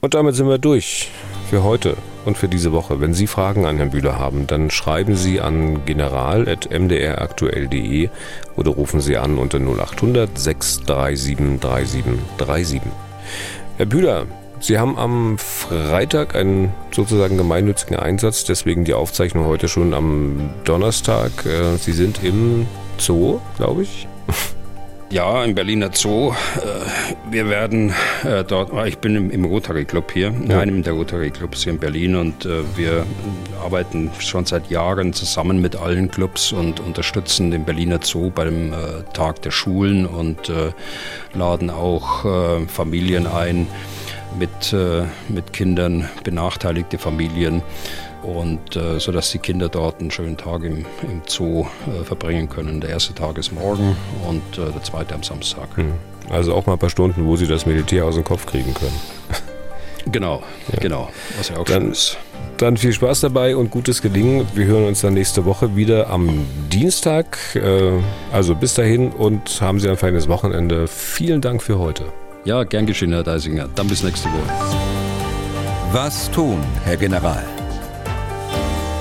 Und 0.01 0.15
damit 0.15 0.35
sind 0.35 0.49
wir 0.49 0.59
durch 0.59 1.09
für 1.49 1.63
heute 1.63 1.97
und 2.25 2.37
für 2.37 2.49
diese 2.49 2.73
Woche. 2.73 3.01
Wenn 3.01 3.15
Sie 3.15 3.29
Fragen 3.29 3.67
an 3.67 3.77
Herrn 3.77 3.91
Bühler 3.91 4.19
haben, 4.19 4.49
dann 4.49 4.71
schreiben 4.71 5.15
Sie 5.15 5.41
an 5.41 5.87
general.mdraktuell.de 5.87 8.09
oder 8.57 8.73
rufen 8.73 9.01
Sie 9.01 9.17
an 9.17 9.39
unter 9.39 9.61
0800 9.61 10.37
637 10.37 11.61
3737. 11.61 12.81
Herr 13.77 13.87
Bühler, 13.87 14.27
Sie 14.59 14.77
haben 14.77 14.99
am 14.99 15.39
Freitag 15.39 16.35
einen 16.35 16.75
sozusagen 16.91 17.37
gemeinnützigen 17.37 17.97
Einsatz, 17.97 18.43
deswegen 18.43 18.85
die 18.85 18.95
Aufzeichnung 18.95 19.47
heute 19.47 19.69
schon 19.69 19.95
am 19.95 20.51
Donnerstag. 20.65 21.47
Äh, 21.47 21.77
Sie 21.77 21.93
sind 21.93 22.25
im 22.25 22.67
Zoo, 22.99 23.39
glaube 23.57 23.85
ich. 23.85 24.09
Ja, 25.11 25.45
im 25.45 25.55
Berliner 25.55 25.91
Zoo. 25.93 26.31
Äh, 26.31 26.33
wir 27.31 27.49
werden 27.49 27.95
äh, 28.25 28.43
dort, 28.45 28.73
ah, 28.73 28.87
ich 28.87 28.99
bin 28.99 29.31
im, 29.31 29.45
Rotary 29.45 29.85
Club 29.85 30.13
hier, 30.13 30.29
in 30.29 30.51
ja. 30.51 30.59
einem 30.59 30.83
der 30.83 30.95
Rotary 30.95 31.31
Clubs 31.31 31.63
hier 31.63 31.75
in 31.75 31.79
Berlin 31.79 32.17
und 32.17 32.49
wir 32.77 33.07
arbeiten 33.63 34.11
schon 34.19 34.45
seit 34.47 34.71
Jahren 34.71 35.13
zusammen 35.13 35.61
mit 35.61 35.77
allen 35.77 36.11
Clubs 36.11 36.53
und 36.53 36.81
unterstützen 36.81 37.51
den 37.51 37.65
Berliner 37.65 38.01
Zoo 38.03 38.31
bei 38.31 38.45
dem 38.45 38.73
Tag 39.13 39.43
der 39.43 39.51
Schulen 39.51 40.07
und 40.07 40.53
laden 41.35 41.71
auch 41.71 42.25
Familien 42.69 43.27
ein 43.27 43.67
mit, 44.39 44.73
äh, 44.73 45.05
mit 45.29 45.53
Kindern, 45.53 46.09
benachteiligte 46.25 46.99
Familien 46.99 47.63
und 48.27 48.77
äh, 48.77 48.99
so 48.99 49.13
dass 49.13 49.31
die 49.31 49.39
Kinder 49.39 49.69
dort 49.69 50.01
einen 50.01 50.11
schönen 50.11 50.37
Tag 50.37 50.65
im, 50.65 50.85
im 51.03 51.23
Zoo 51.27 51.67
äh, 51.87 52.05
verbringen 52.05 52.49
können. 52.49 52.81
Der 52.81 52.91
erste 52.91 53.15
Tag 53.15 53.39
ist 53.39 53.53
morgen 53.53 53.97
und 54.29 54.59
äh, 54.59 54.71
der 54.73 54.83
zweite 54.83 55.15
am 55.15 55.23
Samstag. 55.23 55.69
Hm. 55.77 55.93
Also 56.29 56.55
auch 56.55 56.67
mal 56.67 56.73
ein 56.75 56.79
paar 56.79 56.91
Stunden, 56.91 57.27
wo 57.27 57.37
sie 57.37 57.47
das 57.47 57.67
Militär 57.67 58.05
aus 58.05 58.17
dem 58.17 58.25
Kopf 58.25 58.47
kriegen 58.47 58.75
können. 58.75 59.01
Genau, 60.13 60.41
ja. 60.73 60.79
genau, 60.79 61.09
was 61.37 61.49
ja 61.49 61.57
auch 61.57 61.65
dann, 61.65 61.83
schön 61.83 61.91
ist. 61.91 62.17
Dann 62.59 62.77
viel 62.77 62.93
Spaß 62.93 63.23
dabei 63.23 63.57
und 63.57 63.73
gutes 63.73 64.01
Gelingen. 64.01 64.47
Wir 64.55 64.67
hören 64.67 64.85
uns 64.85 65.01
dann 65.01 65.15
nächste 65.15 65.45
Woche 65.45 65.75
wieder 65.75 66.11
am 66.11 66.47
Dienstag. 66.71 67.37
Äh, 67.57 67.91
also 68.33 68.55
bis 68.55 68.75
dahin 68.75 69.11
und 69.11 69.61
haben 69.61 69.81
Sie 69.81 69.89
ein 69.89 69.97
feines 69.97 70.29
Wochenende. 70.29 70.87
Vielen 70.87 71.41
Dank 71.41 71.61
für 71.61 71.81
heute. 71.81 72.05
Ja, 72.45 72.63
gern 72.63 72.87
geschehen, 72.87 73.13
Herr 73.13 73.25
Deisinger. 73.25 73.69
Dann 73.75 73.89
bis 73.89 74.05
nächste 74.05 74.29
Woche. 74.29 74.77
Was 75.91 76.31
tun, 76.31 76.59
Herr 76.85 76.97
General? 76.97 77.45